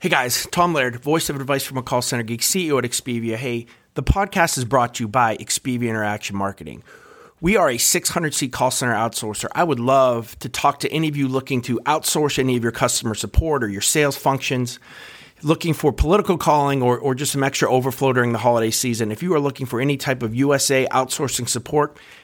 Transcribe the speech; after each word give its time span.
Hey 0.00 0.10
guys, 0.10 0.46
Tom 0.52 0.74
Laird, 0.74 1.02
voice 1.02 1.28
of 1.28 1.34
advice 1.34 1.64
from 1.64 1.76
a 1.76 1.82
call 1.82 2.02
center 2.02 2.22
geek, 2.22 2.40
CEO 2.40 2.78
at 2.78 2.88
Expivia. 2.88 3.34
Hey, 3.34 3.66
the 3.94 4.02
podcast 4.04 4.56
is 4.56 4.64
brought 4.64 4.94
to 4.94 5.02
you 5.02 5.08
by 5.08 5.36
Expivia 5.38 5.88
Interaction 5.88 6.36
Marketing. 6.36 6.84
We 7.40 7.56
are 7.56 7.68
a 7.68 7.78
600 7.78 8.32
seat 8.32 8.52
call 8.52 8.70
center 8.70 8.94
outsourcer. 8.94 9.48
I 9.56 9.64
would 9.64 9.80
love 9.80 10.38
to 10.38 10.48
talk 10.48 10.78
to 10.80 10.92
any 10.92 11.08
of 11.08 11.16
you 11.16 11.26
looking 11.26 11.62
to 11.62 11.80
outsource 11.80 12.38
any 12.38 12.56
of 12.56 12.62
your 12.62 12.70
customer 12.70 13.16
support 13.16 13.64
or 13.64 13.68
your 13.68 13.80
sales 13.80 14.16
functions 14.16 14.78
looking 15.42 15.74
for 15.74 15.92
political 15.92 16.38
calling 16.38 16.82
or, 16.82 16.98
or 16.98 17.14
just 17.14 17.32
some 17.32 17.42
extra 17.42 17.70
overflow 17.70 18.12
during 18.12 18.32
the 18.32 18.38
holiday 18.38 18.70
season, 18.70 19.10
if 19.10 19.22
you 19.22 19.34
are 19.34 19.40
looking 19.40 19.66
for 19.66 19.80
any 19.80 19.96
type 19.96 20.22
of 20.22 20.34
USA 20.34 20.86
outsourcing 20.90 21.48
support, 21.48 21.96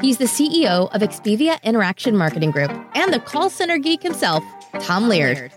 He's 0.00 0.18
the 0.18 0.24
CEO 0.24 0.92
of 0.92 1.00
Expivia 1.00 1.62
Interaction 1.62 2.16
Marketing 2.16 2.50
Group 2.50 2.72
and 2.94 3.12
the 3.12 3.20
call 3.20 3.50
center 3.50 3.78
geek 3.78 4.02
himself, 4.02 4.42
Tom 4.80 5.08
Laird. 5.08 5.52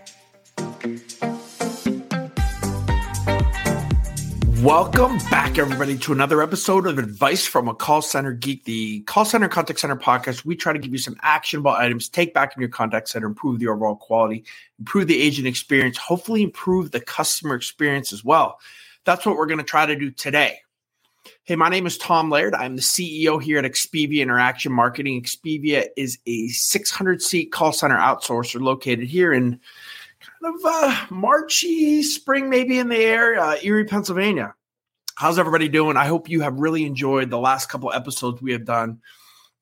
Welcome 4.61 5.17
back, 5.29 5.57
everybody, 5.57 5.97
to 5.99 6.11
another 6.11 6.41
episode 6.41 6.87
of 6.87 6.97
Advice 6.97 7.45
from 7.45 7.67
a 7.67 7.75
Call 7.75 8.01
Center 8.01 8.33
Geek, 8.33 8.65
the 8.65 9.01
call 9.01 9.25
center 9.25 9.47
contact 9.47 9.79
center 9.79 9.95
podcast. 9.95 10.43
We 10.43 10.55
try 10.55 10.73
to 10.73 10.79
give 10.79 10.91
you 10.91 10.97
some 10.97 11.15
actionable 11.21 11.71
items, 11.71 12.09
take 12.09 12.33
back 12.33 12.55
in 12.55 12.61
your 12.61 12.69
contact 12.69 13.09
center, 13.09 13.27
improve 13.27 13.59
the 13.59 13.67
overall 13.67 13.95
quality, 13.95 14.43
improve 14.79 15.07
the 15.07 15.21
agent 15.21 15.47
experience, 15.47 15.97
hopefully 15.97 16.41
improve 16.41 16.91
the 16.91 16.99
customer 16.99 17.55
experience 17.55 18.11
as 18.11 18.23
well. 18.23 18.59
That's 19.05 19.25
what 19.25 19.37
we're 19.37 19.45
going 19.45 19.59
to 19.59 19.63
try 19.63 19.85
to 19.85 19.95
do 19.95 20.09
today. 20.09 20.59
Hey, 21.43 21.55
my 21.55 21.69
name 21.69 21.85
is 21.85 21.97
Tom 21.97 22.29
Laird. 22.29 22.53
I'm 22.55 22.75
the 22.75 22.81
CEO 22.81 23.41
here 23.41 23.57
at 23.57 23.65
Expivia 23.65 24.21
Interaction 24.21 24.71
Marketing. 24.71 25.21
Expivia 25.21 25.87
is 25.95 26.17
a 26.25 26.47
600 26.47 27.21
seat 27.21 27.51
call 27.51 27.71
center 27.71 27.97
outsourcer 27.97 28.61
located 28.61 29.07
here 29.07 29.33
in 29.33 29.59
kind 30.19 30.55
of 30.55 30.61
uh, 30.65 31.05
Marchy 31.09 32.03
spring, 32.03 32.49
maybe 32.49 32.79
in 32.79 32.89
the 32.89 32.97
air, 32.97 33.39
uh, 33.39 33.57
Erie, 33.61 33.85
Pennsylvania. 33.85 34.53
How's 35.15 35.39
everybody 35.39 35.69
doing? 35.69 35.97
I 35.97 36.05
hope 36.05 36.29
you 36.29 36.41
have 36.41 36.59
really 36.59 36.85
enjoyed 36.85 37.29
the 37.29 37.39
last 37.39 37.69
couple 37.69 37.91
episodes 37.91 38.41
we 38.41 38.51
have 38.51 38.65
done. 38.65 38.99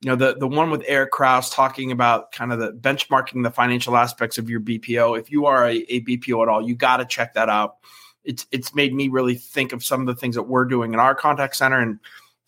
You 0.01 0.09
know, 0.09 0.15
the, 0.15 0.35
the 0.35 0.47
one 0.47 0.69
with 0.69 0.83
Eric 0.85 1.11
Kraus 1.11 1.49
talking 1.49 1.91
about 1.91 2.31
kind 2.33 2.51
of 2.51 2.59
the 2.59 2.73
benchmarking 2.73 3.43
the 3.43 3.51
financial 3.51 3.95
aspects 3.95 4.37
of 4.37 4.49
your 4.49 4.59
BPO. 4.59 5.17
If 5.19 5.31
you 5.31 5.45
are 5.45 5.65
a, 5.67 5.75
a 5.75 6.01
BPO 6.01 6.41
at 6.41 6.49
all, 6.49 6.67
you 6.67 6.75
got 6.75 6.97
to 6.97 7.05
check 7.05 7.35
that 7.35 7.47
out 7.47 7.77
it's 8.23 8.45
it's 8.51 8.73
made 8.73 8.93
me 8.93 9.07
really 9.07 9.35
think 9.35 9.73
of 9.73 9.83
some 9.83 10.01
of 10.01 10.07
the 10.07 10.15
things 10.15 10.35
that 10.35 10.43
we're 10.43 10.65
doing 10.65 10.93
in 10.93 10.99
our 10.99 11.15
contact 11.15 11.55
center. 11.55 11.79
And 11.79 11.99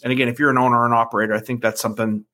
and 0.03 0.11
again 0.11 0.27
if 0.27 0.39
you're 0.39 0.49
an 0.49 0.57
owner 0.57 0.81
or 0.81 0.85
an 0.85 0.93
operator 0.93 1.33
i 1.33 1.39
think 1.39 1.61
that's 1.61 1.81
something 1.81 2.25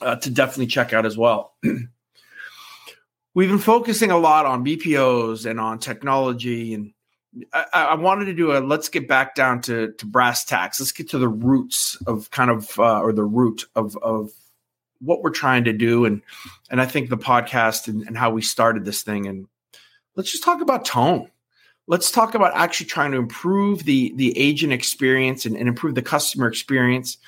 uh, 0.00 0.16
to 0.16 0.30
definitely 0.30 0.66
check 0.66 0.92
out 0.92 1.06
as 1.06 1.16
well. 1.16 1.54
We've 3.34 3.48
been 3.48 3.58
focusing 3.58 4.10
a 4.10 4.18
lot 4.18 4.46
on 4.46 4.64
bpos 4.64 5.48
and 5.48 5.60
on 5.60 5.78
technology. 5.78 6.74
And 6.74 6.92
I, 7.52 7.66
I, 7.72 7.94
wanted 7.94 8.24
to 8.26 8.34
do 8.34 8.56
a 8.56 8.58
let's 8.58 8.88
get 8.88 9.06
back 9.06 9.34
down 9.34 9.60
to 9.62 9.92
to 9.92 10.06
brass 10.06 10.44
tacks. 10.44 10.80
Let's 10.80 10.92
get 10.92 11.08
to 11.10 11.18
the 11.18 11.28
roots 11.28 11.96
of 12.06 12.30
kind 12.30 12.50
of 12.50 12.78
uh, 12.78 13.00
or 13.00 13.12
the 13.12 13.24
root 13.24 13.64
of 13.76 13.96
of 13.98 14.30
what 15.00 15.22
we're 15.22 15.30
trying 15.30 15.64
to 15.64 15.72
do. 15.72 16.04
And 16.04 16.22
and 16.70 16.80
i 16.80 16.86
think 16.86 17.10
the 17.10 17.18
podcast 17.18 17.86
and, 17.86 18.02
and 18.02 18.16
how 18.16 18.30
we 18.30 18.42
started 18.42 18.84
this 18.84 19.02
thing. 19.02 19.26
And 19.26 19.46
let's 20.16 20.32
just 20.32 20.42
talk 20.42 20.60
about 20.60 20.84
tone 20.84 21.30
let's 21.88 22.12
talk 22.12 22.34
about 22.34 22.54
actually 22.54 22.86
trying 22.86 23.10
to 23.10 23.18
improve 23.18 23.84
the 23.84 24.12
the 24.14 24.38
agent 24.38 24.72
experience 24.72 25.44
and, 25.44 25.56
and, 25.56 25.68
improve 25.68 25.96
the 25.96 26.02
customer 26.02 26.46
experience 26.46 27.18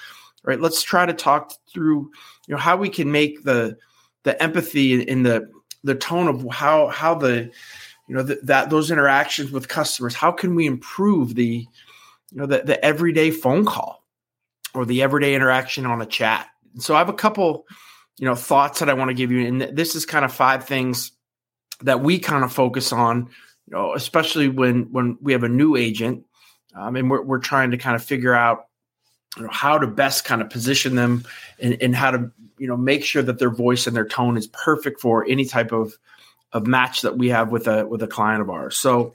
right? 0.42 0.60
Let's 0.60 0.82
try 0.82 1.06
to 1.06 1.12
talk 1.12 1.52
through 1.72 2.10
you 2.46 2.54
know 2.54 2.58
how 2.58 2.76
we 2.76 2.88
can 2.88 3.12
make 3.12 3.44
the 3.44 3.76
the 4.22 4.40
empathy 4.42 5.00
in 5.00 5.22
the 5.22 5.50
the 5.84 5.94
tone 5.94 6.28
of 6.28 6.46
how 6.52 6.88
how 6.88 7.14
the 7.14 7.50
you 8.08 8.14
know 8.14 8.22
the, 8.22 8.40
that 8.42 8.70
those 8.70 8.90
interactions 8.90 9.50
with 9.50 9.68
customers 9.68 10.14
how 10.14 10.32
can 10.32 10.54
we 10.54 10.66
improve 10.66 11.34
the 11.34 11.66
you 12.30 12.38
know 12.38 12.46
the, 12.46 12.62
the 12.62 12.82
everyday 12.84 13.30
phone 13.30 13.64
call 13.64 14.04
or 14.74 14.84
the 14.84 15.02
everyday 15.02 15.34
interaction 15.34 15.86
on 15.86 16.02
a 16.02 16.06
chat? 16.06 16.46
So 16.78 16.94
i 16.94 16.98
have 16.98 17.08
a 17.08 17.14
couple 17.14 17.66
you 18.18 18.26
know 18.26 18.34
thoughts 18.34 18.80
that 18.80 18.90
i 18.90 18.94
want 18.94 19.08
to 19.08 19.14
give 19.14 19.30
you 19.30 19.46
and 19.46 19.60
this 19.60 19.94
is 19.94 20.06
kind 20.06 20.24
of 20.24 20.32
five 20.32 20.66
things 20.66 21.12
that 21.82 22.00
we 22.00 22.18
kind 22.18 22.44
of 22.44 22.52
focus 22.52 22.92
on 22.92 23.30
know, 23.76 23.94
especially 23.94 24.48
when 24.48 24.92
when 24.92 25.18
we 25.20 25.32
have 25.32 25.42
a 25.42 25.48
new 25.48 25.76
agent, 25.76 26.24
um, 26.74 26.96
and 26.96 27.10
we're 27.10 27.22
we're 27.22 27.38
trying 27.38 27.70
to 27.70 27.78
kind 27.78 27.96
of 27.96 28.02
figure 28.02 28.34
out 28.34 28.66
you 29.36 29.44
know, 29.44 29.48
how 29.50 29.78
to 29.78 29.86
best 29.86 30.24
kind 30.24 30.42
of 30.42 30.50
position 30.50 30.96
them 30.96 31.24
and, 31.60 31.80
and 31.80 31.94
how 31.94 32.10
to 32.10 32.30
you 32.58 32.66
know 32.66 32.76
make 32.76 33.04
sure 33.04 33.22
that 33.22 33.38
their 33.38 33.50
voice 33.50 33.86
and 33.86 33.94
their 33.94 34.06
tone 34.06 34.36
is 34.36 34.46
perfect 34.48 35.00
for 35.00 35.24
any 35.28 35.44
type 35.44 35.72
of 35.72 35.96
of 36.52 36.66
match 36.66 37.02
that 37.02 37.16
we 37.16 37.28
have 37.28 37.52
with 37.52 37.66
a 37.68 37.86
with 37.86 38.02
a 38.02 38.08
client 38.08 38.42
of 38.42 38.50
ours. 38.50 38.76
So 38.76 39.14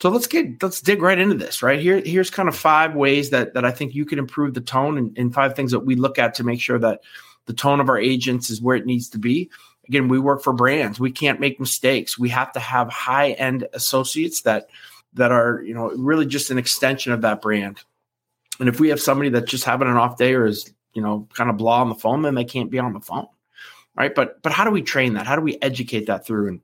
so 0.00 0.08
let's 0.08 0.26
get 0.26 0.62
let's 0.62 0.80
dig 0.80 1.02
right 1.02 1.18
into 1.18 1.36
this. 1.36 1.62
Right 1.62 1.78
here, 1.78 2.00
here's 2.00 2.30
kind 2.30 2.48
of 2.48 2.56
five 2.56 2.94
ways 2.94 3.30
that 3.30 3.54
that 3.54 3.64
I 3.66 3.70
think 3.70 3.94
you 3.94 4.06
can 4.06 4.18
improve 4.18 4.54
the 4.54 4.62
tone, 4.62 4.96
and, 4.96 5.16
and 5.18 5.34
five 5.34 5.54
things 5.54 5.72
that 5.72 5.80
we 5.80 5.94
look 5.94 6.18
at 6.18 6.34
to 6.34 6.44
make 6.44 6.60
sure 6.60 6.78
that 6.78 7.00
the 7.46 7.52
tone 7.52 7.80
of 7.80 7.88
our 7.88 7.98
agents 7.98 8.48
is 8.48 8.62
where 8.62 8.76
it 8.76 8.86
needs 8.86 9.10
to 9.10 9.18
be 9.18 9.50
again, 9.90 10.06
we 10.06 10.20
work 10.20 10.40
for 10.40 10.52
brands. 10.52 11.00
We 11.00 11.10
can't 11.10 11.40
make 11.40 11.58
mistakes. 11.58 12.16
We 12.16 12.28
have 12.28 12.52
to 12.52 12.60
have 12.60 12.88
high 12.88 13.32
end 13.32 13.66
associates 13.72 14.42
that 14.42 14.68
that 15.14 15.32
are 15.32 15.60
you 15.62 15.74
know 15.74 15.90
really 15.90 16.26
just 16.26 16.52
an 16.52 16.58
extension 16.58 17.12
of 17.12 17.22
that 17.22 17.42
brand. 17.42 17.80
And 18.60 18.68
if 18.68 18.78
we 18.78 18.90
have 18.90 19.00
somebody 19.00 19.30
that's 19.30 19.50
just 19.50 19.64
having 19.64 19.88
an 19.88 19.96
off 19.96 20.16
day 20.16 20.34
or 20.34 20.46
is 20.46 20.72
you 20.94 21.02
know 21.02 21.26
kind 21.34 21.50
of 21.50 21.56
blah 21.56 21.80
on 21.80 21.88
the 21.88 21.96
phone, 21.96 22.22
then 22.22 22.36
they 22.36 22.44
can't 22.44 22.70
be 22.70 22.78
on 22.78 22.92
the 22.92 23.00
phone, 23.00 23.26
right? 23.96 24.14
But 24.14 24.40
but 24.42 24.52
how 24.52 24.64
do 24.64 24.70
we 24.70 24.82
train 24.82 25.14
that? 25.14 25.26
How 25.26 25.34
do 25.34 25.42
we 25.42 25.58
educate 25.60 26.06
that 26.06 26.24
through? 26.24 26.48
And 26.48 26.60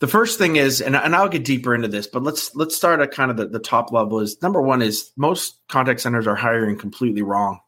the 0.00 0.08
first 0.08 0.36
thing 0.36 0.56
is, 0.56 0.80
and, 0.80 0.96
and 0.96 1.14
I'll 1.14 1.28
get 1.28 1.44
deeper 1.44 1.76
into 1.76 1.86
this, 1.86 2.08
but 2.08 2.24
let's 2.24 2.56
let's 2.56 2.74
start 2.74 2.98
at 2.98 3.12
kind 3.12 3.30
of 3.30 3.36
the, 3.36 3.46
the 3.46 3.60
top 3.60 3.92
level. 3.92 4.18
Is 4.18 4.42
number 4.42 4.60
one 4.60 4.82
is 4.82 5.12
most 5.16 5.60
contact 5.68 6.00
centers 6.00 6.26
are 6.26 6.34
hiring 6.34 6.76
completely 6.76 7.22
wrong 7.22 7.60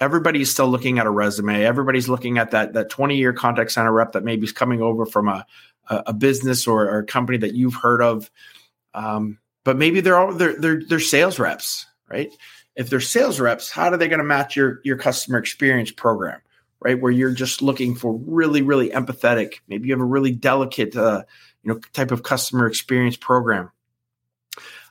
everybody's 0.00 0.50
still 0.50 0.68
looking 0.68 0.98
at 0.98 1.06
a 1.06 1.10
resume. 1.10 1.64
Everybody's 1.64 2.08
looking 2.08 2.38
at 2.38 2.50
that 2.52 2.74
that 2.74 2.90
20 2.90 3.16
year 3.16 3.32
contact 3.32 3.72
center 3.72 3.92
rep 3.92 4.12
that 4.12 4.24
maybe 4.24 4.44
is 4.44 4.52
coming 4.52 4.82
over 4.82 5.06
from 5.06 5.28
a 5.28 5.46
a, 5.88 6.12
business 6.12 6.66
or, 6.66 6.88
or, 6.88 6.98
a 6.98 7.06
company 7.06 7.38
that 7.38 7.54
you've 7.54 7.74
heard 7.74 8.02
of. 8.02 8.30
Um, 8.94 9.38
but 9.64 9.76
maybe 9.76 10.00
they're 10.00 10.18
all 10.18 10.32
they're, 10.32 10.58
they're 10.58 10.82
they're 10.86 11.00
sales 11.00 11.38
reps, 11.38 11.86
right? 12.08 12.30
If 12.74 12.90
they're 12.90 13.00
sales 13.00 13.40
reps, 13.40 13.70
how 13.70 13.90
are 13.90 13.96
they 13.96 14.08
going 14.08 14.18
to 14.18 14.24
match 14.24 14.56
your 14.56 14.80
your 14.84 14.96
customer 14.96 15.38
experience 15.38 15.90
program, 15.90 16.40
right? 16.80 17.00
Where 17.00 17.12
you're 17.12 17.32
just 17.32 17.62
looking 17.62 17.94
for 17.94 18.14
really 18.14 18.62
really 18.62 18.90
empathetic. 18.90 19.60
Maybe 19.68 19.88
you 19.88 19.94
have 19.94 20.00
a 20.00 20.04
really 20.04 20.32
delicate 20.32 20.96
uh, 20.96 21.24
you 21.62 21.72
know 21.72 21.80
type 21.92 22.10
of 22.10 22.22
customer 22.22 22.66
experience 22.66 23.16
program. 23.16 23.70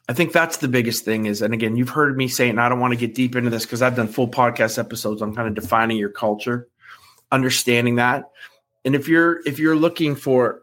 I 0.08 0.14
think 0.14 0.34
that's 0.34 0.58
the 0.58 0.68
biggest 0.68 1.04
thing 1.04 1.26
is, 1.26 1.42
and 1.42 1.54
again, 1.54 1.76
you've 1.76 1.90
heard 1.90 2.16
me 2.16 2.28
say, 2.28 2.50
and 2.50 2.62
I 2.62 2.70
don't 2.70 2.80
want 2.80 2.94
to 2.94 3.00
get 3.00 3.16
deep 3.16 3.36
into 3.36 3.50
this 3.50 3.66
because 3.66 3.82
I've 3.82 3.96
done 3.96 4.08
full 4.08 4.28
podcast 4.28 4.78
episodes 4.78 5.22
on 5.22 5.34
kind 5.34 5.48
of 5.48 5.56
defining 5.56 5.98
your 5.98 6.10
culture, 6.10 6.68
understanding 7.32 7.96
that. 7.96 8.30
And 8.84 8.94
if 8.94 9.08
you're 9.08 9.42
if 9.48 9.58
you're 9.58 9.76
looking 9.76 10.16
for 10.16 10.62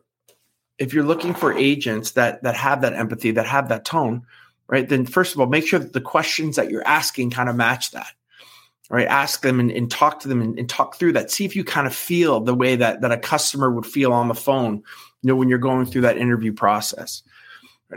if 0.78 0.94
you're 0.94 1.04
looking 1.04 1.34
for 1.34 1.52
agents 1.52 2.12
that 2.12 2.42
that 2.44 2.54
have 2.54 2.82
that 2.82 2.92
empathy, 2.92 3.32
that 3.32 3.46
have 3.46 3.68
that 3.68 3.84
tone, 3.84 4.22
right? 4.68 4.88
Then 4.88 5.06
first 5.06 5.34
of 5.34 5.40
all, 5.40 5.46
make 5.46 5.66
sure 5.66 5.80
that 5.80 5.92
the 5.92 6.00
questions 6.00 6.54
that 6.54 6.70
you're 6.70 6.86
asking 6.86 7.30
kind 7.30 7.48
of 7.48 7.56
match 7.56 7.90
that. 7.90 8.12
Right. 8.90 9.08
Ask 9.08 9.40
them 9.40 9.58
and, 9.58 9.70
and 9.70 9.90
talk 9.90 10.20
to 10.20 10.28
them 10.28 10.42
and, 10.42 10.58
and 10.58 10.68
talk 10.68 10.96
through 10.96 11.14
that. 11.14 11.30
See 11.30 11.46
if 11.46 11.56
you 11.56 11.64
kind 11.64 11.86
of 11.86 11.94
feel 11.94 12.40
the 12.40 12.54
way 12.54 12.76
that 12.76 13.00
that 13.00 13.10
a 13.10 13.16
customer 13.16 13.70
would 13.70 13.86
feel 13.86 14.12
on 14.12 14.28
the 14.28 14.34
phone, 14.34 14.76
you 14.76 15.28
know, 15.28 15.34
when 15.34 15.48
you're 15.48 15.58
going 15.58 15.86
through 15.86 16.02
that 16.02 16.18
interview 16.18 16.52
process 16.52 17.22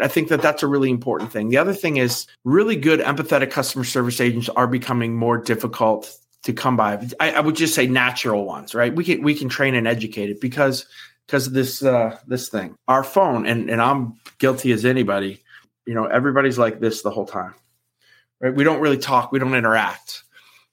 I 0.04 0.08
think 0.08 0.28
that 0.30 0.42
that's 0.42 0.64
a 0.64 0.68
really 0.68 0.90
important 0.90 1.32
thing. 1.32 1.50
The 1.50 1.58
other 1.58 1.74
thing 1.74 1.98
is 1.98 2.28
really 2.44 2.76
good 2.76 3.00
empathetic 3.00 3.52
customer 3.52 3.84
service 3.86 4.20
agents 4.20 4.50
are 4.50 4.68
becoming 4.68 5.16
more 5.16 5.38
difficult 5.38 6.18
to 6.44 6.54
come 6.54 6.76
by. 6.76 7.08
I, 7.20 7.32
I 7.32 7.40
would 7.40 7.56
just 7.56 7.74
say 7.74 7.88
natural 7.88 8.46
ones, 8.46 8.76
right? 8.76 8.94
We 8.94 9.04
can 9.04 9.24
we 9.24 9.36
can 9.36 9.50
train 9.50 9.76
and 9.76 9.88
educate 9.88 10.30
it 10.30 10.42
because 10.42 10.86
because 11.26 11.48
of 11.48 11.54
this 11.54 11.84
uh, 11.84 12.18
this 12.28 12.50
thing. 12.50 12.76
Our 12.88 13.04
phone, 13.04 13.46
and 13.46 13.70
and 13.70 13.82
I'm 13.82 14.20
guilty 14.38 14.72
as 14.72 14.86
anybody. 14.86 15.42
You 15.86 15.94
know, 15.94 16.06
everybody's 16.06 16.58
like 16.58 16.80
this 16.80 17.02
the 17.02 17.12
whole 17.12 17.28
time, 17.28 17.54
right? 18.40 18.54
We 18.54 18.64
don't 18.64 18.82
really 18.82 18.98
talk, 18.98 19.32
we 19.32 19.40
don't 19.40 19.54
interact, 19.54 20.24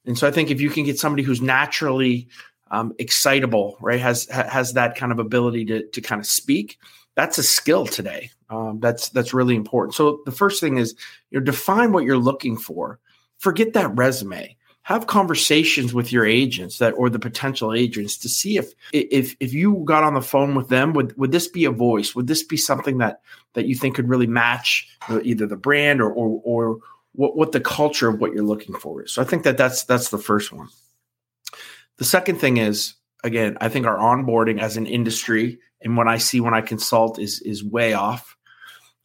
and 0.06 0.16
so 0.16 0.26
I 0.26 0.30
think 0.30 0.50
if 0.50 0.60
you 0.60 0.70
can 0.70 0.84
get 0.84 0.98
somebody 0.98 1.22
who's 1.22 1.42
naturally 1.42 2.28
um, 2.70 2.94
excitable, 2.98 3.76
right, 3.80 4.00
has 4.00 4.26
has 4.30 4.72
that 4.72 4.96
kind 4.96 5.12
of 5.12 5.18
ability 5.18 5.66
to 5.66 5.86
to 5.86 6.00
kind 6.00 6.20
of 6.20 6.26
speak 6.26 6.78
that's 7.14 7.38
a 7.38 7.42
skill 7.42 7.86
today. 7.86 8.30
Um, 8.52 8.80
that's 8.80 9.08
that's 9.08 9.32
really 9.32 9.56
important. 9.56 9.94
So 9.94 10.20
the 10.26 10.30
first 10.30 10.60
thing 10.60 10.76
is 10.76 10.94
you 11.30 11.38
know 11.38 11.44
define 11.44 11.92
what 11.92 12.04
you're 12.04 12.18
looking 12.18 12.56
for. 12.56 12.98
Forget 13.38 13.72
that 13.72 13.96
resume. 13.96 14.56
Have 14.82 15.06
conversations 15.06 15.94
with 15.94 16.12
your 16.12 16.26
agents 16.26 16.78
that 16.78 16.90
or 16.90 17.08
the 17.08 17.18
potential 17.18 17.72
agents 17.72 18.18
to 18.18 18.28
see 18.28 18.58
if 18.58 18.74
if 18.92 19.34
if 19.40 19.54
you 19.54 19.82
got 19.86 20.04
on 20.04 20.14
the 20.14 20.20
phone 20.20 20.54
with 20.54 20.68
them 20.68 20.92
would 20.92 21.16
would 21.16 21.32
this 21.32 21.48
be 21.48 21.64
a 21.64 21.70
voice? 21.70 22.14
Would 22.14 22.26
this 22.26 22.42
be 22.42 22.56
something 22.56 22.98
that 22.98 23.22
that 23.54 23.66
you 23.66 23.74
think 23.74 23.94
could 23.94 24.08
really 24.08 24.26
match 24.26 24.88
either 25.22 25.46
the 25.46 25.56
brand 25.56 26.02
or 26.02 26.12
or, 26.12 26.42
or 26.44 26.78
what 27.12 27.36
what 27.36 27.52
the 27.52 27.60
culture 27.60 28.08
of 28.08 28.20
what 28.20 28.32
you're 28.32 28.44
looking 28.44 28.74
for 28.74 29.02
is? 29.02 29.12
So 29.12 29.22
I 29.22 29.24
think 29.24 29.44
that 29.44 29.56
that's 29.56 29.84
that's 29.84 30.10
the 30.10 30.18
first 30.18 30.52
one. 30.52 30.68
The 31.96 32.04
second 32.04 32.36
thing 32.36 32.58
is 32.58 32.94
again, 33.24 33.56
I 33.60 33.68
think 33.68 33.86
our 33.86 33.96
onboarding 33.96 34.60
as 34.60 34.76
an 34.76 34.86
industry 34.86 35.60
and 35.80 35.96
what 35.96 36.08
I 36.08 36.18
see 36.18 36.40
when 36.40 36.54
I 36.54 36.60
consult 36.60 37.18
is 37.18 37.40
is 37.40 37.64
way 37.64 37.94
off. 37.94 38.36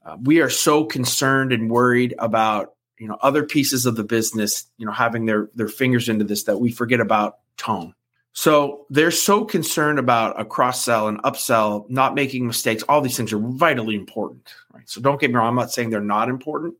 Uh, 0.08 0.16
we 0.24 0.40
are 0.40 0.50
so 0.50 0.86
concerned 0.86 1.52
and 1.52 1.70
worried 1.70 2.16
about 2.18 2.74
you 2.98 3.08
know 3.08 3.18
other 3.22 3.44
pieces 3.44 3.86
of 3.86 3.98
the 3.98 4.04
business, 4.06 4.66
you 4.78 4.86
know, 4.86 4.92
having 4.94 5.26
their 5.26 5.50
their 5.54 5.68
fingers 5.68 6.08
into 6.08 6.24
this 6.24 6.44
that 6.44 6.60
we 6.60 6.72
forget 6.72 7.02
about 7.02 7.40
tone. 7.58 7.94
So 8.32 8.86
they're 8.90 9.12
so 9.12 9.44
concerned 9.44 10.00
about 10.00 10.40
a 10.40 10.46
cross 10.46 10.86
sell 10.86 11.08
and 11.08 11.22
upsell, 11.24 11.90
not 11.90 12.16
making 12.16 12.48
mistakes. 12.48 12.84
All 12.84 13.02
these 13.02 13.18
things 13.18 13.34
are 13.34 13.40
vitally 13.40 13.96
important, 13.96 14.54
right? 14.72 14.88
So 14.88 15.02
don't 15.02 15.20
get 15.20 15.32
me 15.32 15.36
wrong. 15.36 15.50
I'm 15.50 15.56
not 15.56 15.72
saying 15.72 15.90
they're 15.90 16.02
not 16.02 16.30
important, 16.30 16.76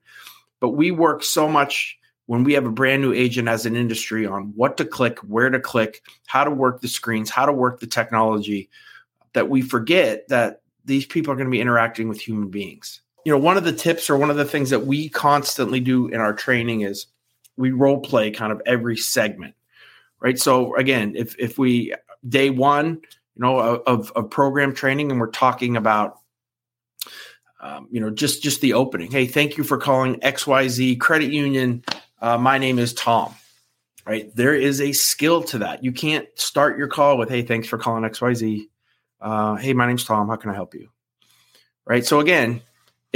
but 0.60 0.70
we 0.70 0.92
work 0.92 1.24
so 1.24 1.50
much 1.50 1.98
when 2.28 2.44
we 2.44 2.54
have 2.54 2.66
a 2.66 2.72
brand 2.72 3.02
new 3.02 3.12
agent 3.12 3.48
as 3.48 3.66
an 3.66 3.76
industry 3.76 4.26
on 4.26 4.54
what 4.56 4.78
to 4.78 4.86
click, 4.86 5.20
where 5.20 5.50
to 5.50 5.60
click, 5.60 6.02
how 6.28 6.44
to 6.44 6.52
work 6.52 6.80
the 6.80 6.88
screens, 6.88 7.30
how 7.30 7.46
to 7.46 7.54
work 7.54 7.80
the 7.80 7.88
technology, 7.88 8.70
that 9.34 9.50
we 9.50 9.62
forget 9.62 10.28
that 10.30 10.62
these 10.86 11.06
people 11.06 11.34
are 11.34 11.36
going 11.36 11.48
to 11.48 11.52
be 11.52 11.62
interacting 11.62 12.08
with 12.08 12.22
human 12.22 12.50
beings. 12.50 13.02
You 13.28 13.34
know, 13.34 13.40
one 13.40 13.58
of 13.58 13.66
the 13.66 13.74
tips 13.74 14.10
or 14.10 14.16
one 14.18 14.30
of 14.30 14.38
the 14.38 14.46
things 14.46 14.70
that 14.70 14.86
we 14.86 15.10
constantly 15.10 15.82
do 15.82 16.08
in 16.08 16.22
our 16.22 16.34
training 16.34 16.82
is 16.82 17.08
we 17.58 17.72
role 17.72 18.00
play 18.00 18.32
kind 18.32 18.54
of 18.54 18.62
every 18.66 18.96
segment, 18.96 19.56
right? 20.22 20.40
So 20.40 20.76
again, 20.78 21.14
if 21.18 21.36
if 21.38 21.58
we 21.58 21.94
day 22.28 22.50
one, 22.50 23.02
you 23.36 23.42
know, 23.42 23.60
of, 23.60 24.12
of 24.16 24.30
program 24.30 24.74
training, 24.74 25.12
and 25.12 25.20
we're 25.20 25.28
talking 25.28 25.76
about 25.76 26.20
um, 27.60 27.90
you 27.92 28.00
know 28.00 28.10
just 28.10 28.42
just 28.44 28.62
the 28.62 28.74
opening 28.74 29.12
hey 29.12 29.26
thank 29.26 29.58
you 29.58 29.64
for 29.64 29.80
calling 29.80 30.20
xyz 30.20 31.00
credit 31.00 31.34
union 31.34 31.84
uh, 32.22 32.38
my 32.38 32.58
name 32.58 32.80
is 32.80 32.94
Tom. 32.94 33.36
Right. 34.06 34.34
There 34.36 34.56
is 34.56 34.80
a 34.80 34.94
skill 34.94 35.44
to 35.44 35.58
that. 35.60 35.84
You 35.84 35.92
can't 35.92 36.28
start 36.36 36.78
your 36.78 36.88
call 36.88 37.18
with, 37.18 37.28
hey, 37.28 37.42
thanks 37.42 37.68
for 37.68 37.78
calling 37.78 38.04
XYZ. 38.04 38.70
Uh, 39.20 39.56
hey, 39.56 39.74
my 39.74 39.86
name's 39.86 40.06
Tom. 40.06 40.30
How 40.30 40.38
can 40.38 40.50
I 40.50 40.54
help 40.54 40.74
you? 40.74 40.88
Right. 41.86 42.06
So 42.06 42.22
again, 42.22 42.62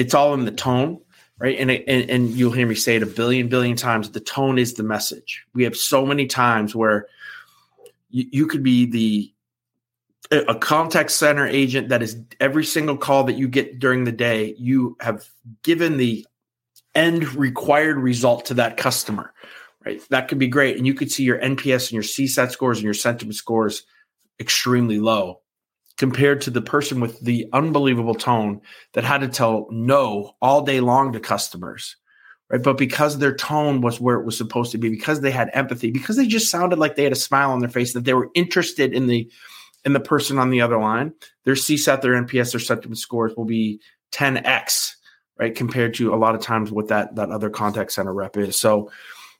it's 0.02 0.16
all 0.16 0.34
in 0.34 0.46
the 0.46 0.52
tone. 0.52 1.00
Right. 1.38 1.58
And, 1.58 1.72
and, 1.72 2.10
and 2.10 2.30
you'll 2.30 2.52
hear 2.52 2.68
me 2.68 2.76
say 2.76 2.98
it 2.98 3.04
a 3.04 3.08
billion, 3.08 3.48
billion 3.48 3.76
times. 3.76 4.12
The 4.12 4.20
tone 4.20 4.60
is 4.60 4.76
the 4.76 4.84
message. 4.84 5.44
We 5.56 5.64
have 5.64 5.76
so 5.76 6.06
many 6.06 6.28
times 6.28 6.76
where 6.76 7.08
you, 8.12 8.26
you 8.32 8.48
could 8.48 8.62
be 8.62 8.86
the 8.86 9.34
a 10.32 10.56
contact 10.56 11.12
center 11.12 11.46
agent 11.46 11.90
that 11.90 12.02
is 12.02 12.18
every 12.40 12.64
single 12.64 12.96
call 12.96 13.26
that 13.26 13.38
you 13.38 13.48
get 13.48 13.80
during 13.80 14.06
the 14.06 14.14
day, 14.14 14.56
you 14.58 14.96
have 15.02 15.28
given 15.64 15.98
the 15.98 16.26
end 16.96 17.34
required 17.34 17.98
result 17.98 18.46
to 18.46 18.54
that 18.54 18.78
customer, 18.78 19.34
right? 19.86 20.02
That 20.10 20.30
could 20.30 20.40
be 20.40 20.48
great. 20.48 20.78
And 20.78 20.88
you 20.88 20.94
could 20.94 21.12
see 21.12 21.24
your 21.24 21.40
NPS 21.40 21.88
and 21.88 21.92
your 21.92 22.04
CSAT 22.04 22.52
scores 22.52 22.78
and 22.78 22.86
your 22.86 22.94
sentiment 22.94 23.36
scores 23.36 23.84
extremely 24.40 25.00
low 25.00 25.42
compared 26.02 26.42
to 26.42 26.50
the 26.50 26.64
person 26.64 27.00
with 27.00 27.20
the 27.20 27.48
unbelievable 27.54 28.16
tone 28.16 28.60
that 28.94 29.04
had 29.04 29.22
to 29.22 29.28
tell 29.28 29.68
no 29.70 30.36
all 30.42 30.64
day 30.64 30.80
long 30.80 31.14
to 31.14 31.20
customers. 31.20 31.96
Right. 32.50 32.64
But 32.64 32.80
because 32.80 33.20
their 33.20 33.36
tone 33.36 33.82
was 33.82 34.02
where 34.02 34.20
it 34.20 34.26
was 34.26 34.36
supposed 34.36 34.72
to 34.72 34.80
be, 34.80 34.90
because 34.90 35.22
they 35.22 35.30
had 35.30 35.52
empathy, 35.54 35.92
because 35.92 36.18
they 36.18 36.26
just 36.26 36.50
sounded 36.50 36.80
like 36.80 36.96
they 36.96 37.04
had 37.04 37.12
a 37.12 37.16
smile 37.16 37.52
on 37.52 37.60
their 37.60 37.70
face, 37.70 37.94
that 37.94 38.04
they 38.04 38.16
were 38.16 38.32
interested 38.34 38.96
in 38.96 39.06
the 39.06 39.32
in 39.86 39.94
the 39.94 40.00
person 40.00 40.40
on 40.40 40.50
the 40.50 40.62
other 40.62 40.80
line, 40.80 41.14
their 41.46 41.54
CSAT, 41.54 42.02
their 42.02 42.14
NPS, 42.14 42.52
their 42.52 42.60
sentiment 42.60 42.98
scores 42.98 43.36
will 43.38 43.46
be 43.46 43.80
10x 44.12 44.96
right? 45.38 45.56
Compared 45.56 45.94
to 45.96 46.14
a 46.14 46.18
lot 46.18 46.34
of 46.34 46.42
times 46.42 46.72
what 46.72 46.88
that 46.88 47.16
that 47.16 47.30
other 47.30 47.52
contact 47.52 47.92
center 47.92 48.14
rep 48.14 48.38
is. 48.38 48.58
So, 48.58 48.92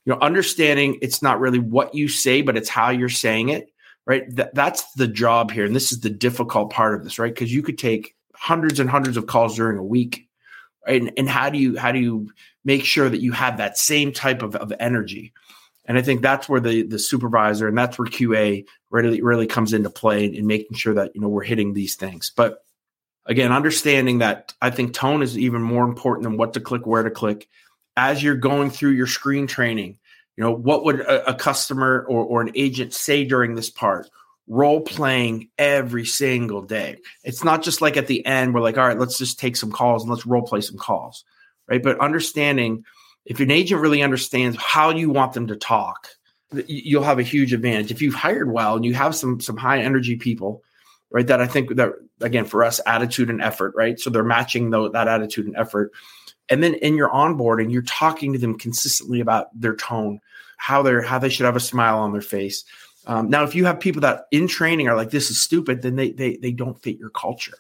you 0.06 0.14
know, 0.14 0.20
understanding 0.20 1.00
it's 1.02 1.24
not 1.24 1.40
really 1.40 1.60
what 1.60 1.96
you 1.96 2.08
say, 2.08 2.44
but 2.44 2.56
it's 2.56 2.70
how 2.70 2.92
you're 2.92 3.10
saying 3.10 3.50
it, 3.50 3.71
right? 4.06 4.24
Th- 4.36 4.50
that's 4.54 4.92
the 4.94 5.08
job 5.08 5.52
here, 5.52 5.66
and 5.66 5.76
this 5.76 5.92
is 5.92 6.02
the 6.02 6.10
difficult 6.10 6.72
part 6.72 6.96
of 6.96 7.04
this, 7.04 7.20
right? 7.20 7.34
Because 7.34 7.54
you 7.54 7.64
could 7.64 7.78
take 7.78 8.16
hundreds 8.36 8.80
and 8.80 8.90
hundreds 8.90 9.18
of 9.18 9.28
calls 9.28 9.56
during 9.56 9.78
a 9.78 9.84
week, 9.84 10.28
right? 10.88 11.02
And, 11.02 11.12
and 11.18 11.30
how 11.30 11.50
do 11.50 11.58
you 11.58 11.78
how 11.78 11.92
do 11.92 12.00
you 12.00 12.32
make 12.66 12.86
sure 12.86 13.10
that 13.10 13.22
you 13.22 13.32
have 13.32 13.58
that 13.58 13.78
same 13.78 14.12
type 14.12 14.42
of, 14.42 14.56
of 14.56 14.74
energy? 14.80 15.34
And 15.86 15.98
I 15.98 16.02
think 16.02 16.22
that's 16.22 16.48
where 16.48 16.60
the 16.60 16.84
the 16.84 17.00
supervisor 17.00 17.68
and 17.68 17.78
that's 17.78 17.98
where 17.98 18.08
QA 18.08 18.66
really 18.90 19.22
really 19.22 19.48
comes 19.48 19.74
into 19.74 19.90
play 19.90 20.26
in, 20.26 20.34
in 20.34 20.48
making 20.48 20.78
sure 20.78 20.94
that 20.94 21.12
you 21.16 21.22
know 21.22 21.30
we're 21.30 21.44
hitting 21.44 21.74
these 21.74 21.96
things. 21.96 22.32
But 22.36 22.64
again, 23.26 23.52
understanding 23.52 24.20
that 24.20 24.54
I 24.62 24.70
think 24.70 24.94
tone 24.94 25.22
is 25.22 25.38
even 25.38 25.62
more 25.62 25.84
important 25.84 26.24
than 26.24 26.38
what 26.38 26.54
to 26.54 26.60
click, 26.60 26.86
where 26.86 27.04
to 27.04 27.12
click. 27.12 27.48
As 27.98 28.24
you're 28.24 28.36
going 28.36 28.70
through 28.70 28.92
your 28.92 29.08
screen 29.08 29.48
training, 29.48 29.98
you 30.38 30.44
know, 30.44 30.52
what 30.52 30.84
would 30.86 31.02
a, 31.02 31.30
a 31.30 31.34
customer 31.34 32.06
or, 32.08 32.24
or 32.24 32.42
an 32.42 32.52
agent 32.56 32.94
say 32.94 33.24
during 33.24 33.56
this 33.56 33.70
part? 33.70 34.10
Role 34.48 34.82
playing 34.82 35.50
every 35.58 36.06
single 36.06 36.62
day. 36.62 36.98
It's 37.24 37.44
not 37.44 37.64
just 37.64 37.82
like 37.82 37.96
at 37.96 38.08
the 38.08 38.26
end, 38.26 38.54
we're 38.54 38.62
like, 38.62 38.78
all 38.78 38.88
right, 38.88 39.00
let's 39.00 39.18
just 39.18 39.40
take 39.40 39.56
some 39.56 39.72
calls 39.72 40.04
and 40.04 40.12
let's 40.12 40.26
role 40.26 40.42
play 40.42 40.62
some 40.62 40.78
calls, 40.78 41.24
right? 41.68 41.82
But 41.82 42.00
understanding 42.00 42.84
if 43.26 43.40
an 43.40 43.52
agent 43.52 43.82
really 43.82 44.02
understands 44.02 44.58
how 44.58 44.90
you 44.90 45.10
want 45.10 45.34
them 45.34 45.48
to 45.48 45.56
talk, 45.56 46.10
you'll 46.68 47.04
have 47.04 47.20
a 47.20 47.24
huge 47.24 47.54
advantage. 47.54 47.92
If 47.92 48.02
you've 48.02 48.16
hired 48.16 48.52
well 48.52 48.76
and 48.76 48.86
you 48.86 48.94
have 48.94 49.16
some 49.16 49.40
some 49.40 49.58
high 49.58 49.82
energy 49.82 50.16
people, 50.16 50.64
right? 51.12 51.26
That 51.28 51.42
I 51.42 51.48
think 51.48 51.76
that 51.76 51.94
again 52.20 52.46
for 52.46 52.64
us, 52.64 52.82
attitude 52.86 53.30
and 53.30 53.42
effort, 53.42 53.74
right? 53.76 54.00
So 54.00 54.10
they're 54.10 54.24
matching 54.24 54.70
the, 54.70 54.90
that 54.92 55.08
attitude 55.08 55.46
and 55.46 55.56
effort. 55.56 55.92
And 56.50 56.62
then 56.62 56.76
in 56.76 56.96
your 56.96 57.10
onboarding, 57.10 57.72
you're 57.72 57.82
talking 57.84 58.34
to 58.34 58.40
them 58.40 58.58
consistently 58.58 59.22
about 59.22 59.48
their 59.60 59.76
tone, 59.76 60.20
how 60.58 60.82
they're 60.82 61.02
how 61.02 61.20
they 61.20 61.30
should 61.30 61.46
have 61.46 61.56
a 61.56 61.62
smile 61.62 62.00
on 62.00 62.12
their 62.12 62.22
face. 62.22 62.64
Um, 63.08 63.30
now, 63.30 63.44
if 63.44 63.56
you 63.56 63.66
have 63.66 63.80
people 63.80 64.02
that 64.02 64.26
in 64.32 64.48
training 64.48 64.88
are 64.88 64.96
like, 64.96 65.12
"This 65.12 65.32
is 65.32 65.42
stupid," 65.42 65.82
then 65.82 65.96
they 65.96 66.12
they 66.12 66.38
they 66.38 66.52
don't 66.52 66.82
fit 66.82 67.00
your 67.00 67.10
culture. 67.10 67.58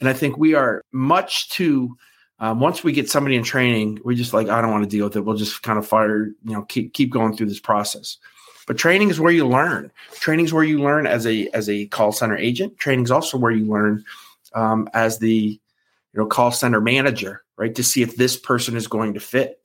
And 0.00 0.08
I 0.08 0.12
think 0.12 0.36
we 0.36 0.54
are 0.54 0.82
much 0.92 1.48
too. 1.50 1.96
Um, 2.38 2.60
once 2.60 2.84
we 2.84 2.92
get 2.92 3.08
somebody 3.08 3.36
in 3.36 3.42
training, 3.42 4.00
we're 4.04 4.14
just 4.14 4.34
like, 4.34 4.48
I 4.48 4.60
don't 4.60 4.70
want 4.70 4.84
to 4.84 4.90
deal 4.90 5.06
with 5.06 5.16
it. 5.16 5.22
We'll 5.22 5.36
just 5.36 5.62
kind 5.62 5.78
of 5.78 5.86
fire, 5.86 6.26
you 6.26 6.52
know, 6.52 6.62
keep 6.62 6.92
keep 6.92 7.10
going 7.10 7.34
through 7.34 7.46
this 7.46 7.60
process. 7.60 8.18
But 8.66 8.76
training 8.76 9.10
is 9.10 9.20
where 9.20 9.32
you 9.32 9.46
learn. 9.46 9.90
Training 10.14 10.44
is 10.44 10.52
where 10.52 10.64
you 10.64 10.80
learn 10.80 11.06
as 11.06 11.26
a 11.26 11.48
as 11.54 11.68
a 11.68 11.86
call 11.86 12.12
center 12.12 12.36
agent. 12.36 12.78
Training 12.78 13.04
is 13.04 13.10
also 13.10 13.38
where 13.38 13.52
you 13.52 13.64
learn 13.64 14.04
um, 14.54 14.88
as 14.92 15.18
the 15.18 15.58
you 16.16 16.22
know 16.22 16.26
call 16.26 16.50
center 16.50 16.80
manager, 16.80 17.44
right? 17.56 17.74
To 17.74 17.84
see 17.84 18.02
if 18.02 18.16
this 18.16 18.36
person 18.36 18.76
is 18.76 18.86
going 18.86 19.14
to 19.14 19.20
fit. 19.20 19.60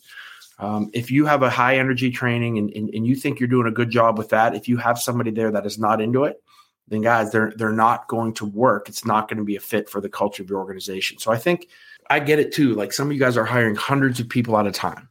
Um, 0.59 0.91
if 0.93 1.09
you 1.09 1.25
have 1.25 1.41
a 1.41 1.49
high 1.49 1.77
energy 1.77 2.11
training 2.11 2.59
and, 2.59 2.69
and, 2.75 2.89
and 2.93 3.07
you 3.07 3.15
think 3.15 3.39
you're 3.39 3.49
doing 3.49 3.67
a 3.67 3.71
good 3.71 3.89
job 3.89 4.17
with 4.17 4.29
that, 4.29 4.53
if 4.53 4.67
you 4.67 4.77
have 4.77 4.99
somebody 4.99 5.31
there 5.31 5.51
that 5.51 5.65
is 5.65 5.79
not 5.79 6.01
into 6.01 6.25
it, 6.25 6.43
then 6.87 7.01
guys, 7.01 7.31
they're 7.31 7.53
they're 7.55 7.71
not 7.71 8.07
going 8.07 8.33
to 8.33 8.45
work. 8.45 8.89
It's 8.89 9.05
not 9.05 9.27
going 9.27 9.37
to 9.37 9.43
be 9.43 9.55
a 9.55 9.61
fit 9.61 9.89
for 9.89 10.01
the 10.01 10.09
culture 10.09 10.43
of 10.43 10.49
your 10.49 10.59
organization. 10.59 11.17
So 11.17 11.31
I 11.31 11.37
think 11.37 11.69
I 12.09 12.19
get 12.19 12.39
it 12.39 12.51
too. 12.51 12.75
Like 12.75 12.93
some 12.93 13.07
of 13.07 13.13
you 13.13 13.19
guys 13.19 13.37
are 13.37 13.45
hiring 13.45 13.75
hundreds 13.75 14.19
of 14.19 14.29
people 14.29 14.57
at 14.57 14.67
a 14.67 14.71
time 14.71 15.07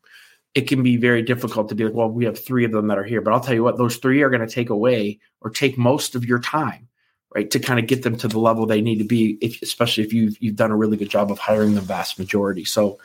it 0.55 0.63
can 0.63 0.83
be 0.83 0.97
very 0.97 1.23
difficult 1.23 1.69
to 1.69 1.75
be 1.75 1.85
like, 1.85 1.95
well, 1.95 2.11
we 2.11 2.25
have 2.25 2.39
three 2.39 2.65
of 2.65 2.73
them 2.73 2.89
that 2.89 2.99
are 2.99 3.05
here. 3.05 3.21
But 3.21 3.33
I'll 3.33 3.41
tell 3.41 3.55
you 3.55 3.63
what, 3.63 3.79
those 3.79 3.97
three 3.97 4.23
are 4.23 4.31
going 4.31 4.47
to 4.47 4.53
take 4.53 4.71
away 4.71 5.21
or 5.41 5.51
take 5.51 5.79
most 5.79 6.15
of 6.15 6.25
your 6.25 6.41
time, 6.41 6.89
right? 7.35 7.51
To 7.51 7.59
kind 7.59 7.79
of 7.79 7.87
get 7.87 8.03
them 8.03 8.17
to 8.19 8.29
the 8.29 8.39
level 8.39 8.67
they 8.67 8.81
need 8.81 8.99
to 8.99 9.05
be, 9.05 9.39
if, 9.41 9.63
especially 9.63 10.05
if 10.05 10.13
you've, 10.13 10.37
you've 10.41 10.57
done 10.57 10.71
a 10.71 10.77
really 10.77 10.97
good 10.97 11.11
job 11.11 11.31
of 11.31 11.39
hiring 11.39 11.75
the 11.75 11.81
vast 11.81 12.19
majority. 12.19 12.65
So, 12.65 12.99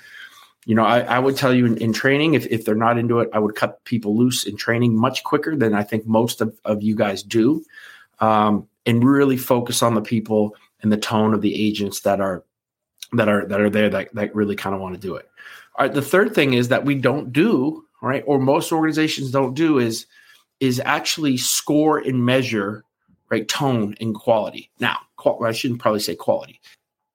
you 0.65 0.73
know, 0.73 0.83
I, 0.83 1.01
I 1.01 1.19
would 1.19 1.37
tell 1.37 1.53
you 1.53 1.65
in, 1.65 1.77
in, 1.77 1.93
training, 1.93 2.33
if, 2.33 2.47
if 2.47 2.65
they're 2.65 2.75
not 2.75 2.97
into 2.97 3.19
it, 3.19 3.29
I 3.33 3.39
would 3.39 3.55
cut 3.55 3.83
people 3.85 4.17
loose 4.17 4.45
in 4.45 4.57
training 4.57 4.97
much 4.97 5.23
quicker 5.23 5.55
than 5.55 5.75
I 5.75 5.83
think 5.83 6.07
most 6.07 6.41
of, 6.41 6.59
of 6.65 6.81
you 6.81 6.95
guys 6.95 7.21
do. 7.21 7.63
Um, 8.19 8.67
and 8.85 9.03
really 9.03 9.37
focus 9.37 9.81
on 9.81 9.95
the 9.95 10.01
people 10.01 10.55
and 10.81 10.91
the 10.91 10.97
tone 10.97 11.33
of 11.33 11.41
the 11.41 11.67
agents 11.67 12.01
that 12.01 12.21
are 12.21 12.43
that 13.13 13.27
are 13.27 13.45
that 13.47 13.59
are 13.59 13.69
there 13.69 13.89
that, 13.89 14.13
that 14.13 14.35
really 14.35 14.55
kind 14.55 14.75
of 14.75 14.81
want 14.81 14.95
to 14.95 15.01
do 15.01 15.15
it. 15.15 15.29
All 15.77 15.85
right, 15.85 15.93
the 15.93 16.01
third 16.01 16.33
thing 16.33 16.53
is 16.53 16.69
that 16.69 16.85
we 16.85 16.95
don't 16.95 17.33
do, 17.33 17.85
right, 18.01 18.23
or 18.25 18.39
most 18.39 18.71
organizations 18.71 19.31
don't 19.31 19.53
do 19.53 19.79
is 19.79 20.05
is 20.59 20.81
actually 20.85 21.37
score 21.37 21.97
and 21.97 22.25
measure 22.25 22.84
right 23.29 23.47
tone 23.47 23.95
and 23.99 24.15
quality. 24.15 24.69
Now, 24.79 24.97
qual- 25.17 25.43
I 25.43 25.51
shouldn't 25.51 25.81
probably 25.81 25.99
say 25.99 26.15
quality. 26.15 26.59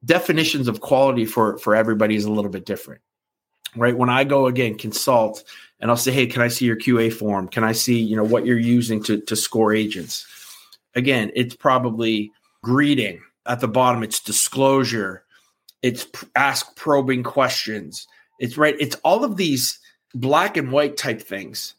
Definitions 0.05 0.69
of 0.69 0.81
quality 0.81 1.25
for 1.25 1.59
for 1.59 1.75
everybody 1.75 2.17
is 2.17 2.25
a 2.25 2.33
little 2.33 2.51
bit 2.51 2.67
different. 2.67 3.01
Right? 3.77 3.97
When 3.97 4.11
I 4.11 4.25
go 4.25 4.47
again 4.47 4.77
consult 4.77 5.45
and 5.81 5.91
I'll 5.91 5.97
say, 5.97 6.13
"Hey, 6.13 6.27
can 6.27 6.43
I 6.43 6.49
see 6.49 6.65
your 6.65 6.77
QA 6.77 7.11
form? 7.11 7.49
Can 7.49 7.63
I 7.63 7.73
see, 7.73 8.01
you 8.01 8.17
know, 8.17 8.25
what 8.25 8.47
you're 8.47 8.59
using 8.59 9.03
to 9.05 9.21
to 9.21 9.37
score 9.37 9.73
agents?" 9.73 10.27
Again, 10.95 11.31
it's 11.35 11.55
probably 11.55 12.33
greeting. 12.63 13.23
At 13.47 13.61
the 13.61 13.69
bottom 13.69 14.03
it's 14.03 14.21
disclosure 14.21 15.25
it's 15.83 16.07
ask 16.37 16.77
probing 16.77 17.23
questions. 17.23 18.07
It's 18.39 18.57
right. 18.57 18.77
It's 18.79 18.97
all 18.97 19.25
of 19.25 19.37
these 19.37 19.79
black 20.15 20.57
and 20.57 20.73
white 20.73 20.97
type 20.97 21.23
things 21.23 21.75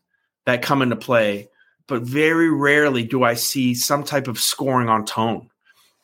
that 0.45 0.61
come 0.61 0.81
into 0.81 0.95
play, 0.95 1.49
but 1.87 2.03
very 2.03 2.49
rarely 2.49 3.03
do 3.03 3.23
I 3.23 3.33
see 3.33 3.73
some 3.73 4.03
type 4.03 4.27
of 4.27 4.39
scoring 4.39 4.89
on 4.89 5.05
tone 5.05 5.49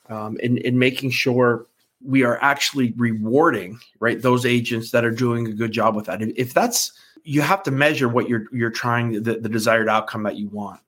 um, 0.10 0.38
in, 0.40 0.58
in 0.60 0.80
making 0.80 1.12
sure 1.12 1.66
we 2.06 2.24
are 2.24 2.38
actually 2.42 2.94
rewarding 2.98 3.80
right 4.00 4.22
those 4.22 4.46
agents 4.46 4.92
that 4.92 5.04
are 5.04 5.12
doing 5.12 5.48
a 5.48 5.54
good 5.54 5.72
job 5.72 5.96
with 5.96 6.06
that. 6.06 6.22
If 6.22 6.54
that's 6.54 6.92
you 7.24 7.42
have 7.42 7.64
to 7.64 7.72
measure 7.72 8.08
what 8.08 8.30
you're 8.30 8.46
you're 8.52 8.70
trying 8.70 9.24
the, 9.24 9.40
the 9.40 9.50
desired 9.50 9.90
outcome 9.90 10.24
that 10.24 10.36
you 10.36 10.48
want. 10.50 10.80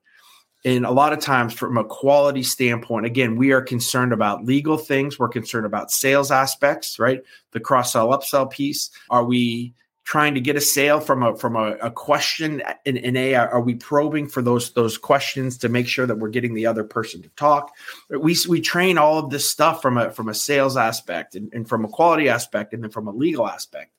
And 0.64 0.84
a 0.84 0.90
lot 0.90 1.14
of 1.14 1.20
times 1.20 1.54
from 1.54 1.78
a 1.78 1.84
quality 1.84 2.42
standpoint 2.42 3.06
again 3.06 3.36
we 3.36 3.52
are 3.52 3.62
concerned 3.62 4.12
about 4.12 4.44
legal 4.44 4.78
things. 4.78 5.18
We're 5.18 5.28
concerned 5.28 5.66
about 5.66 5.90
sales 5.90 6.30
aspects 6.30 6.98
right? 6.98 7.22
The 7.52 7.60
cross 7.60 7.92
sell 7.92 8.08
upsell 8.08 8.50
piece. 8.50 8.90
Are 9.10 9.24
we 9.24 9.74
trying 10.10 10.34
to 10.34 10.40
get 10.40 10.56
a 10.56 10.60
sale 10.60 10.98
from 10.98 11.22
a 11.22 11.36
from 11.36 11.54
a, 11.54 11.76
a 11.82 11.90
question 11.90 12.62
in, 12.84 12.96
in 12.96 13.16
a 13.16 13.34
are 13.34 13.60
we 13.60 13.74
probing 13.76 14.26
for 14.26 14.42
those 14.42 14.72
those 14.72 14.98
questions 14.98 15.56
to 15.56 15.68
make 15.68 15.86
sure 15.86 16.04
that 16.04 16.18
we're 16.18 16.28
getting 16.28 16.54
the 16.54 16.66
other 16.66 16.82
person 16.82 17.22
to 17.22 17.28
talk 17.30 17.72
we 18.10 18.36
we 18.48 18.60
train 18.60 18.98
all 18.98 19.18
of 19.18 19.30
this 19.30 19.48
stuff 19.48 19.80
from 19.80 19.96
a 19.96 20.10
from 20.10 20.28
a 20.28 20.34
sales 20.34 20.76
aspect 20.76 21.36
and, 21.36 21.52
and 21.54 21.68
from 21.68 21.84
a 21.84 21.88
quality 21.88 22.28
aspect 22.28 22.74
and 22.74 22.82
then 22.82 22.90
from 22.90 23.06
a 23.06 23.12
legal 23.12 23.46
aspect 23.46 23.92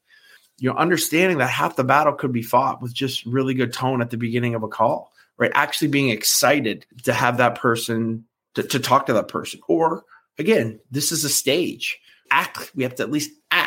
you 0.58 0.70
know 0.70 0.76
understanding 0.76 1.38
that 1.38 1.50
half 1.50 1.78
the 1.78 1.84
battle 1.84 2.14
could 2.14 2.34
be 2.34 2.44
fought 2.44 2.82
with 2.82 2.94
just 2.94 3.26
really 3.26 3.54
good 3.54 3.72
tone 3.72 4.02
at 4.02 4.10
the 4.10 4.18
beginning 4.18 4.54
of 4.54 4.64
a 4.64 4.68
call 4.68 5.12
right? 5.42 5.52
Actually 5.56 5.88
being 5.88 6.10
excited 6.10 6.86
to 7.02 7.12
have 7.12 7.38
that 7.38 7.56
person 7.56 8.24
to, 8.54 8.62
to 8.62 8.80
talk 8.80 9.08
to 9.08 9.14
that 9.14 9.28
person. 9.28 9.60
Or 9.68 10.04
again, 10.38 10.80
this 10.92 11.12
is 11.12 11.24
a 11.24 11.30
stage. 11.30 12.00
Act, 12.30 12.72
we 12.76 12.84
have 12.84 12.94
to 12.96 13.04
at 13.04 13.12
least 13.12 13.32
act 13.50 13.61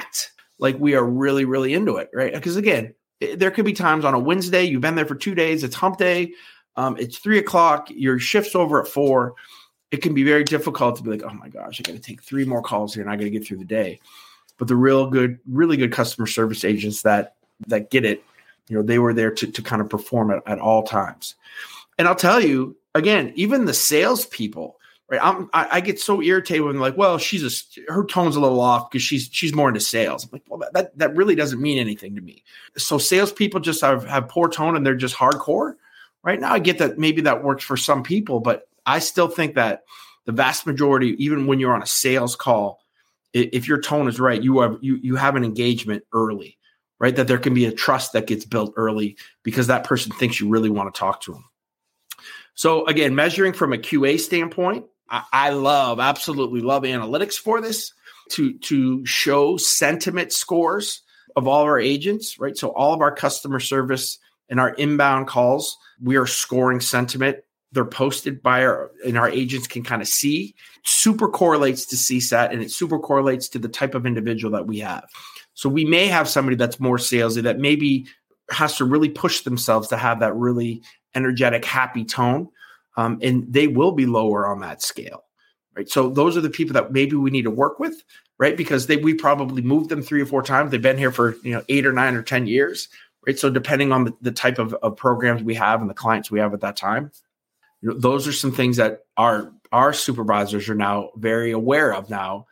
like 0.59 0.79
we 0.79 0.95
are 0.95 1.05
really, 1.05 1.45
really 1.45 1.75
into 1.75 1.97
it, 1.97 2.11
right? 2.13 2.33
Because 2.33 2.57
again, 2.57 2.95
there 3.37 3.51
could 3.51 3.65
be 3.65 3.73
times 3.73 4.05
on 4.05 4.15
a 4.15 4.19
Wednesday, 4.19 4.65
you've 4.65 4.81
been 4.81 4.95
there 4.95 5.07
for 5.07 5.15
two 5.15 5.35
days, 5.35 5.65
it's 5.65 5.75
hump 5.75 5.99
day, 5.99 6.33
um, 6.77 6.97
it's 6.99 7.19
three 7.19 7.39
o'clock, 7.39 7.89
your 7.91 8.19
shift's 8.19 8.55
over 8.55 8.83
at 8.83 8.89
four. 8.89 9.35
It 9.91 10.03
can 10.03 10.15
be 10.15 10.25
very 10.25 10.45
difficult 10.45 10.97
to 10.97 11.03
be 11.03 11.11
like, 11.11 11.23
oh 11.23 11.35
my 11.35 11.49
gosh, 11.49 11.81
I 11.81 11.83
got 11.83 11.93
to 11.93 12.03
take 12.03 12.23
three 12.23 12.45
more 12.45 12.63
calls 12.63 12.95
here 12.95 13.03
and 13.03 13.11
I 13.11 13.17
got 13.17 13.25
to 13.25 13.31
get 13.31 13.47
through 13.47 13.59
the 13.59 13.65
day. 13.65 14.01
But 14.59 14.69
the 14.69 14.77
real 14.77 15.09
good, 15.09 15.39
really 15.49 15.77
good 15.77 15.93
customer 15.93 16.27
service 16.27 16.65
agents 16.65 17.03
that 17.03 17.37
that 17.69 17.91
get 17.91 18.05
it 18.05 18.25
you 18.69 18.77
know, 18.77 18.83
they 18.83 18.99
were 18.99 19.15
there 19.15 19.31
to, 19.31 19.47
to 19.47 19.63
kind 19.63 19.83
of 19.83 19.89
perform 19.89 20.31
at, 20.31 20.43
at 20.47 20.59
all 20.59 20.83
times. 20.83 21.35
And 21.99 22.09
I'll 22.09 22.15
tell 22.15 22.41
you 22.41 22.77
again, 22.95 23.33
even 23.37 23.65
the 23.65 23.75
salespeople, 23.75 24.79
right? 25.09 25.21
I'm, 25.23 25.49
I, 25.53 25.69
I 25.73 25.81
get 25.81 26.01
so 26.01 26.23
irritated 26.23 26.65
when 26.65 26.79
like, 26.79 26.97
well, 26.97 27.19
she's 27.19 27.45
a 27.45 27.93
her 27.93 28.05
tone's 28.05 28.37
a 28.37 28.41
little 28.41 28.61
off 28.61 28.91
because 28.91 29.03
she's 29.03 29.29
she's 29.33 29.55
more 29.55 29.69
into 29.69 29.81
sales. 29.81 30.25
I'm 30.25 30.31
like, 30.33 30.43
well, 30.49 30.69
that 30.73 30.97
that 30.99 31.17
really 31.17 31.35
doesn't 31.35 31.61
mean 31.61 31.79
anything 31.79 32.15
to 32.17 32.23
me. 32.23 32.43
So 32.77 32.99
salespeople 32.99 33.61
just 33.61 33.81
have, 33.81 34.07
have 34.07 34.29
poor 34.29 34.49
tone 34.49 34.77
and 34.77 34.87
they're 34.87 34.95
just 34.95 35.17
hardcore. 35.17 35.75
Right 36.23 36.41
now, 36.41 36.53
I 36.53 36.59
get 36.59 36.79
that 36.79 36.99
maybe 36.99 37.23
that 37.23 37.45
works 37.45 37.65
for 37.65 37.77
some 37.77 38.03
people, 38.03 38.41
but 38.41 38.67
I 38.87 38.99
still 38.99 39.29
think 39.29 39.55
that 39.57 39.85
the 40.25 40.33
vast 40.33 40.67
majority, 40.67 41.23
even 41.23 41.47
when 41.47 41.61
you're 41.61 41.75
on 41.75 41.83
a 41.83 41.87
sales 41.87 42.35
call, 42.35 42.81
if 43.35 43.69
your 43.69 43.81
tone 43.81 44.09
is 44.09 44.19
right, 44.19 44.43
you 44.43 44.61
have 44.61 44.79
you 44.81 44.97
you 45.03 45.17
have 45.17 45.37
an 45.37 45.45
engagement 45.45 46.05
early 46.13 46.59
right? 46.99 47.17
That 47.17 47.29
there 47.29 47.39
can 47.39 47.53
be 47.53 47.67
a 47.67 47.73
trust 47.73 48.13
that 48.13 48.27
gets 48.27 48.45
built 48.45 48.73
early 48.77 49.17
because 49.43 49.67
that 49.67 49.85
person 49.85 50.13
thinks 50.13 50.41
you 50.41 50.49
really 50.49 50.71
want 50.71 50.95
to 50.95 50.99
talk 50.99 51.21
to 51.23 51.33
them. 51.33 51.45
So 52.55 52.87
again, 52.87 53.15
measuring 53.15 53.53
from 53.53 53.73
a 53.73 53.77
QA 53.77 54.19
standpoint, 54.19 54.87
I, 55.11 55.51
love, 55.51 56.01
absolutely 56.01 56.61
love 56.61 56.83
analytics 56.83 57.35
for 57.35 57.61
this 57.61 57.93
to 58.31 58.55
to 58.59 59.05
show 59.05 59.57
sentiment 59.57 60.33
scores 60.33 61.03
of 61.37 61.47
all 61.47 61.63
our 61.63 61.79
agents, 61.79 62.39
right? 62.39 62.57
So 62.57 62.69
all 62.69 62.95
of 62.95 63.01
our 63.01 63.15
customer 63.15 63.61
service 63.61 64.19
and 64.49 64.61
our 64.61 64.71
inbound 64.75 65.27
calls, 65.27 65.77
we 66.03 66.17
are 66.17 66.27
scoring 66.27 66.81
sentiment. 66.81 67.39
They're 67.73 67.85
posted 67.85 68.43
by 68.43 68.65
our 68.65 68.91
and 69.07 69.19
our 69.19 69.29
agents 69.29 69.67
can 69.67 69.83
kind 69.83 70.01
of 70.01 70.09
see. 70.09 70.55
Super 70.85 71.29
correlates 71.29 71.87
to 71.87 71.97
CSAT 71.97 72.53
and 72.53 72.63
it 72.63 72.71
super 72.71 72.99
correlates 72.99 73.49
to 73.51 73.59
the 73.59 73.69
type 73.69 73.95
of 73.95 74.07
individual 74.07 74.53
that 74.53 74.67
we 74.67 74.79
have. 74.79 75.05
So 75.55 75.69
we 75.69 75.85
may 75.85 76.07
have 76.07 76.29
somebody 76.29 76.57
that's 76.57 76.81
more 76.81 76.99
salesy 76.99 77.43
that 77.43 77.59
maybe 77.59 78.07
has 78.51 78.77
to 78.77 78.85
really 78.85 79.09
push 79.09 79.43
themselves 79.43 79.89
to 79.89 79.97
have 79.97 80.21
that 80.21 80.35
really 80.35 80.83
energetic, 81.15 81.65
happy 81.65 82.05
tone. 82.05 82.49
Um, 82.97 83.19
and 83.23 83.53
they 83.53 83.67
will 83.67 83.93
be 83.93 84.07
lower 84.07 84.47
on 84.47 84.61
that 84.61 84.83
scale. 84.83 85.25
Right. 85.77 85.89
So 85.89 86.09
those 86.09 86.37
are 86.37 86.41
the 86.41 86.51
people 86.51 86.75
that 86.75 86.93
maybe 86.93 87.17
we 87.17 87.31
need 87.31 87.43
to 87.43 87.51
work 87.51 87.81
with, 87.81 88.01
right? 88.39 88.57
Because 88.57 88.87
they 88.87 88.97
we 88.97 89.15
probably 89.15 89.61
moved 89.61 89.91
them 89.91 90.03
three 90.03 90.23
or 90.23 90.27
four 90.27 90.43
times. 90.43 90.71
They've 90.71 90.81
been 90.81 90.99
here 90.99 91.11
for 91.11 91.35
you 91.43 91.53
know 91.53 91.65
eight 91.69 91.85
or 91.85 91.93
nine 91.93 92.15
or 92.15 92.23
ten 92.23 92.47
years. 92.47 92.89
Right. 93.27 93.39
So 93.39 93.51
depending 93.51 93.91
on 93.91 94.05
the, 94.05 94.15
the 94.21 94.31
type 94.31 94.59
of, 94.59 94.75
of 94.75 94.97
programs 94.97 95.43
we 95.43 95.55
have 95.55 95.81
and 95.81 95.91
the 95.91 95.95
clients 95.95 96.31
we 96.31 96.39
have 96.39 96.55
at 96.55 96.61
that 96.61 96.77
time, 96.77 97.11
you 97.81 97.89
know, 97.89 97.99
those 97.99 98.29
are 98.29 98.33
some 98.33 98.53
things 98.53 98.77
that 98.77 99.05
our 99.17 99.53
our 99.73 99.93
supervisors 99.93 100.69
are 100.69 100.77
now 100.77 101.11
very 101.17 101.51
aware 101.51 101.93
of 101.93 102.09
now 102.09 102.47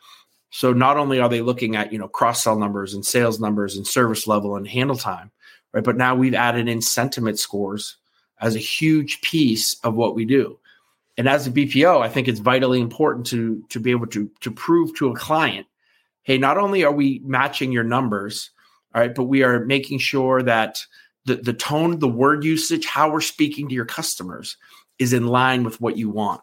so 0.55 0.75
not 0.75 0.99
only 0.99 1.19
are 1.19 1.31
they 1.31 1.41
looking 1.41 1.77
at, 1.77 1.95
you 1.95 1.99
know, 1.99 2.09
cross 2.09 2.43
sell 2.43 2.59
numbers 2.59 2.93
and 2.93 3.05
sales 3.05 3.41
numbers 3.41 3.75
and 3.75 3.87
service 3.87 4.27
level 4.27 4.55
and 4.55 4.69
handle 4.69 4.97
time, 4.97 5.31
right? 5.73 5.83
But 5.83 5.97
now 5.97 6.15
we've 6.15 6.35
added 6.35 6.69
in 6.69 6.83
sentiment 6.83 7.39
scores 7.39 7.97
as 8.43 8.55
a 8.55 8.61
huge 8.61 9.23
piece 9.23 9.77
of 9.85 9.95
what 9.95 10.15
we 10.15 10.25
do. 10.25 10.59
And 11.17 11.29
as 11.29 11.47
a 11.47 11.51
BPO, 11.51 12.03
I 12.03 12.09
think 12.09 12.29
it's 12.29 12.41
vitally 12.41 12.81
important 12.81 13.27
to 13.29 13.63
to 13.69 13.81
be 13.81 13.91
able 13.91 14.07
to 14.09 14.31
to 14.41 14.51
prove 14.51 14.95
to 14.97 15.09
a 15.09 15.15
client, 15.15 15.67
hey, 16.23 16.39
not 16.39 16.59
only 16.59 16.85
are 16.85 16.93
we 16.93 17.21
matching 17.25 17.73
your 17.73 17.85
numbers, 17.85 18.51
all 18.95 19.01
right, 19.01 19.15
but 19.15 19.25
we 19.25 19.43
are 19.43 19.65
making 19.65 19.99
sure 19.99 20.43
that 20.43 20.85
the, 21.25 21.37
the 21.37 21.53
tone, 21.53 21.99
the 21.99 22.09
word 22.09 22.45
usage, 22.45 22.87
how 22.87 23.11
we're 23.11 23.21
speaking 23.21 23.69
to 23.69 23.75
your 23.75 23.85
customers 23.85 24.57
is 24.99 25.13
in 25.13 25.27
line 25.27 25.63
with 25.65 25.81
what 25.81 25.97
you 25.97 26.11
want. 26.11 26.41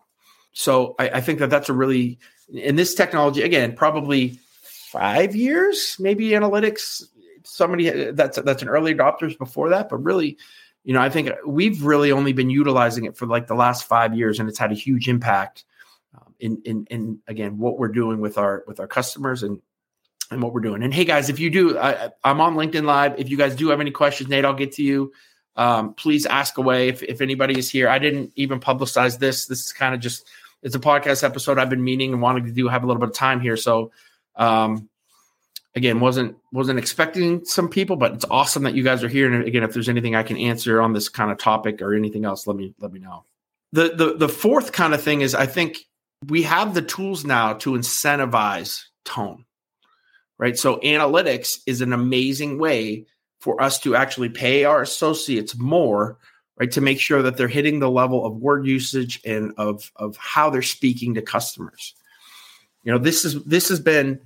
So 0.54 0.96
I, 1.00 1.10
I 1.10 1.22
think 1.22 1.40
that 1.40 1.50
that's 1.50 1.70
a 1.70 1.74
really 1.74 2.20
in 2.54 2.76
this 2.76 2.96
technology 2.96 3.44
again 3.44 3.76
probably 3.76 4.40
five 4.64 5.36
years 5.36 5.96
maybe 6.00 6.30
analytics 6.30 7.04
somebody 7.44 8.12
that's 8.12 8.42
that's 8.42 8.64
an 8.64 8.68
early 8.70 8.94
adopters 8.94 9.38
before 9.38 9.70
that 9.70 9.88
but 9.88 9.98
really 9.98 10.36
you 10.84 10.94
know 10.94 11.02
i 11.02 11.10
think 11.10 11.30
we've 11.46 11.84
really 11.84 12.12
only 12.12 12.34
been 12.34 12.50
utilizing 12.50 13.06
it 13.06 13.18
for 13.18 13.26
like 13.26 13.48
the 13.48 13.56
last 13.56 13.88
five 13.88 14.16
years 14.16 14.40
and 14.40 14.50
it's 14.50 14.60
had 14.60 14.72
a 14.72 14.76
huge 14.76 15.08
impact 15.08 15.66
um, 16.16 16.34
in 16.40 16.62
in 16.66 16.86
in 16.90 17.20
again 17.28 17.58
what 17.58 17.78
we're 17.78 17.88
doing 17.88 18.20
with 18.20 18.38
our 18.38 18.64
with 18.68 18.80
our 18.80 18.88
customers 18.88 19.44
and 19.44 19.62
and 20.32 20.44
what 20.44 20.54
we're 20.54 20.62
doing. 20.62 20.84
And 20.84 20.94
hey 20.94 21.06
guys 21.06 21.30
if 21.30 21.40
you 21.40 21.50
do 21.50 21.78
I, 21.78 22.10
i'm 22.24 22.42
on 22.42 22.56
linkedin 22.56 22.84
live. 22.84 23.20
If 23.20 23.30
you 23.30 23.38
guys 23.38 23.56
do 23.56 23.70
have 23.70 23.82
any 23.82 23.92
questions 23.92 24.30
nate 24.30 24.46
i'll 24.46 24.54
get 24.54 24.74
to 24.74 24.84
you. 24.84 25.12
Um, 25.56 25.94
please 25.96 26.26
ask 26.26 26.58
away 26.58 26.88
if, 26.88 27.04
if 27.04 27.20
anybody 27.20 27.60
is 27.60 27.70
here. 27.70 27.90
I 27.90 28.00
didn't 28.00 28.32
even 28.36 28.62
publicize 28.62 29.20
this. 29.20 29.46
This 29.46 29.66
is 29.66 29.74
kind 29.74 29.94
of 29.94 30.00
just 30.00 30.26
it's 30.62 30.76
a 30.76 30.80
podcast 30.80 31.22
episode 31.24 31.60
I've 31.60 31.70
been 31.70 31.84
meaning 31.84 32.14
and 32.14 32.22
wanting 32.22 32.46
to 32.46 32.52
do. 32.52 32.70
Have 32.70 32.84
a 32.84 32.88
little 32.88 33.00
bit 33.00 33.10
of 33.10 33.16
time 33.16 33.42
here, 33.42 33.58
so 33.58 33.92
um, 34.36 34.88
again, 35.76 36.00
wasn't 36.00 36.38
wasn't 36.52 36.80
expecting 36.80 37.44
some 37.46 37.70
people, 37.70 37.96
but 37.96 38.14
it's 38.14 38.26
awesome 38.30 38.64
that 38.64 38.76
you 38.76 38.84
guys 38.84 39.04
are 39.04 39.10
here. 39.10 39.32
And 39.32 39.46
again, 39.46 39.64
if 39.64 39.74
there's 39.74 39.90
anything 39.90 40.16
I 40.16 40.24
can 40.24 40.38
answer 40.38 40.82
on 40.82 40.94
this 40.94 41.10
kind 41.10 41.32
of 41.32 41.38
topic 41.38 41.82
or 41.82 41.94
anything 41.94 42.26
else, 42.26 42.48
let 42.48 42.56
me 42.56 42.74
let 42.80 42.92
me 42.92 43.00
know. 43.00 43.26
The 43.72 43.94
the 43.96 44.18
the 44.18 44.30
fourth 44.30 44.72
kind 44.72 44.94
of 44.94 45.02
thing 45.02 45.22
is 45.22 45.36
I 45.36 45.46
think 45.46 45.80
we 46.28 46.44
have 46.44 46.74
the 46.74 46.82
tools 46.82 47.26
now 47.26 47.54
to 47.54 47.72
incentivize 47.72 48.84
tone, 49.06 49.46
right? 50.38 50.58
So 50.58 50.78
analytics 50.78 51.60
is 51.66 51.82
an 51.82 51.94
amazing 51.94 52.60
way 52.60 53.06
for 53.40 53.62
us 53.62 53.80
to 53.80 53.96
actually 53.96 54.30
pay 54.30 54.66
our 54.66 54.82
associates 54.82 55.58
more 55.58 56.18
right? 56.60 56.72
To 56.72 56.82
make 56.82 57.00
sure 57.00 57.22
that 57.22 57.38
they're 57.38 57.48
hitting 57.48 57.80
the 57.80 57.90
level 57.90 58.26
of 58.26 58.36
word 58.36 58.68
usage 58.68 59.22
and 59.26 59.54
of 59.58 59.92
of 59.96 60.18
how 60.18 60.50
they're 60.50 60.62
speaking 60.62 61.16
to 61.16 61.22
customers. 61.22 61.96
You 62.84 62.92
know, 62.92 62.98
this 62.98 63.26
is 63.26 63.42
this 63.46 63.70
has 63.70 63.80
been, 63.80 64.20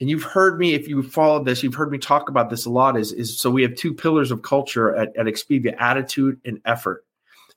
and 0.00 0.10
you've 0.10 0.24
heard 0.24 0.58
me 0.58 0.74
if 0.74 0.88
you've 0.88 1.12
followed 1.12 1.44
this, 1.44 1.62
you've 1.62 1.74
heard 1.74 1.90
me 1.90 1.98
talk 1.98 2.28
about 2.28 2.50
this 2.50 2.66
a 2.66 2.70
lot. 2.70 2.96
Is 2.98 3.12
is 3.12 3.38
so 3.38 3.50
we 3.50 3.62
have 3.62 3.74
two 3.74 3.94
pillars 3.94 4.30
of 4.30 4.42
culture 4.42 4.94
at, 4.94 5.16
at 5.16 5.26
Expivia: 5.26 5.74
attitude 5.78 6.40
and 6.44 6.60
effort. 6.64 7.04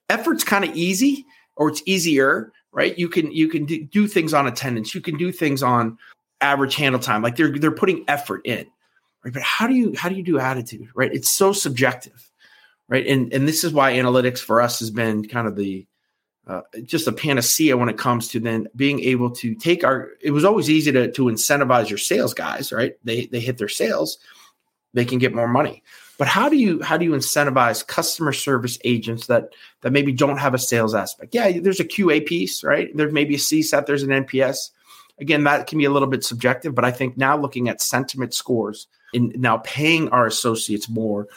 Effort's 0.10 0.44
kind 0.44 0.64
of 0.64 0.76
easy, 0.76 1.26
or 1.56 1.70
it's 1.70 1.82
easier, 1.86 2.52
right? 2.72 2.98
You 2.98 3.10
can 3.10 3.32
you 3.32 3.48
can 3.48 3.66
do 3.66 4.08
things 4.08 4.34
on 4.34 4.48
attendance, 4.48 4.94
you 4.94 5.02
can 5.02 5.18
do 5.18 5.32
things 5.32 5.64
on 5.64 5.98
average 6.40 6.76
handle 6.76 7.02
time, 7.02 7.22
like 7.22 7.36
they're 7.36 7.58
they're 7.58 7.72
putting 7.72 8.06
effort 8.08 8.42
in, 8.46 8.68
right? 9.24 9.34
But 9.34 9.42
how 9.42 9.68
do 9.68 9.74
you 9.74 9.94
how 9.98 10.10
do 10.10 10.16
you 10.16 10.24
do 10.24 10.40
attitude, 10.40 10.90
right? 10.96 11.14
It's 11.14 11.32
so 11.32 11.54
subjective 11.54 12.28
right? 12.90 13.06
And 13.06 13.34
and 13.34 13.48
this 13.48 13.64
is 13.64 13.74
why 13.74 13.94
analytics 13.94 14.40
for 14.40 14.62
us 14.62 14.80
has 14.80 14.92
been 14.92 15.28
kind 15.28 15.48
of 15.48 15.56
the 15.56 15.86
uh, 16.48 16.62
just 16.84 17.08
a 17.08 17.12
panacea 17.12 17.76
when 17.78 17.90
it 17.90 17.98
comes 17.98 18.30
to 18.30 18.40
then 18.40 18.68
being 18.76 19.00
able 19.02 19.30
to 19.32 19.54
take 19.56 19.84
our. 19.84 20.10
It 20.22 20.32
was 20.32 20.46
always 20.46 20.70
easy 20.70 20.92
to 20.92 21.12
to 21.12 21.24
incentivize 21.26 21.90
your 21.90 21.98
sales 21.98 22.34
guys, 22.34 22.72
right? 22.72 22.94
They 23.04 23.26
they 23.28 23.40
hit 23.40 23.58
their 23.58 23.68
sales, 23.68 24.18
they 24.94 25.06
can 25.06 25.20
get 25.20 25.36
more 25.36 25.48
money. 25.48 25.84
But 26.18 26.28
how 26.28 26.50
do 26.50 26.58
you 26.58 26.82
how 26.82 26.98
do 26.98 27.06
you 27.06 27.12
incentivize 27.12 27.86
customer 27.86 28.34
service 28.34 28.80
agents 28.84 29.28
that 29.28 29.50
that 29.82 29.92
maybe 29.92 30.12
don't 30.12 30.38
have 30.38 30.54
a 30.54 30.60
sales 30.60 30.96
aspect? 30.96 31.36
Yeah, 31.36 31.60
there's 31.60 31.80
a 31.80 31.86
QA 31.86 32.26
piece, 32.26 32.64
right? 32.64 32.96
There 32.96 33.12
may 33.12 33.26
be 33.26 33.36
a 33.36 33.40
CSAT, 33.40 33.86
there's 33.86 34.04
an 34.04 34.10
NPS, 34.10 34.72
again, 35.20 35.44
that 35.44 35.68
can 35.68 35.78
be 35.78 35.86
a 35.86 35.92
little 35.92 36.08
bit 36.08 36.24
subjective, 36.24 36.76
but 36.76 36.86
I 36.86 36.92
think 36.92 37.18
now 37.18 37.38
looking 37.38 37.70
at 37.70 37.82
sentiment 37.82 38.34
scores 38.34 38.88
and 39.14 39.38
now 39.38 39.58
paying 39.58 40.10
our 40.10 40.26
associates 40.26 40.90
more, 40.90 41.28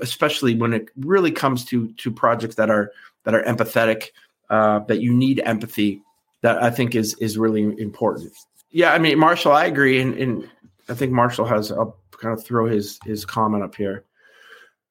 especially 0.00 0.54
when 0.54 0.72
it 0.72 0.88
really 0.96 1.30
comes 1.30 1.64
to 1.66 1.92
to 1.92 2.10
projects 2.10 2.56
that 2.56 2.70
are 2.70 2.92
that 3.24 3.34
are 3.34 3.42
empathetic, 3.42 4.08
uh, 4.50 4.80
that 4.80 5.00
you 5.00 5.12
need 5.14 5.40
empathy, 5.44 6.02
that 6.42 6.62
I 6.62 6.70
think 6.70 6.94
is 6.94 7.14
is 7.14 7.38
really 7.38 7.62
important. 7.80 8.32
Yeah, 8.70 8.92
I 8.92 8.98
mean, 8.98 9.18
Marshall, 9.18 9.52
I 9.52 9.64
agree, 9.64 10.00
and, 10.00 10.14
and 10.14 10.48
I 10.88 10.94
think 10.94 11.12
Marshall 11.12 11.46
has. 11.46 11.72
I'll 11.72 11.98
kind 12.20 12.36
of 12.36 12.44
throw 12.44 12.66
his 12.66 12.98
his 13.04 13.24
comment 13.24 13.62
up 13.62 13.74
here. 13.74 14.04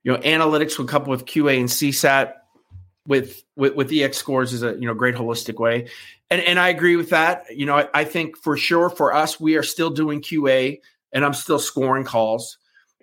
You 0.04 0.14
know, 0.14 0.20
analytics 0.20 0.78
would 0.78 0.88
couple 0.88 1.12
with 1.12 1.26
QA 1.26 1.60
and 1.60 1.70
CSAT 1.70 2.34
with 3.06 3.44
with 3.56 3.76
with 3.76 3.92
EX 3.92 4.18
scores 4.18 4.54
is 4.54 4.64
a 4.64 4.74
you 4.74 4.88
know 4.88 4.94
great 4.94 5.16
holistic 5.16 5.60
way, 5.60 5.90
and 6.30 6.42
and 6.42 6.60
I 6.60 6.70
agree 6.70 6.96
with 6.96 7.10
that. 7.10 7.46
You 7.50 7.66
know, 7.66 7.78
I, 7.78 7.88
I 7.94 8.04
think 8.04 8.38
for 8.38 8.58
sure 8.58 8.90
for 8.90 9.14
us, 9.14 9.40
we 9.40 9.56
are 9.56 9.64
still 9.64 9.90
doing 9.90 10.22
QA, 10.22 10.80
and 11.14 11.26
I'm 11.26 11.34
still 11.34 11.60
scoring 11.60 12.04
calls. 12.04 12.58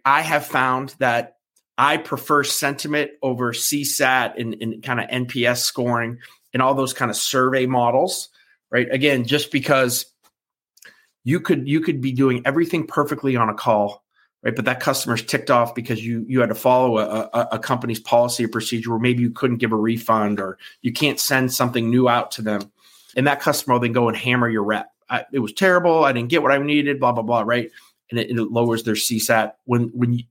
I 0.05 0.21
have 0.21 0.47
found 0.47 0.95
that 0.99 1.37
I 1.79 1.97
prefer 1.97 2.45
sentiment 2.45 3.13
over 3.23 3.53
CSAT 3.53 4.39
and, 4.39 4.57
and 4.61 4.83
kind 4.83 5.01
of 5.01 5.09
NPS 5.09 5.59
scoring 5.59 6.19
and 6.55 6.63
all 6.63 6.75
those 6.75 6.95
kind 6.95 7.11
of 7.11 7.17
survey 7.17 7.67
models, 7.67 8.31
right? 8.71 8.87
Again, 8.91 9.25
just 9.25 9.51
because 9.53 10.07
you 11.25 11.41
could 11.41 11.69
you 11.69 11.81
could 11.81 12.01
be 12.01 12.13
doing 12.13 12.43
everything 12.47 12.87
perfectly 12.87 13.37
on 13.37 13.49
a 13.49 13.55
call, 13.55 14.05
right? 14.43 14.55
But 14.55 14.67
that 14.67 14.81
customer's 14.81 15.23
ticked 15.23 15.51
off 15.51 15.75
because 15.75 16.05
you 16.05 16.25
you 16.29 16.41
had 16.41 16.51
to 16.51 16.55
follow 16.55 16.99
a, 16.99 17.29
a, 17.35 17.49
a 17.53 17.59
company's 17.59 18.01
policy 18.01 18.45
or 18.45 18.49
procedure, 18.49 18.95
or 18.95 19.01
maybe 19.01 19.23
you 19.23 19.31
couldn't 19.31 19.59
give 19.59 19.73
a 19.73 19.77
refund, 19.77 20.41
or 20.41 20.59
you 20.81 20.93
can't 20.93 21.19
send 21.19 21.53
something 21.53 21.91
new 21.91 22.09
out 22.09 22.31
to 22.33 22.43
them, 22.43 22.71
and 23.17 23.27
that 23.27 23.41
customer 23.41 23.75
will 23.75 23.81
then 23.81 23.93
go 23.93 24.09
and 24.09 24.17
hammer 24.17 24.49
your 24.49 24.65
rep. 24.65 24.91
I, 25.11 25.25
it 25.33 25.41
was 25.41 25.53
terrible. 25.53 26.05
I 26.05 26.13
didn't 26.13 26.31
get 26.31 26.43
what 26.43 26.53
I 26.53 26.59
needed. 26.59 27.01
Blah 27.01 27.13
blah 27.13 27.25
blah. 27.25 27.43
Right, 27.43 27.71
and 28.11 28.21
it, 28.21 28.31
it 28.31 28.53
lowers 28.53 28.85
their 28.85 28.95
CSAT 28.95 29.53
when 29.65 29.91
when 29.95 30.13
you, 30.13 30.25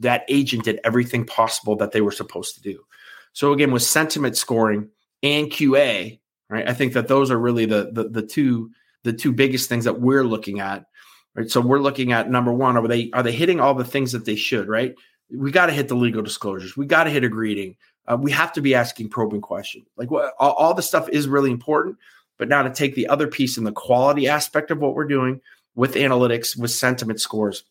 that 0.00 0.24
agent 0.28 0.64
did 0.64 0.80
everything 0.82 1.26
possible 1.26 1.76
that 1.76 1.92
they 1.92 2.00
were 2.00 2.12
supposed 2.12 2.54
to 2.54 2.62
do. 2.62 2.84
So 3.32 3.52
again, 3.52 3.70
with 3.70 3.82
sentiment 3.82 4.36
scoring 4.36 4.88
and 5.22 5.48
QA, 5.48 6.18
right? 6.48 6.68
I 6.68 6.74
think 6.74 6.92
that 6.94 7.08
those 7.08 7.30
are 7.30 7.38
really 7.38 7.66
the 7.66 7.90
the, 7.92 8.08
the 8.08 8.22
two 8.22 8.70
the 9.04 9.12
two 9.12 9.32
biggest 9.32 9.68
things 9.68 9.84
that 9.84 10.00
we're 10.00 10.24
looking 10.24 10.60
at 10.60 10.86
right? 11.34 11.50
So 11.50 11.60
we're 11.60 11.78
looking 11.78 12.12
at 12.12 12.30
number 12.30 12.52
one 12.52 12.76
are 12.76 12.88
they 12.88 13.10
are 13.12 13.22
they 13.22 13.32
hitting 13.32 13.60
all 13.60 13.74
the 13.74 13.84
things 13.84 14.12
that 14.12 14.24
they 14.24 14.36
should 14.36 14.68
right? 14.68 14.94
We 15.30 15.50
got 15.50 15.66
to 15.66 15.72
hit 15.72 15.88
the 15.88 15.94
legal 15.94 16.22
disclosures. 16.22 16.76
We 16.76 16.86
got 16.86 17.04
to 17.04 17.10
hit 17.10 17.24
a 17.24 17.28
greeting 17.28 17.76
uh, 18.06 18.16
we 18.20 18.30
have 18.32 18.52
to 18.54 18.62
be 18.62 18.74
asking 18.74 19.10
probing 19.10 19.42
questions. 19.42 19.86
Like 19.96 20.10
what 20.10 20.34
all, 20.38 20.52
all 20.52 20.74
the 20.74 20.82
stuff 20.82 21.08
is 21.08 21.28
really 21.28 21.50
important 21.50 21.96
but 22.38 22.48
now 22.48 22.62
to 22.62 22.70
take 22.70 22.94
the 22.94 23.08
other 23.08 23.26
piece 23.26 23.58
in 23.58 23.64
the 23.64 23.72
quality 23.72 24.28
aspect 24.28 24.70
of 24.70 24.78
what 24.78 24.94
we're 24.94 25.06
doing 25.06 25.40
with 25.74 25.94
analytics 25.94 26.58
with 26.58 26.70
sentiment 26.70 27.20
scores 27.20 27.64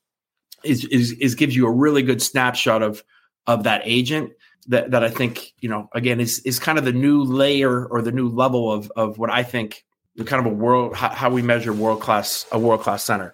is, 0.63 0.86
is, 0.86 1.13
is 1.13 1.36
gives 1.36 1.56
you 1.56 1.68
a 1.68 1.72
really 1.72 2.01
good 2.01 2.22
snapshot 2.22 2.82
of 2.82 3.04
of 3.48 3.63
that 3.63 3.82
agent 3.86 4.32
that 4.68 4.92
that 4.92 5.04
I 5.04 5.10
think 5.10 5.54
you 5.60 5.70
know 5.70 5.90
again 5.94 6.20
is 6.20 6.40
is 6.40 6.60
kind 6.60 6.78
of 6.78 6.86
the 6.86 6.94
new 6.94 7.24
layer 7.24 7.86
or 7.86 8.02
the 8.02 8.12
new 8.12 8.30
level 8.30 8.72
of 8.72 8.92
of 8.96 9.18
what 9.18 9.32
I 9.32 9.44
think 9.44 9.86
the 10.16 10.24
kind 10.24 10.46
of 10.46 10.52
a 10.52 10.56
world 10.56 10.96
how, 10.96 11.10
how 11.10 11.30
we 11.30 11.42
measure 11.42 11.74
world 11.74 12.02
class 12.02 12.46
a 12.52 12.60
world 12.60 12.82
class 12.82 13.04
center 13.04 13.34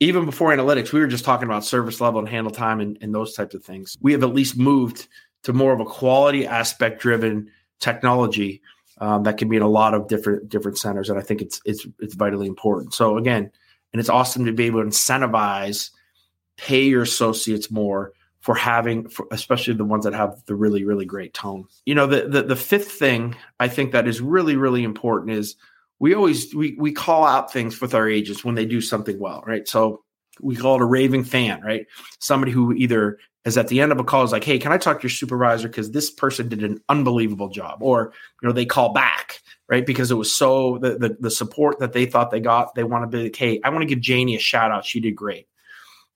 even 0.00 0.24
before 0.24 0.50
analytics, 0.50 0.92
we 0.92 1.00
were 1.00 1.06
just 1.06 1.24
talking 1.24 1.46
about 1.46 1.64
service 1.64 2.00
level 2.00 2.20
and 2.20 2.28
handle 2.28 2.52
time 2.52 2.80
and, 2.80 2.98
and 3.00 3.14
those 3.14 3.34
types 3.34 3.54
of 3.54 3.64
things. 3.64 3.96
We 4.00 4.12
have 4.12 4.22
at 4.22 4.34
least 4.34 4.56
moved 4.56 5.08
to 5.44 5.52
more 5.52 5.72
of 5.72 5.80
a 5.80 5.84
quality 5.84 6.46
aspect 6.46 7.00
driven 7.00 7.50
technology 7.80 8.60
um, 8.98 9.22
that 9.24 9.38
can 9.38 9.48
be 9.48 9.56
in 9.56 9.62
a 9.62 9.68
lot 9.68 9.94
of 9.94 10.08
different 10.08 10.48
different 10.48 10.78
centers, 10.78 11.10
and 11.10 11.18
I 11.18 11.22
think 11.22 11.42
it's 11.42 11.60
it's 11.64 11.86
it's 11.98 12.14
vitally 12.14 12.46
important. 12.46 12.94
So 12.94 13.18
again, 13.18 13.50
and 13.92 14.00
it's 14.00 14.08
awesome 14.08 14.44
to 14.46 14.52
be 14.52 14.64
able 14.64 14.82
to 14.82 14.88
incentivize, 14.88 15.90
pay 16.56 16.84
your 16.84 17.02
associates 17.02 17.70
more 17.70 18.12
for 18.44 18.54
having, 18.54 19.08
for, 19.08 19.26
especially 19.30 19.72
the 19.72 19.86
ones 19.86 20.04
that 20.04 20.12
have 20.12 20.36
the 20.44 20.54
really 20.54 20.84
really 20.84 21.06
great 21.06 21.32
tone. 21.32 21.64
You 21.86 21.94
know, 21.94 22.06
the 22.06 22.28
the, 22.28 22.42
the 22.42 22.56
fifth 22.56 22.92
thing 22.92 23.36
I 23.58 23.68
think 23.68 23.92
that 23.92 24.06
is 24.06 24.20
really 24.20 24.54
really 24.54 24.84
important 24.84 25.32
is 25.32 25.56
we 25.98 26.14
always 26.14 26.54
we 26.54 26.76
we 26.78 26.92
call 26.92 27.24
out 27.24 27.50
things 27.50 27.80
with 27.80 27.94
our 27.94 28.06
agents 28.06 28.44
when 28.44 28.54
they 28.54 28.66
do 28.66 28.82
something 28.82 29.18
well, 29.18 29.42
right? 29.46 29.66
So 29.66 30.02
we 30.42 30.56
call 30.56 30.74
it 30.74 30.82
a 30.82 30.84
raving 30.84 31.24
fan, 31.24 31.62
right? 31.62 31.86
Somebody 32.18 32.52
who 32.52 32.74
either 32.74 33.18
is 33.46 33.56
at 33.56 33.68
the 33.68 33.80
end 33.80 33.92
of 33.92 33.98
a 33.98 34.04
call 34.04 34.24
is 34.24 34.32
like, 34.32 34.44
"Hey, 34.44 34.58
can 34.58 34.72
I 34.72 34.76
talk 34.76 35.00
to 35.00 35.04
your 35.04 35.10
supervisor 35.10 35.68
because 35.68 35.92
this 35.92 36.10
person 36.10 36.50
did 36.50 36.62
an 36.62 36.82
unbelievable 36.90 37.48
job," 37.48 37.78
or 37.80 38.12
you 38.42 38.46
know 38.46 38.52
they 38.52 38.66
call 38.66 38.92
back, 38.92 39.40
right? 39.70 39.86
Because 39.86 40.10
it 40.10 40.16
was 40.16 40.36
so 40.36 40.76
the 40.82 40.98
the, 40.98 41.16
the 41.18 41.30
support 41.30 41.78
that 41.78 41.94
they 41.94 42.04
thought 42.04 42.30
they 42.30 42.40
got, 42.40 42.74
they 42.74 42.84
want 42.84 43.10
to 43.10 43.16
be 43.16 43.24
like, 43.24 43.36
"Hey, 43.36 43.58
I 43.64 43.70
want 43.70 43.80
to 43.80 43.88
give 43.88 44.02
Janie 44.02 44.36
a 44.36 44.38
shout 44.38 44.70
out. 44.70 44.84
She 44.84 45.00
did 45.00 45.12
great." 45.16 45.46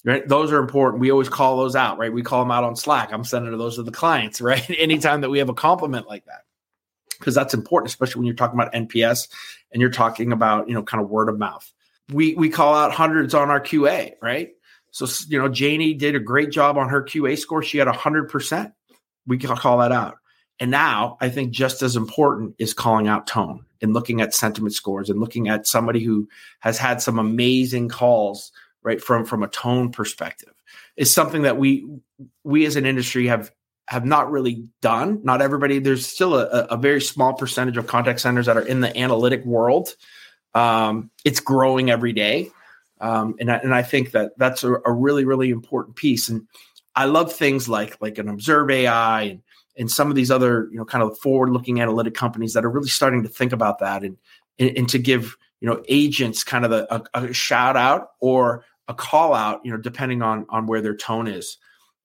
Right? 0.04 0.26
Those 0.26 0.52
are 0.52 0.58
important. 0.58 1.00
We 1.00 1.10
always 1.10 1.28
call 1.28 1.56
those 1.56 1.74
out, 1.74 1.98
right? 1.98 2.12
We 2.12 2.22
call 2.22 2.42
them 2.42 2.52
out 2.52 2.64
on 2.64 2.76
Slack. 2.76 3.12
I'm 3.12 3.24
sending 3.24 3.56
those 3.58 3.76
to 3.76 3.82
the 3.82 3.90
clients, 3.90 4.40
right? 4.40 4.64
Anytime 4.70 5.22
that 5.22 5.30
we 5.30 5.38
have 5.38 5.48
a 5.48 5.54
compliment 5.54 6.06
like 6.08 6.24
that 6.26 6.44
because 7.18 7.34
that's 7.34 7.54
important, 7.54 7.90
especially 7.90 8.20
when 8.20 8.26
you're 8.26 8.36
talking 8.36 8.58
about 8.58 8.72
NPS 8.72 9.28
and 9.72 9.80
you're 9.80 9.90
talking 9.90 10.32
about 10.32 10.68
you 10.68 10.74
know 10.74 10.82
kind 10.82 11.02
of 11.02 11.10
word 11.10 11.28
of 11.28 11.38
mouth. 11.38 11.70
We 12.12 12.34
we 12.34 12.48
call 12.48 12.74
out 12.74 12.92
hundreds 12.92 13.34
on 13.34 13.50
our 13.50 13.60
QA, 13.60 14.12
right? 14.22 14.50
So 14.90 15.06
you 15.28 15.38
know 15.38 15.48
Janie 15.48 15.94
did 15.94 16.14
a 16.14 16.20
great 16.20 16.50
job 16.50 16.78
on 16.78 16.88
her 16.88 17.02
QA 17.02 17.38
score. 17.38 17.62
She 17.62 17.78
had 17.78 17.88
hundred 17.88 18.28
percent. 18.28 18.72
We 19.26 19.38
can 19.38 19.54
call 19.56 19.78
that 19.78 19.92
out. 19.92 20.16
And 20.60 20.70
now 20.70 21.18
I 21.20 21.28
think 21.28 21.52
just 21.52 21.82
as 21.82 21.94
important 21.94 22.54
is 22.58 22.74
calling 22.74 23.06
out 23.06 23.26
tone 23.26 23.64
and 23.80 23.94
looking 23.94 24.20
at 24.20 24.34
sentiment 24.34 24.74
scores 24.74 25.08
and 25.08 25.20
looking 25.20 25.48
at 25.48 25.66
somebody 25.66 26.02
who 26.02 26.28
has 26.60 26.78
had 26.78 27.00
some 27.00 27.18
amazing 27.18 27.88
calls 27.88 28.50
right 28.82 29.02
from 29.02 29.24
from 29.24 29.42
a 29.42 29.48
tone 29.48 29.90
perspective 29.90 30.52
is 30.96 31.12
something 31.12 31.42
that 31.42 31.56
we 31.56 31.88
we 32.44 32.66
as 32.66 32.76
an 32.76 32.86
industry 32.86 33.26
have 33.26 33.50
have 33.88 34.04
not 34.04 34.30
really 34.30 34.68
done. 34.82 35.20
Not 35.22 35.40
everybody. 35.40 35.78
There's 35.78 36.06
still 36.06 36.34
a, 36.34 36.44
a, 36.44 36.76
very 36.76 37.00
small 37.00 37.32
percentage 37.32 37.78
of 37.78 37.86
contact 37.86 38.20
centers 38.20 38.44
that 38.44 38.56
are 38.58 38.66
in 38.66 38.80
the 38.82 38.94
analytic 38.98 39.42
world. 39.46 39.94
Um, 40.54 41.10
it's 41.24 41.40
growing 41.40 41.90
every 41.90 42.12
day, 42.12 42.50
um, 43.00 43.36
and 43.40 43.50
I, 43.50 43.56
and 43.56 43.74
I 43.74 43.82
think 43.82 44.10
that 44.10 44.32
that's 44.36 44.62
a, 44.62 44.74
a, 44.84 44.92
really 44.92 45.24
really 45.24 45.48
important 45.48 45.96
piece. 45.96 46.28
And 46.28 46.46
I 46.94 47.06
love 47.06 47.32
things 47.32 47.68
like 47.68 47.96
like 48.02 48.18
an 48.18 48.28
Observe 48.28 48.70
AI 48.70 49.22
and 49.22 49.42
and 49.78 49.90
some 49.90 50.10
of 50.10 50.16
these 50.16 50.30
other 50.30 50.68
you 50.70 50.76
know 50.76 50.84
kind 50.84 51.02
of 51.02 51.18
forward 51.18 51.50
looking 51.50 51.80
analytic 51.80 52.14
companies 52.14 52.52
that 52.52 52.64
are 52.64 52.70
really 52.70 52.88
starting 52.88 53.22
to 53.22 53.28
think 53.28 53.52
about 53.52 53.78
that 53.78 54.02
and 54.02 54.18
and, 54.58 54.76
and 54.76 54.88
to 54.90 54.98
give 54.98 55.36
you 55.60 55.68
know 55.68 55.82
agents 55.88 56.44
kind 56.44 56.64
of 56.64 56.72
a, 56.72 57.02
a 57.14 57.32
shout 57.32 57.76
out 57.76 58.10
or 58.20 58.64
a 58.88 58.94
call 58.94 59.34
out 59.34 59.60
you 59.64 59.70
know 59.70 59.76
depending 59.76 60.22
on 60.22 60.46
on 60.48 60.66
where 60.66 60.80
their 60.80 60.96
tone 60.96 61.28
is 61.28 61.58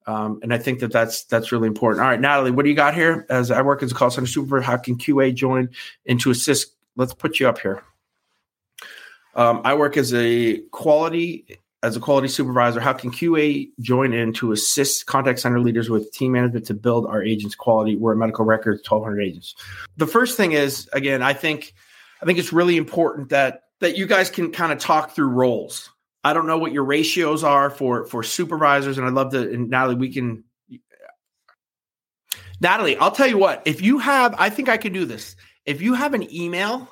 um, 0.06 0.40
and 0.44 0.54
I 0.54 0.58
think 0.58 0.80
that 0.80 0.92
that's 0.92 1.24
that's 1.26 1.52
really 1.52 1.68
important. 1.68 2.04
All 2.04 2.10
right, 2.10 2.20
Natalie, 2.20 2.52
what 2.52 2.64
do 2.64 2.70
you 2.70 2.76
got 2.76 2.94
here? 2.94 3.26
As 3.30 3.52
I 3.52 3.62
work 3.62 3.82
as 3.84 3.92
a 3.92 3.96
call 3.96 4.10
center 4.10 4.28
supervisor, 4.28 4.62
how 4.62 4.78
can 4.78 4.98
QA 4.98 5.34
join 5.34 5.70
and 6.06 6.20
to 6.22 6.32
assist? 6.32 6.74
Let's 6.96 7.14
put 7.14 7.40
you 7.40 7.48
up 7.48 7.60
here. 7.60 7.84
Um, 9.36 9.62
I 9.64 9.74
work 9.74 9.98
as 9.98 10.14
a 10.14 10.60
quality 10.72 11.60
as 11.82 11.96
a 11.96 12.00
quality 12.00 12.28
supervisor. 12.28 12.80
How 12.80 12.94
can 12.94 13.12
QA 13.12 13.70
join 13.80 14.14
in 14.14 14.34
to 14.34 14.52
assist 14.52 15.06
contact 15.06 15.40
center 15.40 15.60
leaders 15.60 15.90
with 15.90 16.12
team 16.12 16.34
management 16.34 16.66
to 16.68 16.74
build 16.74 17.06
our 17.08 17.24
agents' 17.24 17.56
quality? 17.56 17.96
We're 17.96 18.14
a 18.14 18.18
medical 18.18 18.46
record, 18.46 18.84
twelve 18.84 19.04
hundred 19.04 19.22
agents. 19.22 19.56
The 19.98 20.08
first 20.08 20.36
thing 20.36 20.52
is 20.52 20.90
again, 20.92 21.22
I 21.22 21.34
think 21.34 21.74
I 22.22 22.26
think 22.26 22.40
it's 22.40 22.52
really 22.52 22.76
important 22.76 23.30
that 23.30 23.64
that 23.80 23.98
you 23.98 24.06
guys 24.06 24.30
can 24.30 24.52
kind 24.52 24.74
of 24.74 24.80
talk 24.80 25.16
through 25.16 25.30
roles 25.30 25.90
I 26.24 26.34
don't 26.34 26.48
know 26.48 26.58
what 26.58 26.72
your 26.72 26.86
ratios 26.86 27.44
are 27.44 27.70
for 27.70 28.06
for 28.06 28.24
supervisors, 28.24 28.98
and 28.98 29.06
I'd 29.06 29.14
love 29.14 29.32
to. 29.32 29.42
And 29.42 29.70
Natalie, 29.70 29.96
we 29.96 30.14
can. 30.14 30.44
Natalie, 32.62 32.96
I'll 32.98 33.12
tell 33.12 33.28
you 33.28 33.38
what. 33.38 33.62
If 33.66 33.82
you 33.82 34.00
have, 34.00 34.36
I 34.38 34.50
think 34.50 34.70
I 34.70 34.78
can 34.78 34.94
do 34.94 35.06
this. 35.06 35.36
If 35.66 35.82
you 35.82 35.96
have 35.96 36.14
an 36.14 36.34
email, 36.34 36.88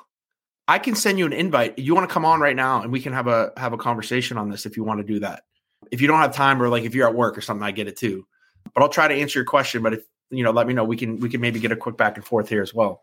I 0.68 0.78
can 0.78 0.94
send 0.94 1.18
you 1.18 1.26
an 1.26 1.32
invite. 1.32 1.78
You 1.78 1.94
want 1.94 2.08
to 2.08 2.12
come 2.12 2.24
on 2.24 2.40
right 2.40 2.56
now, 2.56 2.82
and 2.82 2.92
we 2.92 3.00
can 3.00 3.12
have 3.12 3.26
a 3.26 3.52
have 3.56 3.72
a 3.72 3.78
conversation 3.78 4.36
on 4.36 4.50
this 4.50 4.66
if 4.66 4.76
you 4.76 4.84
want 4.84 5.00
to 5.00 5.04
do 5.04 5.20
that. 5.20 5.44
If 5.90 6.00
you 6.00 6.08
don't 6.08 6.18
have 6.18 6.34
time, 6.34 6.62
or 6.62 6.68
like 6.68 6.84
if 6.84 6.94
you're 6.94 7.08
at 7.08 7.14
work 7.14 7.36
or 7.36 7.40
something, 7.40 7.64
I 7.64 7.70
get 7.70 7.88
it 7.88 7.96
too. 7.96 8.26
But 8.74 8.82
I'll 8.82 8.88
try 8.88 9.08
to 9.08 9.14
answer 9.14 9.38
your 9.38 9.46
question. 9.46 9.82
But 9.82 9.94
if 9.94 10.04
you 10.30 10.44
know, 10.44 10.50
let 10.50 10.66
me 10.66 10.74
know. 10.74 10.84
We 10.84 10.96
can 10.96 11.20
we 11.20 11.30
can 11.30 11.40
maybe 11.40 11.58
get 11.58 11.72
a 11.72 11.76
quick 11.76 11.96
back 11.96 12.16
and 12.16 12.24
forth 12.24 12.48
here 12.48 12.62
as 12.62 12.74
well. 12.74 13.02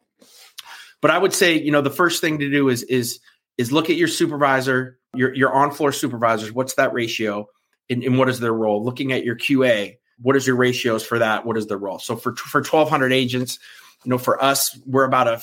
But 1.02 1.12
I 1.12 1.18
would 1.18 1.34
say, 1.34 1.60
you 1.60 1.72
know, 1.72 1.82
the 1.82 1.90
first 1.90 2.22
thing 2.22 2.40
to 2.40 2.50
do 2.50 2.70
is 2.70 2.84
is 2.84 3.20
is 3.60 3.72
look 3.72 3.92
at 3.92 3.98
your 3.98 4.08
supervisor 4.08 5.00
your 5.14 5.34
your 5.34 5.54
on 5.54 5.72
floor 5.72 5.92
supervisors, 5.92 6.52
what's 6.52 6.76
that 6.76 6.94
ratio, 6.94 7.48
and, 7.90 8.04
and 8.04 8.18
what 8.18 8.30
is 8.30 8.40
their 8.40 8.54
role? 8.54 8.84
Looking 8.84 9.12
at 9.12 9.24
your 9.24 9.36
QA, 9.36 9.98
what 10.20 10.36
is 10.36 10.46
your 10.46 10.56
ratios 10.56 11.06
for 11.06 11.20
that? 11.20 11.46
What 11.46 11.58
is 11.58 11.68
their 11.68 11.78
role? 11.78 12.00
So 12.00 12.16
for 12.16 12.36
for 12.36 12.62
twelve 12.62 12.90
hundred 12.90 13.12
agents, 13.12 13.60
you 14.04 14.10
know, 14.10 14.18
for 14.18 14.42
us, 14.44 14.78
we're 14.86 15.04
about 15.04 15.28
a 15.28 15.42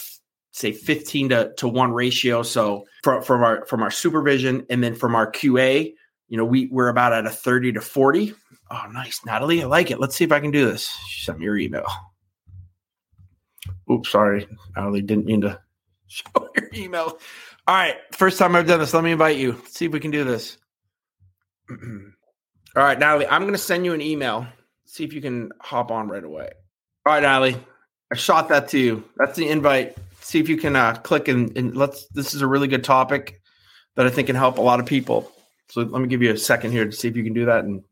say 0.53 0.73
15 0.73 1.29
to, 1.29 1.53
to 1.59 1.69
1 1.69 1.93
ratio. 1.93 2.43
So 2.43 2.87
from, 3.03 3.23
from 3.23 3.43
our 3.43 3.67
from 3.67 3.83
our 3.83 3.91
supervision 3.91 4.65
and 4.71 4.83
then 4.83 4.95
from 4.95 5.15
our 5.15 5.31
qa 5.31 5.93
you 6.29 6.37
know 6.39 6.47
we 6.47 6.69
we're 6.73 6.89
about 6.89 7.13
at 7.13 7.27
a 7.27 7.31
30 7.31 7.73
to 7.73 7.83
40 7.83 8.35
oh 8.71 8.87
nice. 8.91 9.21
Natalie 9.27 9.63
i 9.63 9.67
like 9.67 9.91
it. 9.91 10.01
Let's 10.01 10.17
see 10.17 10.25
if 10.25 10.33
i 10.33 10.41
can 10.41 10.51
do 10.51 10.65
this. 10.65 10.89
She 11.09 11.25
sent 11.25 11.39
me 11.39 11.45
your 11.45 11.59
email. 11.59 11.87
Oops 13.91 14.09
sorry. 14.09 14.49
Natalie 14.75 15.03
didn't 15.03 15.27
mean 15.27 15.43
to 15.43 15.61
show 16.07 16.49
your 16.57 16.71
email 16.73 17.19
All 17.69 17.75
right, 17.75 17.97
first 18.13 18.39
time 18.39 18.55
I've 18.55 18.69
done 18.69 18.79
this. 18.79 18.95
Let 18.95 19.03
me 19.03 19.11
invite 19.11 19.39
you. 19.39 19.53
Let's 19.53 19.77
see 19.77 19.87
if 19.87 19.93
we 19.93 19.99
can 19.99 20.13
do 20.13 20.23
this. 20.23 20.57
All 21.71 21.77
right, 22.77 22.97
Natalie, 22.97 23.27
I'm 23.27 23.43
going 23.43 23.55
to 23.55 23.59
send 23.59 23.85
you 23.85 23.93
an 23.93 24.01
email. 24.01 24.47
See 24.85 25.03
if 25.03 25.13
you 25.13 25.21
can 25.21 25.51
hop 25.61 25.91
on 25.91 26.07
right 26.07 26.23
away. 26.23 26.49
All 27.05 27.13
right, 27.13 27.23
Natalie, 27.23 27.57
I 28.13 28.17
shot 28.17 28.49
that 28.51 28.69
to 28.69 28.79
you. 28.79 29.03
That's 29.17 29.37
the 29.37 29.49
invite. 29.49 29.97
See 30.21 30.39
if 30.39 30.49
you 30.49 30.57
can 30.57 30.77
uh, 30.77 30.95
click 30.95 31.27
and, 31.27 31.57
and 31.59 31.77
let's. 31.77 32.07
This 32.09 32.35
is 32.35 32.43
a 32.43 32.47
really 32.47 32.69
good 32.69 32.85
topic 32.85 33.41
that 33.97 34.07
I 34.07 34.11
think 34.11 34.29
can 34.29 34.37
help 34.37 34.59
a 34.59 34.63
lot 34.63 34.79
of 34.79 34.87
people. 34.87 35.33
So 35.69 35.81
let 35.81 36.01
me 36.01 36.07
give 36.07 36.23
you 36.23 36.33
a 36.33 36.39
second 36.39 36.71
here 36.71 36.85
to 36.85 36.93
see 36.93 37.09
if 37.09 37.17
you 37.17 37.25
can 37.25 37.33
do 37.33 37.47
that 37.47 37.65
and 37.65 37.83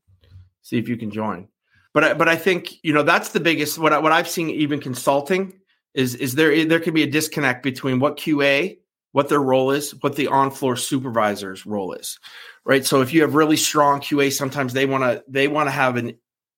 see 0.63 0.79
if 0.79 0.89
you 0.89 0.97
can 0.97 1.11
join. 1.11 1.49
But 1.93 2.05
I, 2.05 2.15
but 2.15 2.29
I 2.29 2.37
think 2.37 2.75
you 2.85 2.93
know 2.93 3.03
that's 3.03 3.31
the 3.31 3.41
biggest. 3.41 3.77
What 3.77 3.93
I, 3.93 3.99
what 3.99 4.13
I've 4.13 4.29
seen 4.29 4.51
even 4.51 4.79
consulting 4.79 5.53
is 5.95 6.15
is 6.15 6.37
there 6.37 6.65
there 6.65 6.81
can 6.81 6.95
be 6.95 7.03
a 7.03 7.11
disconnect 7.11 7.65
between 7.65 7.99
what 7.99 8.17
QA 8.17 8.79
what 9.15 9.29
their 9.29 9.41
role 9.41 9.71
is, 9.71 9.93
what 10.03 10.17
the 10.17 10.27
on-floor 10.27 10.75
supervisor's 10.75 11.65
role 11.65 11.93
is, 11.93 12.19
right? 12.65 12.85
So 12.85 13.01
if 13.01 13.15
you 13.15 13.23
have 13.23 13.37
really 13.37 13.57
strong 13.57 14.01
QA, 14.01 14.33
sometimes 14.33 14.73
they 14.73 14.87
want 14.87 15.05
to 15.05 15.23
they 15.29 15.47
want 15.47 15.69
to 15.69 15.71
have 15.71 15.97
an 15.97 16.09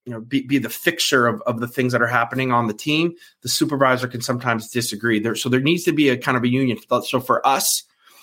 you 0.07 0.13
know 0.13 0.23
be, 0.23 0.41
be 0.41 0.57
the 0.57 0.71
fixer 0.71 1.27
of, 1.27 1.43
of 1.43 1.61
the 1.61 1.69
things 1.69 1.93
that 1.93 2.01
are 2.01 2.07
happening 2.07 2.53
on 2.53 2.67
the 2.67 2.73
team. 2.73 3.13
The 3.43 3.51
supervisor 3.51 4.09
can 4.09 4.23
sometimes 4.23 4.71
disagree 4.71 5.21
there, 5.21 5.35
so 5.35 5.51
there 5.51 5.61
needs 5.61 5.85
to 5.85 5.93
be 5.93 6.09
a 6.09 6.17
kind 6.17 6.35
of 6.35 6.45
a 6.45 6.49
union. 6.49 6.79
So 7.05 7.21
for 7.21 7.47
us, 7.47 7.83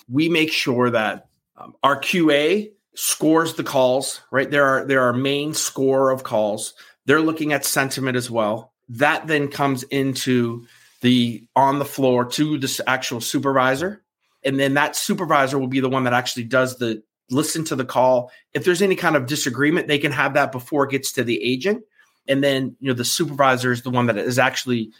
we 0.09 0.29
make 0.29 0.51
sure 0.51 0.89
that 0.89 1.27
um, 1.55 1.75
our 1.83 2.01
QA 2.01 2.71
scores 2.95 3.53
the 3.53 3.63
calls, 3.63 4.19
right? 4.31 4.49
There 4.49 4.65
are 4.65 4.83
there 4.83 5.03
are 5.03 5.13
main 5.13 5.53
score 5.53 6.09
of 6.09 6.23
calls. 6.23 6.73
They're 7.05 7.21
looking 7.21 7.53
at 7.53 7.65
sentiment 7.65 8.17
as 8.17 8.31
well. 8.31 8.73
That 8.89 9.27
then 9.27 9.49
comes 9.49 9.83
into 9.83 10.65
the 11.01 11.45
on 11.55 11.77
the 11.77 11.85
floor 11.85 12.25
to 12.25 12.57
the 12.57 12.83
actual 12.87 13.21
supervisor 13.21 14.02
and 14.45 14.59
then 14.59 14.75
that 14.75 14.95
supervisor 14.95 15.57
will 15.57 15.67
be 15.67 15.79
the 15.79 15.89
one 15.89 16.03
that 16.03 16.13
actually 16.13 16.45
does 16.45 16.77
the 16.77 17.03
listen 17.29 17.63
to 17.65 17.75
the 17.75 17.85
call. 17.85 18.31
If 18.53 18.65
there's 18.65 18.81
any 18.81 18.95
kind 18.95 19.15
of 19.15 19.25
disagreement, 19.25 19.87
they 19.87 19.99
can 19.99 20.11
have 20.11 20.33
that 20.33 20.51
before 20.51 20.85
it 20.85 20.91
gets 20.91 21.13
to 21.13 21.23
the 21.23 21.41
agent. 21.41 21.83
And 22.27 22.43
then, 22.43 22.75
you 22.79 22.89
know, 22.89 22.93
the 22.93 23.05
supervisor 23.05 23.71
is 23.71 23.81
the 23.81 23.89
one 23.89 24.07
that 24.07 24.17
is 24.17 24.39
actually 24.39 24.91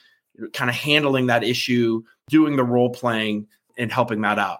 kind 0.53 0.69
of 0.69 0.75
handling 0.75 1.27
that 1.27 1.43
issue, 1.43 2.03
doing 2.29 2.55
the 2.55 2.63
role 2.63 2.89
playing 2.89 3.47
and 3.77 3.91
helping 3.91 4.21
that 4.21 4.39
out. 4.39 4.59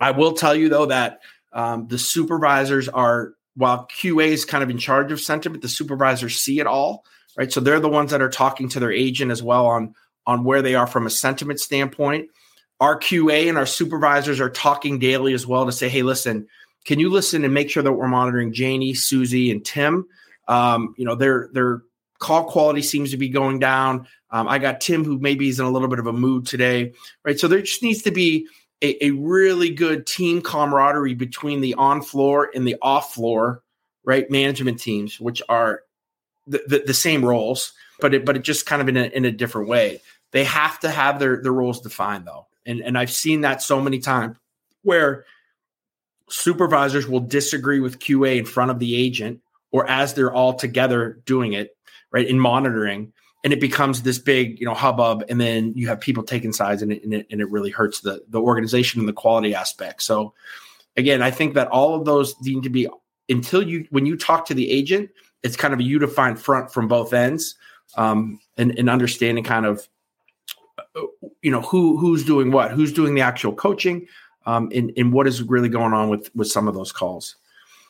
I 0.00 0.12
will 0.12 0.32
tell 0.32 0.54
you 0.54 0.68
though 0.68 0.86
that 0.86 1.20
um, 1.52 1.88
the 1.88 1.98
supervisors 1.98 2.88
are, 2.88 3.34
while 3.54 3.86
QA 3.86 4.28
is 4.28 4.44
kind 4.44 4.62
of 4.62 4.70
in 4.70 4.78
charge 4.78 5.12
of 5.12 5.20
sentiment, 5.20 5.62
the 5.62 5.68
supervisors 5.68 6.38
see 6.38 6.60
it 6.60 6.66
all, 6.66 7.04
right? 7.36 7.52
So 7.52 7.60
they're 7.60 7.80
the 7.80 7.88
ones 7.88 8.10
that 8.10 8.20
are 8.20 8.28
talking 8.28 8.68
to 8.70 8.80
their 8.80 8.92
agent 8.92 9.30
as 9.30 9.42
well 9.42 9.66
on 9.66 9.94
on 10.26 10.42
where 10.42 10.60
they 10.60 10.74
are 10.74 10.88
from 10.88 11.06
a 11.06 11.10
sentiment 11.10 11.60
standpoint 11.60 12.30
our 12.80 12.98
QA 12.98 13.48
and 13.48 13.56
our 13.56 13.66
supervisors 13.66 14.40
are 14.40 14.50
talking 14.50 14.98
daily 14.98 15.32
as 15.32 15.46
well 15.46 15.66
to 15.66 15.72
say, 15.72 15.88
hey, 15.88 16.02
listen, 16.02 16.46
can 16.84 16.98
you 17.00 17.10
listen 17.10 17.44
and 17.44 17.54
make 17.54 17.70
sure 17.70 17.82
that 17.82 17.92
we're 17.92 18.08
monitoring 18.08 18.52
Janie, 18.52 18.94
Susie, 18.94 19.50
and 19.50 19.64
Tim? 19.64 20.06
Um, 20.48 20.94
you 20.96 21.04
know, 21.04 21.14
their 21.14 21.48
their 21.52 21.82
call 22.18 22.44
quality 22.44 22.82
seems 22.82 23.10
to 23.10 23.16
be 23.16 23.28
going 23.28 23.58
down. 23.58 24.06
Um, 24.30 24.48
I 24.48 24.58
got 24.58 24.80
Tim, 24.80 25.04
who 25.04 25.18
maybe 25.18 25.48
is 25.48 25.58
in 25.58 25.66
a 25.66 25.70
little 25.70 25.88
bit 25.88 25.98
of 25.98 26.06
a 26.06 26.12
mood 26.12 26.46
today, 26.46 26.92
right? 27.24 27.38
So 27.38 27.48
there 27.48 27.60
just 27.60 27.82
needs 27.82 28.02
to 28.02 28.10
be 28.10 28.46
a, 28.82 29.06
a 29.06 29.10
really 29.12 29.70
good 29.70 30.06
team 30.06 30.42
camaraderie 30.42 31.14
between 31.14 31.60
the 31.60 31.74
on 31.74 32.02
floor 32.02 32.50
and 32.54 32.66
the 32.66 32.76
off 32.82 33.14
floor, 33.14 33.62
right? 34.04 34.30
Management 34.30 34.80
teams, 34.80 35.18
which 35.18 35.42
are 35.48 35.82
the, 36.46 36.62
the, 36.66 36.84
the 36.86 36.94
same 36.94 37.24
roles, 37.24 37.72
but 38.00 38.14
it 38.14 38.24
but 38.24 38.36
it 38.36 38.42
just 38.42 38.66
kind 38.66 38.82
of 38.82 38.88
in 38.88 38.96
a 38.96 39.04
in 39.06 39.24
a 39.24 39.32
different 39.32 39.68
way. 39.68 40.00
They 40.32 40.44
have 40.44 40.78
to 40.80 40.90
have 40.90 41.18
their 41.18 41.42
their 41.42 41.52
roles 41.52 41.80
defined 41.80 42.26
though. 42.26 42.46
And, 42.66 42.80
and 42.80 42.98
I've 42.98 43.10
seen 43.10 43.42
that 43.42 43.62
so 43.62 43.80
many 43.80 43.98
times 43.98 44.36
where 44.82 45.24
supervisors 46.28 47.06
will 47.06 47.20
disagree 47.20 47.80
with 47.80 47.98
QA 47.98 48.38
in 48.38 48.44
front 48.44 48.70
of 48.70 48.78
the 48.78 48.96
agent 48.96 49.40
or 49.70 49.88
as 49.88 50.14
they're 50.14 50.32
all 50.32 50.54
together 50.54 51.20
doing 51.24 51.52
it, 51.52 51.76
right, 52.10 52.26
in 52.26 52.38
monitoring. 52.38 53.12
And 53.44 53.52
it 53.52 53.60
becomes 53.60 54.02
this 54.02 54.18
big, 54.18 54.58
you 54.58 54.66
know, 54.66 54.74
hubbub, 54.74 55.24
and 55.28 55.40
then 55.40 55.72
you 55.76 55.86
have 55.88 56.00
people 56.00 56.24
taking 56.24 56.52
sides, 56.52 56.82
and 56.82 56.90
it, 56.90 57.04
and 57.04 57.14
it, 57.14 57.26
and 57.30 57.40
it 57.40 57.48
really 57.50 57.70
hurts 57.70 58.00
the 58.00 58.24
the 58.28 58.40
organization 58.40 58.98
and 58.98 59.08
the 59.08 59.12
quality 59.12 59.54
aspect. 59.54 60.02
So, 60.02 60.34
again, 60.96 61.22
I 61.22 61.30
think 61.30 61.54
that 61.54 61.68
all 61.68 61.94
of 61.94 62.04
those 62.04 62.34
need 62.40 62.64
to 62.64 62.70
be 62.70 62.88
until 63.28 63.62
you 63.62 63.86
when 63.90 64.04
you 64.04 64.16
talk 64.16 64.46
to 64.46 64.54
the 64.54 64.68
agent, 64.68 65.10
it's 65.44 65.56
kind 65.56 65.72
of 65.72 65.78
a 65.78 65.84
unified 65.84 66.40
front 66.40 66.72
from 66.72 66.88
both 66.88 67.12
ends, 67.12 67.54
um, 67.96 68.40
and, 68.56 68.76
and 68.76 68.90
understanding 68.90 69.44
kind 69.44 69.66
of 69.66 69.86
you 71.42 71.50
know 71.50 71.60
who 71.62 71.96
who's 71.96 72.24
doing 72.24 72.50
what, 72.50 72.72
who's 72.72 72.92
doing 72.92 73.14
the 73.14 73.20
actual 73.20 73.52
coaching, 73.52 74.06
um, 74.46 74.70
and, 74.74 74.92
and 74.96 75.12
what 75.12 75.26
is 75.26 75.42
really 75.42 75.68
going 75.68 75.92
on 75.92 76.08
with 76.08 76.34
with 76.34 76.48
some 76.48 76.68
of 76.68 76.74
those 76.74 76.92
calls. 76.92 77.36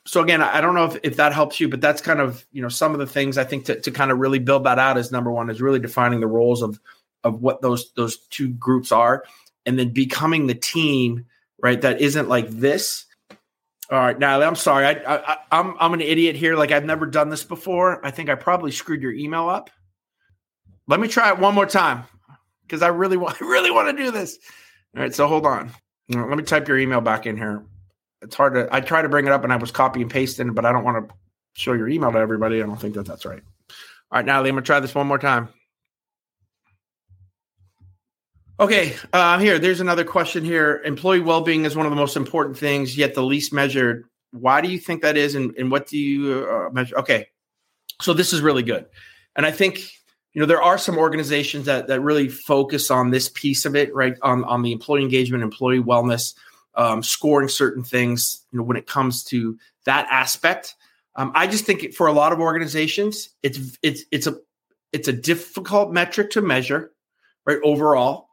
So 0.05 0.23
again, 0.23 0.41
I 0.41 0.61
don't 0.61 0.77
know 0.77 0.85
if, 0.85 0.97
if 1.03 1.17
that 1.17 1.33
helps 1.33 1.59
you, 1.59 1.69
but 1.69 1.81
that's 1.81 2.01
kind 2.01 2.21
of 2.21 2.45
you 2.53 2.63
know 2.63 2.69
some 2.69 2.93
of 2.93 2.99
the 2.99 3.07
things 3.07 3.39
I 3.39 3.45
think 3.45 3.65
to, 3.67 3.81
to 3.81 3.91
kind 3.91 4.11
of 4.11 4.19
really 4.19 4.39
build 4.39 4.65
that 4.65 4.79
out 4.79 4.99
is 4.99 5.11
number 5.11 5.31
one 5.31 5.51
is 5.51 5.61
really 5.61 5.81
defining 5.81 6.21
the 6.21 6.27
roles 6.27 6.63
of 6.63 6.81
of 7.25 7.43
what 7.43 7.63
those 7.63 7.93
those 7.93 8.19
two 8.29 8.51
groups 8.51 8.93
are, 8.93 9.25
and 9.65 9.79
then 9.79 9.91
becoming 9.91 10.47
the 10.47 10.55
team 10.55 11.27
right 11.63 11.81
that 11.81 12.01
isn't 12.01 12.29
like 12.29 12.49
this. 12.51 13.05
All 13.91 13.99
right, 14.01 14.19
now 14.19 14.41
I'm 14.41 14.57
sorry, 14.57 14.85
I, 14.87 15.17
I 15.17 15.37
I'm 15.53 15.75
I'm 15.79 15.95
an 15.95 16.01
idiot 16.01 16.37
here. 16.37 16.57
Like 16.57 16.73
I've 16.73 16.85
never 16.85 17.07
done 17.07 17.29
this 17.29 17.45
before. 17.45 18.05
I 18.05 18.11
think 18.11 18.29
I 18.29 18.35
probably 18.35 18.73
screwed 18.73 19.03
your 19.03 19.13
email 19.13 19.49
up. 19.49 19.71
Let 20.89 21.01
me 21.01 21.09
try 21.09 21.31
it 21.31 21.39
one 21.39 21.55
more 21.55 21.67
time 21.67 22.05
because 22.67 22.83
I 22.83 22.89
really 22.89 23.17
want, 23.17 23.37
I 23.41 23.45
really 23.45 23.71
want 23.71 23.97
to 23.97 24.05
do 24.05 24.11
this. 24.11 24.39
All 24.97 25.03
right, 25.03 25.15
so 25.15 25.27
hold 25.27 25.47
on. 25.47 25.71
Let 26.09 26.37
me 26.37 26.45
type 26.45 26.69
your 26.69 26.79
email 26.79 27.01
back 27.01 27.27
in 27.27 27.37
here. 27.37 27.65
It's 28.23 28.37
hard 28.37 28.55
to. 28.55 28.69
I 28.71 28.81
try 28.81 29.03
to 29.03 29.09
bring 29.09 29.27
it 29.27 29.33
up, 29.33 29.45
and 29.45 29.53
I 29.53 29.57
was 29.57 29.71
copy 29.71 30.03
and 30.03 30.11
pasting, 30.11 30.55
but 30.55 30.65
I 30.65 30.73
don't 30.73 30.85
want 30.85 31.09
to 31.09 31.15
show 31.55 31.73
your 31.73 31.89
email 31.89 32.13
to 32.13 32.19
everybody. 32.19 32.63
I 32.63 32.67
don't 32.67 32.81
think 32.81 32.95
that 32.95 33.07
that's 33.07 33.25
right. 33.25 33.43
All 34.11 34.19
right, 34.19 34.25
Natalie, 34.25 34.51
I'm 34.51 34.55
gonna 34.55 34.65
try 34.65 34.81
this 34.81 34.95
one 34.95 35.07
more 35.07 35.19
time. 35.19 35.49
Okay, 38.59 38.95
uh, 39.13 39.39
here. 39.39 39.59
There's 39.59 39.81
another 39.81 40.05
question 40.05 40.45
here. 40.45 40.81
Employee 40.85 41.21
well-being 41.21 41.65
is 41.67 41.77
one 41.77 41.85
of 41.85 41.91
the 41.91 41.97
most 41.97 42.17
important 42.17 42.57
things, 42.57 42.97
yet 42.97 43.15
the 43.15 43.23
least 43.23 43.53
measured. 43.53 44.05
Why 44.31 44.61
do 44.61 44.69
you 44.69 44.79
think 44.79 45.03
that 45.03 45.17
is, 45.17 45.35
and, 45.35 45.55
and 45.59 45.71
what 45.71 45.89
do 45.89 45.99
you 45.99 46.49
uh, 46.49 46.71
measure? 46.71 46.97
Okay, 46.99 47.27
so 48.01 48.15
this 48.15 48.33
is 48.33 48.41
really 48.41 48.63
good, 48.63 48.87
and 49.35 49.45
I 49.45 49.51
think 49.51 49.91
you 50.37 50.41
know 50.41 50.47
there 50.47 50.63
are 50.63 50.77
some 50.77 50.99
organizations 50.99 51.65
that 51.65 51.87
that 51.87 52.03
really 52.03 52.29
focus 52.29 52.91
on 52.91 53.11
this 53.11 53.31
piece 53.31 53.65
of 53.65 53.75
it 53.75 53.93
right 53.95 54.17
on 54.21 54.45
on 54.45 54.61
the 54.61 54.71
employee 54.71 55.03
engagement 55.03 55.43
employee 55.43 55.83
wellness 55.83 56.35
um, 56.75 57.03
scoring 57.03 57.49
certain 57.49 57.83
things 57.83 58.45
you 58.53 58.59
know 58.59 58.63
when 58.63 58.77
it 58.77 58.87
comes 58.87 59.25
to 59.25 59.59
that 59.87 60.07
aspect. 60.11 60.77
Um, 61.17 61.33
i 61.35 61.47
just 61.47 61.65
think 61.65 61.95
for 61.95 62.07
a 62.07 62.13
lot 62.13 62.35
of 62.35 62.41
organizations 62.41 63.31
it's 63.43 63.79
it's 63.83 64.03
it's 64.13 64.27
a 64.27 64.37
it's 64.93 65.09
a 65.09 65.13
difficult 65.13 65.91
metric 65.91 66.31
to 66.33 66.43
measure 66.43 66.93
right 67.47 67.59
overall. 67.65 68.29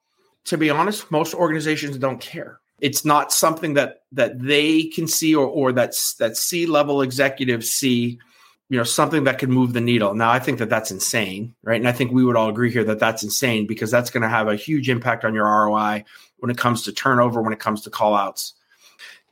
To 0.47 0.57
be 0.57 0.69
honest 0.69 1.09
most 1.09 1.33
organizations 1.33 1.97
don't 1.97 2.19
care. 2.19 2.59
It's 2.81 3.05
not 3.05 3.31
something 3.31 3.75
that 3.75 4.01
that 4.11 4.41
they 4.41 4.87
can 4.87 5.07
see 5.07 5.33
or 5.33 5.47
or 5.47 5.71
that's 5.71 6.15
that 6.15 6.35
c 6.35 6.65
level 6.65 7.01
executives 7.01 7.69
see 7.69 8.19
you 8.69 8.77
know 8.77 8.83
something 8.83 9.25
that 9.25 9.39
could 9.39 9.49
move 9.49 9.73
the 9.73 9.81
needle. 9.81 10.13
Now 10.13 10.31
i 10.31 10.39
think 10.39 10.59
that 10.59 10.69
that's 10.69 10.91
insane 10.91 11.55
right? 11.63 11.79
And 11.79 11.87
i 11.87 11.91
think 11.91 12.11
we 12.11 12.23
would 12.23 12.35
all 12.35 12.49
agree 12.49 12.71
here 12.71 12.83
that 12.85 12.99
that's 12.99 13.23
insane 13.23 13.67
because 13.67 13.91
that's 13.91 14.09
going 14.09 14.23
to 14.23 14.29
have 14.29 14.47
a 14.47 14.55
huge 14.55 14.89
impact 14.89 15.25
on 15.25 15.33
your 15.33 15.45
roi 15.45 16.03
when 16.37 16.51
it 16.51 16.57
comes 16.57 16.83
to 16.83 16.93
turnover 16.93 17.41
when 17.41 17.53
it 17.53 17.59
comes 17.59 17.81
to 17.81 17.89
call 17.89 18.15
outs. 18.15 18.53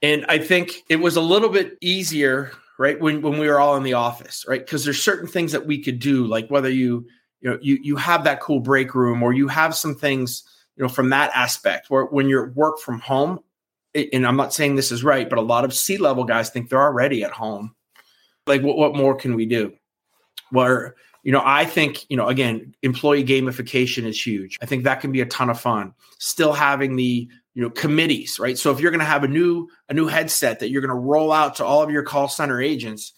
And 0.01 0.25
i 0.29 0.37
think 0.37 0.83
it 0.89 0.97
was 0.97 1.15
a 1.15 1.21
little 1.21 1.49
bit 1.49 1.77
easier 1.81 2.51
right 2.77 2.99
when, 2.99 3.21
when 3.21 3.37
we 3.37 3.47
were 3.47 3.59
all 3.59 3.75
in 3.77 3.83
the 3.83 3.93
office 3.93 4.45
right? 4.47 4.65
Because 4.65 4.83
there's 4.85 5.01
certain 5.01 5.27
things 5.27 5.51
that 5.51 5.65
we 5.65 5.81
could 5.81 5.99
do 5.99 6.25
like 6.25 6.47
whether 6.49 6.69
you 6.69 7.05
you 7.41 7.49
know 7.49 7.57
you 7.61 7.79
you 7.81 7.95
have 7.95 8.23
that 8.23 8.39
cool 8.39 8.59
break 8.59 8.95
room 8.95 9.21
or 9.21 9.33
you 9.33 9.47
have 9.47 9.75
some 9.75 9.95
things 9.95 10.43
you 10.75 10.83
know 10.83 10.89
from 10.89 11.09
that 11.09 11.31
aspect 11.35 11.89
where 11.89 12.05
when 12.05 12.29
you're 12.29 12.51
work 12.51 12.79
from 12.79 12.99
home 12.99 13.39
and 13.93 14.25
i'm 14.25 14.37
not 14.37 14.53
saying 14.53 14.75
this 14.75 14.91
is 14.91 15.03
right 15.03 15.29
but 15.29 15.39
a 15.39 15.41
lot 15.41 15.65
of 15.65 15.73
c 15.73 15.97
level 15.97 16.23
guys 16.23 16.49
think 16.49 16.69
they're 16.69 16.81
already 16.81 17.23
at 17.23 17.31
home 17.31 17.75
like 18.47 18.61
what, 18.61 18.77
what 18.77 18.95
more 18.95 19.15
can 19.15 19.35
we 19.35 19.45
do? 19.45 19.73
Where 20.51 20.95
you 21.23 21.31
know 21.31 21.41
i 21.45 21.65
think 21.65 22.09
you 22.09 22.17
know 22.17 22.27
again 22.27 22.73
employee 22.81 23.23
gamification 23.23 24.05
is 24.05 24.19
huge. 24.25 24.57
I 24.61 24.65
think 24.65 24.83
that 24.83 25.01
can 25.01 25.11
be 25.11 25.21
a 25.21 25.25
ton 25.25 25.49
of 25.49 25.59
fun. 25.59 25.93
Still 26.17 26.53
having 26.53 26.95
the 26.95 27.29
you 27.53 27.61
know 27.61 27.69
committees 27.69 28.39
right? 28.39 28.57
So 28.57 28.71
if 28.71 28.79
you're 28.79 28.91
going 28.91 28.99
to 28.99 29.05
have 29.05 29.23
a 29.23 29.27
new 29.27 29.69
a 29.89 29.93
new 29.93 30.07
headset 30.07 30.59
that 30.59 30.69
you're 30.69 30.81
going 30.81 30.89
to 30.89 30.95
roll 30.95 31.31
out 31.31 31.55
to 31.55 31.65
all 31.65 31.81
of 31.81 31.91
your 31.91 32.03
call 32.03 32.27
center 32.27 32.61
agents 32.61 33.13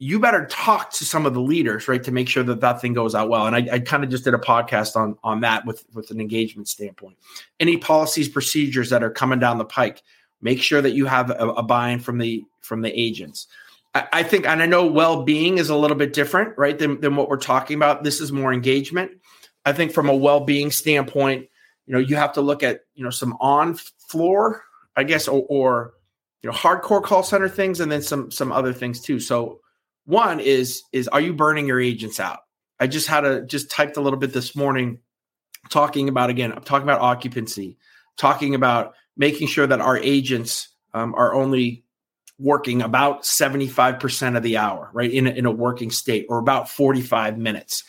you 0.00 0.20
better 0.20 0.46
talk 0.46 0.92
to 0.92 1.04
some 1.04 1.26
of 1.26 1.34
the 1.34 1.40
leaders 1.40 1.88
right 1.88 2.04
to 2.04 2.12
make 2.12 2.28
sure 2.28 2.44
that 2.44 2.60
that 2.60 2.80
thing 2.80 2.92
goes 2.94 3.16
out 3.16 3.28
well. 3.28 3.46
And 3.46 3.56
i, 3.56 3.74
I 3.74 3.78
kind 3.80 4.04
of 4.04 4.10
just 4.10 4.24
did 4.24 4.34
a 4.34 4.38
podcast 4.38 4.96
on 4.96 5.16
on 5.22 5.40
that 5.40 5.66
with 5.66 5.84
with 5.94 6.10
an 6.10 6.20
engagement 6.20 6.68
standpoint. 6.68 7.16
Any 7.60 7.76
policies 7.76 8.28
procedures 8.28 8.90
that 8.90 9.02
are 9.02 9.10
coming 9.10 9.38
down 9.38 9.58
the 9.58 9.64
pike 9.64 10.02
make 10.40 10.62
sure 10.62 10.80
that 10.80 10.92
you 10.92 11.06
have 11.06 11.30
a, 11.30 11.48
a 11.50 11.62
buy-in 11.62 12.00
from 12.00 12.18
the 12.18 12.44
from 12.60 12.82
the 12.82 12.90
agents 12.98 13.48
I 13.94 14.22
think, 14.22 14.46
and 14.46 14.62
I 14.62 14.66
know 14.66 14.86
well 14.86 15.24
being 15.24 15.58
is 15.58 15.70
a 15.70 15.76
little 15.76 15.96
bit 15.96 16.12
different, 16.12 16.56
right, 16.56 16.78
than, 16.78 17.00
than 17.00 17.16
what 17.16 17.28
we're 17.28 17.36
talking 17.36 17.76
about. 17.76 18.04
This 18.04 18.20
is 18.20 18.30
more 18.30 18.52
engagement. 18.52 19.12
I 19.64 19.72
think 19.72 19.92
from 19.92 20.08
a 20.08 20.14
well 20.14 20.40
being 20.40 20.70
standpoint, 20.70 21.48
you 21.86 21.94
know, 21.94 21.98
you 21.98 22.16
have 22.16 22.34
to 22.34 22.40
look 22.40 22.62
at, 22.62 22.82
you 22.94 23.02
know, 23.02 23.10
some 23.10 23.36
on 23.40 23.74
floor 24.08 24.62
I 24.98 25.04
guess, 25.04 25.28
or, 25.28 25.46
or 25.48 25.94
you 26.42 26.50
know, 26.50 26.56
hardcore 26.56 27.02
call 27.02 27.22
center 27.22 27.48
things, 27.48 27.78
and 27.78 27.90
then 27.90 28.02
some 28.02 28.32
some 28.32 28.50
other 28.50 28.72
things 28.72 29.00
too. 29.00 29.20
So 29.20 29.60
one 30.06 30.40
is 30.40 30.82
is 30.92 31.06
are 31.08 31.20
you 31.20 31.32
burning 31.32 31.68
your 31.68 31.80
agents 31.80 32.18
out? 32.18 32.40
I 32.80 32.88
just 32.88 33.06
had 33.06 33.24
a 33.24 33.46
just 33.46 33.70
typed 33.70 33.96
a 33.96 34.00
little 34.00 34.18
bit 34.18 34.32
this 34.32 34.56
morning, 34.56 34.98
talking 35.70 36.08
about 36.08 36.30
again. 36.30 36.52
I'm 36.52 36.64
talking 36.64 36.82
about 36.82 37.00
occupancy, 37.00 37.78
talking 38.16 38.56
about 38.56 38.94
making 39.16 39.46
sure 39.46 39.68
that 39.68 39.80
our 39.80 39.96
agents 39.96 40.68
um, 40.94 41.14
are 41.14 41.32
only 41.32 41.84
working 42.38 42.82
about 42.82 43.22
75% 43.22 44.36
of 44.36 44.42
the 44.42 44.56
hour, 44.56 44.90
right? 44.92 45.10
In 45.10 45.26
a, 45.26 45.30
in 45.30 45.46
a 45.46 45.50
working 45.50 45.90
state 45.90 46.26
or 46.28 46.38
about 46.38 46.68
45 46.68 47.38
minutes. 47.38 47.84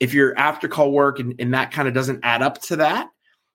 If 0.00 0.14
your 0.14 0.36
after 0.36 0.68
call 0.68 0.92
work 0.92 1.18
and, 1.20 1.34
and 1.38 1.54
that 1.54 1.70
kind 1.70 1.86
of 1.86 1.94
doesn't 1.94 2.20
add 2.22 2.42
up 2.42 2.60
to 2.62 2.76
that, 2.76 3.08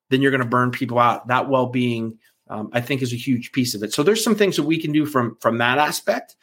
then 0.09 0.21
you're 0.21 0.31
going 0.31 0.43
to 0.43 0.47
burn 0.47 0.71
people 0.71 0.99
out. 0.99 1.27
That 1.27 1.49
well 1.49 1.67
being, 1.67 2.19
um, 2.49 2.69
I 2.71 2.81
think, 2.81 3.01
is 3.01 3.11
a 3.11 3.17
huge 3.17 3.51
piece 3.51 3.75
of 3.75 3.83
it. 3.83 3.93
So 3.93 4.03
there's 4.03 4.23
some 4.23 4.35
things 4.35 4.55
that 4.55 4.63
we 4.63 4.79
can 4.79 4.91
do 4.91 5.05
from 5.05 5.35
from 5.41 5.57
that 5.57 5.77
aspect. 5.77 6.35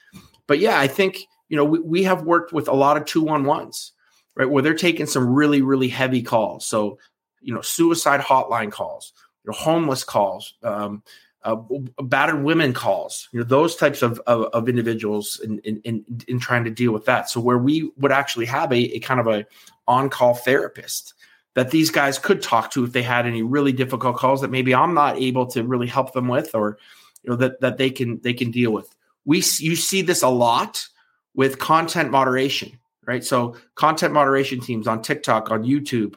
But 0.46 0.58
yeah, 0.58 0.78
I 0.78 0.86
think 0.86 1.20
you 1.48 1.56
know 1.56 1.64
we, 1.64 1.78
we 1.78 2.02
have 2.02 2.24
worked 2.24 2.52
with 2.52 2.68
a 2.68 2.74
lot 2.74 2.98
of 2.98 3.06
two 3.06 3.22
one 3.22 3.44
ones, 3.44 3.92
right, 4.36 4.50
where 4.50 4.62
they're 4.62 4.74
taking 4.74 5.06
some 5.06 5.26
really 5.26 5.62
really 5.62 5.88
heavy 5.88 6.20
calls. 6.20 6.66
So 6.66 6.98
you 7.44 7.54
know, 7.54 7.60
suicide 7.60 8.20
hotline 8.20 8.72
calls, 8.72 9.12
you 9.44 9.52
know, 9.52 9.56
homeless 9.56 10.02
calls, 10.02 10.54
um, 10.62 11.02
uh, 11.44 11.56
battered 12.02 12.42
women 12.42 12.72
calls, 12.72 13.28
you 13.30 13.38
know, 13.38 13.44
those 13.44 13.76
types 13.76 14.00
of, 14.02 14.18
of, 14.26 14.44
of 14.54 14.68
individuals 14.68 15.40
in, 15.44 15.58
in, 15.60 15.80
in, 15.84 16.04
in, 16.26 16.40
trying 16.40 16.64
to 16.64 16.70
deal 16.70 16.90
with 16.90 17.04
that. 17.04 17.28
So 17.28 17.38
where 17.38 17.58
we 17.58 17.90
would 17.98 18.12
actually 18.12 18.46
have 18.46 18.72
a, 18.72 18.96
a 18.96 19.00
kind 19.00 19.20
of 19.20 19.26
a 19.26 19.46
on-call 19.86 20.36
therapist 20.36 21.12
that 21.54 21.70
these 21.70 21.90
guys 21.90 22.18
could 22.18 22.40
talk 22.40 22.70
to 22.72 22.84
if 22.84 22.92
they 22.92 23.02
had 23.02 23.26
any 23.26 23.42
really 23.42 23.72
difficult 23.72 24.16
calls 24.16 24.40
that 24.40 24.50
maybe 24.50 24.74
I'm 24.74 24.94
not 24.94 25.18
able 25.18 25.46
to 25.48 25.62
really 25.62 25.86
help 25.86 26.14
them 26.14 26.28
with, 26.28 26.54
or, 26.54 26.78
you 27.22 27.30
know, 27.30 27.36
that, 27.36 27.60
that 27.60 27.76
they 27.76 27.90
can, 27.90 28.20
they 28.22 28.32
can 28.32 28.50
deal 28.50 28.72
with. 28.72 28.94
We, 29.26 29.36
you 29.36 29.76
see 29.76 30.00
this 30.00 30.22
a 30.22 30.28
lot 30.28 30.86
with 31.34 31.58
content 31.58 32.10
moderation, 32.10 32.78
right? 33.06 33.22
So 33.22 33.56
content 33.74 34.14
moderation 34.14 34.60
teams 34.60 34.88
on 34.88 35.02
TikTok, 35.02 35.50
on 35.50 35.62
YouTube, 35.64 36.14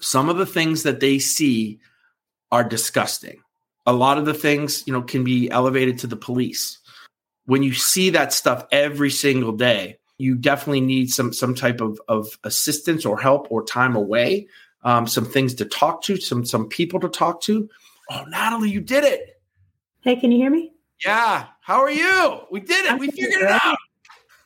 some 0.00 0.28
of 0.28 0.36
the 0.36 0.46
things 0.46 0.82
that 0.82 1.00
they 1.00 1.18
see 1.18 1.80
are 2.52 2.62
disgusting 2.62 3.40
a 3.86 3.92
lot 3.92 4.18
of 4.18 4.24
the 4.24 4.34
things 4.34 4.84
you 4.86 4.92
know 4.92 5.02
can 5.02 5.24
be 5.24 5.50
elevated 5.50 5.98
to 6.00 6.06
the 6.06 6.16
police. 6.16 6.78
When 7.46 7.62
you 7.62 7.74
see 7.74 8.10
that 8.10 8.32
stuff 8.32 8.66
every 8.72 9.10
single 9.10 9.52
day 9.52 9.98
you 10.18 10.34
definitely 10.34 10.80
need 10.80 11.10
some 11.10 11.32
some 11.32 11.54
type 11.54 11.80
of, 11.80 12.00
of 12.08 12.38
assistance 12.44 13.04
or 13.04 13.18
help 13.18 13.50
or 13.50 13.64
time 13.64 13.96
away 13.96 14.48
um, 14.84 15.06
some 15.06 15.26
things 15.26 15.54
to 15.54 15.64
talk 15.64 16.02
to 16.02 16.16
some 16.16 16.44
some 16.44 16.68
people 16.68 17.00
to 17.00 17.08
talk 17.08 17.40
to. 17.42 17.68
Oh 18.10 18.24
natalie 18.28 18.70
you 18.70 18.80
did 18.80 19.04
it. 19.04 19.40
Hey 20.00 20.16
can 20.16 20.30
you 20.32 20.38
hear 20.38 20.50
me? 20.50 20.72
Yeah. 21.04 21.46
How 21.60 21.80
are 21.80 21.90
you? 21.90 22.40
We 22.50 22.60
did 22.60 22.86
it. 22.86 22.98
We 22.98 23.10
figured 23.10 23.42
it 23.42 23.60
out. 23.64 23.76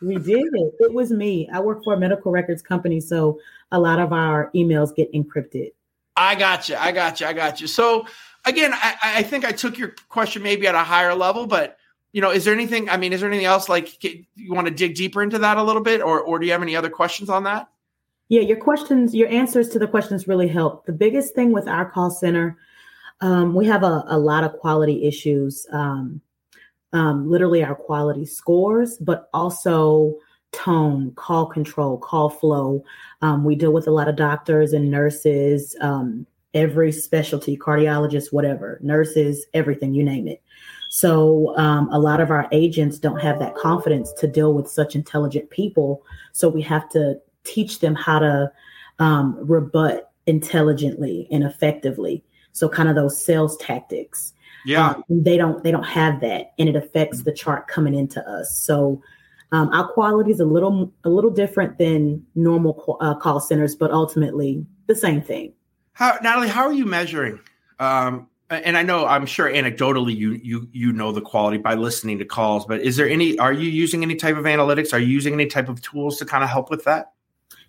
We 0.03 0.17
did 0.17 0.49
it. 0.53 0.75
It 0.81 0.95
was 0.95 1.13
me. 1.13 1.49
I 1.53 1.61
work 1.61 1.85
for 1.85 1.95
a 1.95 1.99
medical 1.99 2.33
records 2.33 2.63
company 2.63 3.01
so 3.01 3.39
a 3.71 3.79
lot 3.79 3.99
of 4.01 4.13
our 4.13 4.51
emails 4.55 4.95
get 4.95 5.13
encrypted. 5.13 5.73
I 6.17 6.35
got 6.35 6.69
you 6.69 6.77
i 6.77 6.93
got 6.93 7.21
you 7.21 7.27
i 7.27 7.33
got 7.33 7.61
you 7.61 7.67
so 7.67 8.05
again, 8.45 8.73
I, 8.75 8.97
I 9.03 9.23
think 9.23 9.45
I 9.45 9.53
took 9.53 9.79
your 9.79 9.95
question 10.09 10.43
maybe 10.43 10.67
at 10.67 10.75
a 10.75 10.85
higher 10.85 11.15
level, 11.15 11.47
but 11.47 11.77
you 12.13 12.21
know, 12.21 12.31
is 12.31 12.45
there 12.45 12.55
anything? 12.55 12.89
I 12.89 12.97
mean, 12.97 13.13
is 13.13 13.21
there 13.21 13.29
anything 13.29 13.47
else 13.47 13.69
like 13.69 14.03
you 14.03 14.53
want 14.53 14.67
to 14.67 14.75
dig 14.75 14.97
deeper 14.97 15.23
into 15.23 15.39
that 15.39 15.57
a 15.57 15.63
little 15.63 15.83
bit, 15.83 16.01
or 16.01 16.21
or 16.21 16.39
do 16.39 16.47
you 16.47 16.53
have 16.53 16.63
any 16.63 16.75
other 16.75 16.91
questions 16.91 17.31
on 17.31 17.45
that? 17.45 17.69
Yeah, 18.29 18.43
your 18.43 18.57
questions, 18.59 19.15
your 19.15 19.29
answers 19.29 19.69
to 19.71 19.79
the 19.79 19.89
questions 19.89 20.29
really 20.29 20.49
help. 20.49 20.87
The 20.87 20.93
biggest 20.93 21.35
thing 21.35 21.53
with 21.53 21.67
our 21.67 21.89
call 21.89 22.11
center, 22.11 22.57
um, 23.21 23.55
we 23.55 23.67
have 23.67 23.83
a, 23.83 24.05
a 24.07 24.19
lot 24.19 24.45
of 24.45 24.53
quality 24.59 25.05
issues. 25.05 25.67
Um, 25.73 26.21
um, 26.93 27.31
literally, 27.31 27.63
our 27.63 27.75
quality 27.75 28.27
scores, 28.27 28.99
but 28.99 29.29
also 29.33 30.17
tone, 30.53 31.13
call 31.15 31.47
control, 31.47 31.99
call 31.99 32.29
flow. 32.29 32.85
Um, 33.23 33.45
we 33.45 33.55
deal 33.55 33.73
with 33.73 33.87
a 33.87 33.93
lot 33.93 34.09
of 34.09 34.17
doctors 34.17 34.73
and 34.73 34.91
nurses, 34.91 35.77
um, 35.81 36.27
every 36.55 36.93
specialty, 36.93 37.57
cardiologists, 37.57 38.33
whatever, 38.33 38.79
nurses, 38.83 39.47
everything, 39.55 39.95
you 39.95 40.03
name 40.03 40.27
it. 40.27 40.43
So 40.89 41.57
um, 41.57 41.89
a 41.93 41.99
lot 41.99 42.21
of 42.21 42.31
our 42.31 42.49
agents 42.51 42.99
don't 42.99 43.21
have 43.21 43.39
that 43.39 43.55
confidence 43.55 44.13
to 44.15 44.27
deal 44.27 44.55
with 44.55 44.69
such 44.69 44.97
intelligent 44.97 45.51
people. 45.51 46.03
So 46.33 46.49
we 46.49 46.63
have 46.63 46.89
to 46.91 47.21
teach 47.45 47.79
them 47.79 47.95
how 47.95 48.19
to 48.19 48.53
um, 48.99 49.37
rebut 49.41 50.11
intelligently 50.27 51.29
and 51.31 51.45
effectively. 51.45 52.25
So 52.53 52.69
kind 52.69 52.89
of 52.89 52.97
those 52.97 53.25
sales 53.25 53.57
tactics. 53.59 54.33
Yeah, 54.67 54.91
um, 54.91 55.05
they 55.09 55.39
don't 55.39 55.63
they 55.65 55.71
don't 55.71 55.85
have 55.85 56.21
that, 56.21 56.53
and 56.59 56.69
it 56.69 56.77
affects 56.77 57.23
the 57.23 57.33
chart 57.33 57.67
coming 57.67 57.95
into 57.95 58.21
us. 58.29 58.59
So 58.59 59.01
um, 59.53 59.71
our 59.73 59.89
quality 59.89 60.33
is 60.33 60.41
a 60.41 60.45
little 60.45 60.93
a 61.05 61.09
little 61.09 61.31
different 61.31 61.79
than 61.79 62.27
normal 62.35 62.99
uh, 63.01 63.15
call 63.15 63.41
centers, 63.41 63.75
but 63.75 63.91
ultimately 63.91 64.67
the 64.87 64.95
same 64.95 65.23
thing. 65.23 65.53
How 66.01 66.17
Natalie, 66.23 66.49
how 66.49 66.65
are 66.65 66.73
you 66.73 66.87
measuring? 66.87 67.41
Um, 67.79 68.27
and 68.49 68.79
I 68.79 68.83
know 68.83 69.07
I'm 69.07 69.27
sure 69.27 69.53
anecdotally 69.53 70.17
you 70.17 70.33
you 70.43 70.67
you 70.73 70.93
know 70.93 71.13
the 71.13 71.21
quality 71.21 71.59
by 71.59 71.75
listening 71.75 72.19
to 72.19 72.25
calls, 72.25 72.65
but 72.65 72.81
is 72.81 72.97
there 72.97 73.07
any 73.07 73.39
are 73.39 73.53
you 73.53 73.71
using 73.71 74.03
any 74.03 74.17
type 74.17 74.39
of 74.39 74.45
analytics? 74.45 74.95
Are 74.95 74.99
you 74.99 75.09
using 75.09 75.35
any 75.35 75.45
type 75.45 75.69
of 75.69 75.83
tools 75.83 76.17
to 76.17 76.25
kind 76.25 76.43
of 76.43 76.49
help 76.49 76.71
with 76.71 76.85
that? 76.85 77.13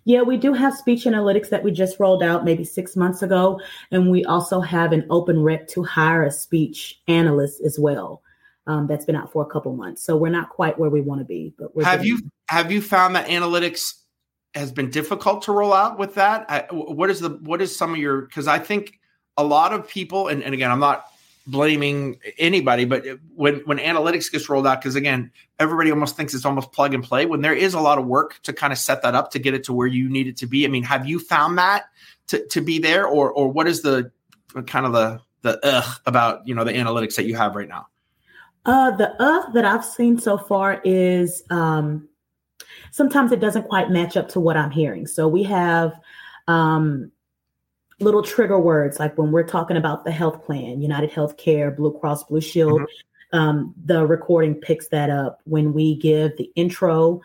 Yeah, 0.04 0.22
we 0.22 0.38
do 0.38 0.54
have 0.54 0.74
speech 0.74 1.04
analytics 1.04 1.50
that 1.50 1.62
we 1.62 1.72
just 1.72 2.00
rolled 2.00 2.22
out 2.22 2.42
maybe 2.42 2.64
six 2.64 2.96
months 2.96 3.22
ago. 3.22 3.60
And 3.90 4.10
we 4.10 4.24
also 4.24 4.60
have 4.60 4.92
an 4.92 5.06
open 5.10 5.42
rec 5.42 5.68
to 5.68 5.84
hire 5.84 6.24
a 6.24 6.30
speech 6.30 7.00
analyst 7.06 7.60
as 7.60 7.78
well. 7.78 8.22
Um, 8.66 8.86
that's 8.86 9.04
been 9.04 9.14
out 9.14 9.30
for 9.30 9.42
a 9.42 9.46
couple 9.46 9.76
months. 9.76 10.02
So 10.02 10.16
we're 10.16 10.30
not 10.30 10.48
quite 10.48 10.78
where 10.78 10.90
we 10.90 11.02
want 11.02 11.20
to 11.20 11.24
be, 11.26 11.52
but 11.58 11.70
have 11.84 12.04
you 12.04 12.18
have 12.48 12.72
you 12.72 12.80
found 12.80 13.14
that 13.14 13.26
analytics 13.26 14.01
has 14.54 14.72
been 14.72 14.90
difficult 14.90 15.42
to 15.42 15.52
roll 15.52 15.72
out 15.72 15.98
with 15.98 16.14
that? 16.14 16.46
I, 16.48 16.66
what 16.72 17.10
is 17.10 17.20
the 17.20 17.30
what 17.30 17.62
is 17.62 17.76
some 17.76 17.92
of 17.92 17.98
your 17.98 18.22
because 18.22 18.46
I 18.46 18.58
think 18.58 18.98
a 19.36 19.44
lot 19.44 19.72
of 19.72 19.88
people 19.88 20.28
and, 20.28 20.42
and 20.42 20.54
again 20.54 20.70
I'm 20.70 20.80
not 20.80 21.06
blaming 21.46 22.18
anybody, 22.38 22.84
but 22.84 23.04
when 23.34 23.56
when 23.64 23.78
analytics 23.78 24.30
gets 24.30 24.48
rolled 24.48 24.66
out, 24.66 24.80
because 24.80 24.94
again 24.94 25.30
everybody 25.58 25.90
almost 25.90 26.16
thinks 26.16 26.34
it's 26.34 26.44
almost 26.44 26.72
plug 26.72 26.94
and 26.94 27.02
play 27.02 27.26
when 27.26 27.40
there 27.40 27.54
is 27.54 27.74
a 27.74 27.80
lot 27.80 27.98
of 27.98 28.06
work 28.06 28.40
to 28.42 28.52
kind 28.52 28.72
of 28.72 28.78
set 28.78 29.02
that 29.02 29.14
up 29.14 29.30
to 29.32 29.38
get 29.38 29.54
it 29.54 29.64
to 29.64 29.72
where 29.72 29.86
you 29.86 30.08
need 30.08 30.26
it 30.26 30.36
to 30.38 30.46
be. 30.46 30.64
I 30.64 30.68
mean, 30.68 30.82
have 30.84 31.06
you 31.06 31.18
found 31.18 31.58
that 31.58 31.86
to, 32.28 32.46
to 32.48 32.60
be 32.60 32.78
there, 32.78 33.06
or 33.06 33.32
or 33.32 33.48
what 33.48 33.66
is 33.66 33.82
the 33.82 34.10
kind 34.66 34.86
of 34.86 34.92
the 34.92 35.20
the 35.42 35.58
ugh 35.64 36.00
about 36.06 36.46
you 36.46 36.54
know 36.54 36.64
the 36.64 36.72
analytics 36.72 37.16
that 37.16 37.24
you 37.24 37.36
have 37.36 37.56
right 37.56 37.68
now? 37.68 37.86
Uh, 38.64 38.94
the 38.96 39.10
uh 39.20 39.50
that 39.52 39.64
I've 39.64 39.84
seen 39.84 40.18
so 40.18 40.38
far 40.38 40.80
is 40.84 41.42
um, 41.50 42.08
sometimes 42.92 43.32
it 43.32 43.40
doesn't 43.40 43.68
quite 43.68 43.90
match 43.90 44.16
up 44.16 44.28
to 44.28 44.38
what 44.38 44.56
I'm 44.56 44.70
hearing. 44.70 45.06
So 45.06 45.26
we 45.26 45.42
have 45.44 45.98
um, 46.46 47.10
little 47.98 48.22
trigger 48.22 48.60
words 48.60 49.00
like 49.00 49.16
when 49.18 49.32
we're 49.32 49.46
talking 49.46 49.76
about 49.76 50.04
the 50.04 50.12
health 50.12 50.44
plan, 50.44 50.80
United 50.80 51.10
Healthcare, 51.10 51.74
Blue 51.74 51.98
Cross 51.98 52.24
Blue 52.24 52.40
Shield. 52.40 52.82
Mm-hmm. 52.82 53.38
Um, 53.38 53.74
the 53.82 54.06
recording 54.06 54.54
picks 54.54 54.88
that 54.88 55.08
up 55.08 55.40
when 55.44 55.72
we 55.72 55.96
give 55.96 56.36
the 56.36 56.50
intro 56.54 57.22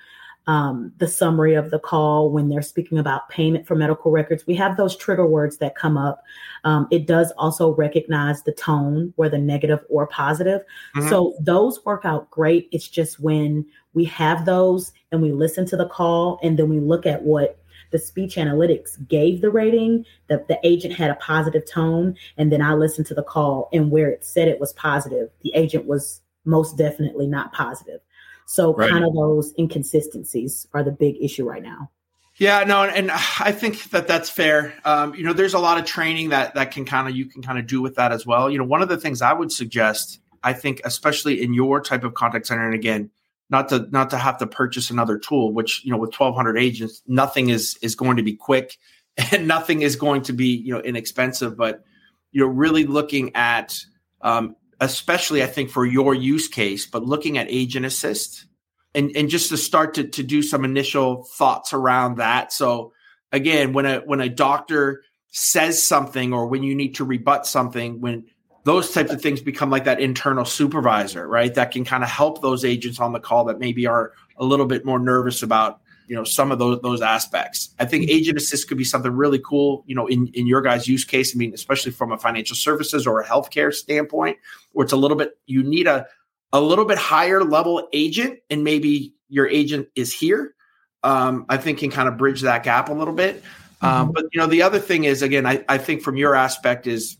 um, 0.47 0.93
the 0.97 1.07
summary 1.07 1.55
of 1.55 1.71
the 1.71 1.79
call 1.79 2.31
when 2.31 2.47
they're 2.47 2.61
speaking 2.61 2.97
about 2.97 3.27
payment 3.27 3.67
for 3.67 3.75
medical 3.75 4.11
records. 4.11 4.47
We 4.47 4.55
have 4.55 4.77
those 4.77 4.95
trigger 4.95 5.27
words 5.27 5.57
that 5.57 5.75
come 5.75 5.97
up. 5.97 6.23
Um, 6.63 6.87
it 6.89 7.05
does 7.05 7.33
also 7.37 7.75
recognize 7.75 8.43
the 8.43 8.53
tone, 8.53 9.13
whether 9.17 9.37
negative 9.37 9.83
or 9.89 10.07
positive. 10.07 10.61
Mm-hmm. 10.95 11.09
So 11.09 11.35
those 11.41 11.83
work 11.83 12.05
out 12.05 12.31
great. 12.31 12.69
It's 12.71 12.87
just 12.87 13.19
when 13.19 13.65
we 13.97 14.05
have 14.05 14.45
those 14.45 14.93
and 15.11 15.21
we 15.21 15.31
listen 15.31 15.65
to 15.65 15.77
the 15.77 15.87
call 15.87 16.39
and 16.41 16.57
then 16.57 16.69
we 16.69 16.79
look 16.79 17.05
at 17.05 17.23
what 17.23 17.59
the 17.91 17.99
speech 17.99 18.35
analytics 18.35 19.05
gave 19.07 19.41
the 19.41 19.49
rating 19.49 20.05
that 20.27 20.47
the 20.47 20.59
agent 20.63 20.93
had 20.93 21.09
a 21.09 21.15
positive 21.15 21.69
tone 21.69 22.15
and 22.37 22.51
then 22.51 22.61
i 22.61 22.73
listened 22.73 23.07
to 23.07 23.13
the 23.13 23.23
call 23.23 23.69
and 23.73 23.91
where 23.91 24.09
it 24.09 24.23
said 24.23 24.47
it 24.47 24.59
was 24.59 24.73
positive 24.73 25.29
the 25.41 25.51
agent 25.55 25.85
was 25.85 26.21
most 26.45 26.77
definitely 26.77 27.27
not 27.27 27.51
positive 27.51 27.99
so 28.47 28.73
right. 28.73 28.89
kind 28.89 29.03
of 29.03 29.13
those 29.13 29.53
inconsistencies 29.59 30.67
are 30.73 30.81
the 30.81 30.91
big 30.91 31.17
issue 31.21 31.47
right 31.47 31.61
now. 31.61 31.91
Yeah, 32.37 32.63
no, 32.63 32.83
and 32.83 33.11
I 33.11 33.51
think 33.51 33.89
that 33.89 34.07
that's 34.07 34.29
fair. 34.29 34.73
Um, 34.85 35.13
you 35.15 35.23
know, 35.23 35.33
there's 35.33 35.53
a 35.53 35.59
lot 35.59 35.77
of 35.77 35.85
training 35.85 36.29
that 36.29 36.55
that 36.55 36.71
can 36.71 36.85
kind 36.85 37.09
of 37.09 37.15
you 37.15 37.25
can 37.25 37.41
kind 37.41 37.59
of 37.59 37.67
do 37.67 37.81
with 37.81 37.95
that 37.95 38.11
as 38.11 38.25
well. 38.25 38.49
You 38.49 38.57
know, 38.57 38.63
one 38.63 38.81
of 38.81 38.89
the 38.89 38.97
things 38.97 39.21
I 39.21 39.33
would 39.33 39.51
suggest, 39.51 40.19
I 40.43 40.53
think, 40.53 40.81
especially 40.85 41.41
in 41.41 41.53
your 41.53 41.81
type 41.81 42.03
of 42.03 42.13
contact 42.13 42.47
center, 42.47 42.65
and 42.65 42.75
again, 42.75 43.09
not 43.49 43.69
to 43.69 43.87
not 43.91 44.09
to 44.11 44.17
have 44.17 44.37
to 44.39 44.47
purchase 44.47 44.89
another 44.89 45.17
tool, 45.17 45.53
which 45.53 45.83
you 45.85 45.91
know, 45.91 45.97
with 45.97 46.17
1,200 46.17 46.57
agents, 46.57 47.01
nothing 47.07 47.49
is 47.49 47.77
is 47.81 47.95
going 47.95 48.17
to 48.17 48.23
be 48.23 48.35
quick, 48.35 48.77
and 49.31 49.47
nothing 49.47 49.81
is 49.81 49.95
going 49.95 50.23
to 50.23 50.33
be 50.33 50.47
you 50.47 50.73
know 50.73 50.79
inexpensive. 50.79 51.57
But 51.57 51.83
you're 52.31 52.51
really 52.51 52.85
looking 52.85 53.35
at 53.35 53.77
um, 54.21 54.55
especially 54.79 55.43
I 55.43 55.47
think 55.47 55.69
for 55.69 55.85
your 55.85 56.13
use 56.13 56.47
case, 56.47 56.85
but 56.85 57.03
looking 57.03 57.37
at 57.37 57.47
agent 57.49 57.85
assist 57.85 58.45
and, 58.93 59.15
and 59.15 59.29
just 59.29 59.49
to 59.49 59.57
start 59.57 59.93
to, 59.95 60.05
to 60.05 60.23
do 60.23 60.41
some 60.41 60.65
initial 60.65 61.23
thoughts 61.35 61.73
around 61.73 62.17
that. 62.17 62.51
So 62.53 62.93
again, 63.31 63.73
when 63.73 63.85
a 63.85 63.99
when 63.99 64.21
a 64.21 64.29
doctor 64.29 65.03
says 65.29 65.85
something 65.85 66.33
or 66.33 66.47
when 66.47 66.63
you 66.63 66.75
need 66.75 66.95
to 66.95 67.05
rebut 67.05 67.45
something, 67.45 68.01
when 68.01 68.25
those 68.67 68.91
types 68.91 69.13
of 69.13 69.21
things 69.21 69.39
become 69.39 69.69
like 69.69 69.85
that 69.85 70.01
internal 70.01 70.43
supervisor, 70.43 71.25
right? 71.25 71.53
That 71.53 71.71
can 71.71 71.85
kind 71.85 72.03
of 72.03 72.09
help 72.09 72.41
those 72.41 72.65
agents 72.65 72.99
on 72.99 73.13
the 73.13 73.19
call 73.19 73.45
that 73.45 73.59
maybe 73.59 73.87
are 73.87 74.11
a 74.35 74.43
little 74.43 74.65
bit 74.65 74.83
more 74.83 74.99
nervous 74.99 75.41
about 75.41 75.79
you 76.07 76.17
know 76.17 76.25
some 76.25 76.51
of 76.51 76.59
those 76.59 76.81
those 76.81 77.01
aspects. 77.01 77.69
I 77.79 77.85
think 77.85 78.03
mm-hmm. 78.03 78.17
agent 78.17 78.37
assist 78.37 78.67
could 78.67 78.77
be 78.77 78.83
something 78.83 79.13
really 79.13 79.39
cool, 79.39 79.85
you 79.87 79.95
know, 79.95 80.05
in 80.07 80.27
in 80.33 80.47
your 80.47 80.61
guys' 80.61 80.85
use 80.85 81.05
case. 81.05 81.33
I 81.33 81.37
mean, 81.37 81.53
especially 81.53 81.93
from 81.93 82.11
a 82.11 82.17
financial 82.17 82.57
services 82.57 83.07
or 83.07 83.21
a 83.21 83.25
healthcare 83.25 83.73
standpoint, 83.73 84.37
where 84.73 84.83
it's 84.83 84.91
a 84.91 84.97
little 84.97 85.15
bit 85.15 85.37
you 85.45 85.63
need 85.63 85.87
a 85.87 86.05
a 86.51 86.59
little 86.59 86.83
bit 86.83 86.97
higher 86.97 87.45
level 87.45 87.87
agent, 87.93 88.39
and 88.49 88.65
maybe 88.65 89.13
your 89.29 89.47
agent 89.47 89.87
is 89.95 90.11
here. 90.11 90.55
Um, 91.03 91.45
I 91.47 91.55
think 91.55 91.79
can 91.79 91.89
kind 91.89 92.09
of 92.09 92.17
bridge 92.17 92.41
that 92.41 92.63
gap 92.63 92.89
a 92.89 92.93
little 92.93 93.13
bit. 93.13 93.43
Um, 93.81 94.07
mm-hmm. 94.07 94.11
but 94.11 94.25
you 94.33 94.41
know, 94.41 94.47
the 94.47 94.63
other 94.63 94.79
thing 94.79 95.05
is 95.05 95.21
again, 95.21 95.45
I, 95.45 95.63
I 95.69 95.77
think 95.77 96.01
from 96.01 96.17
your 96.17 96.35
aspect 96.35 96.85
is 96.85 97.17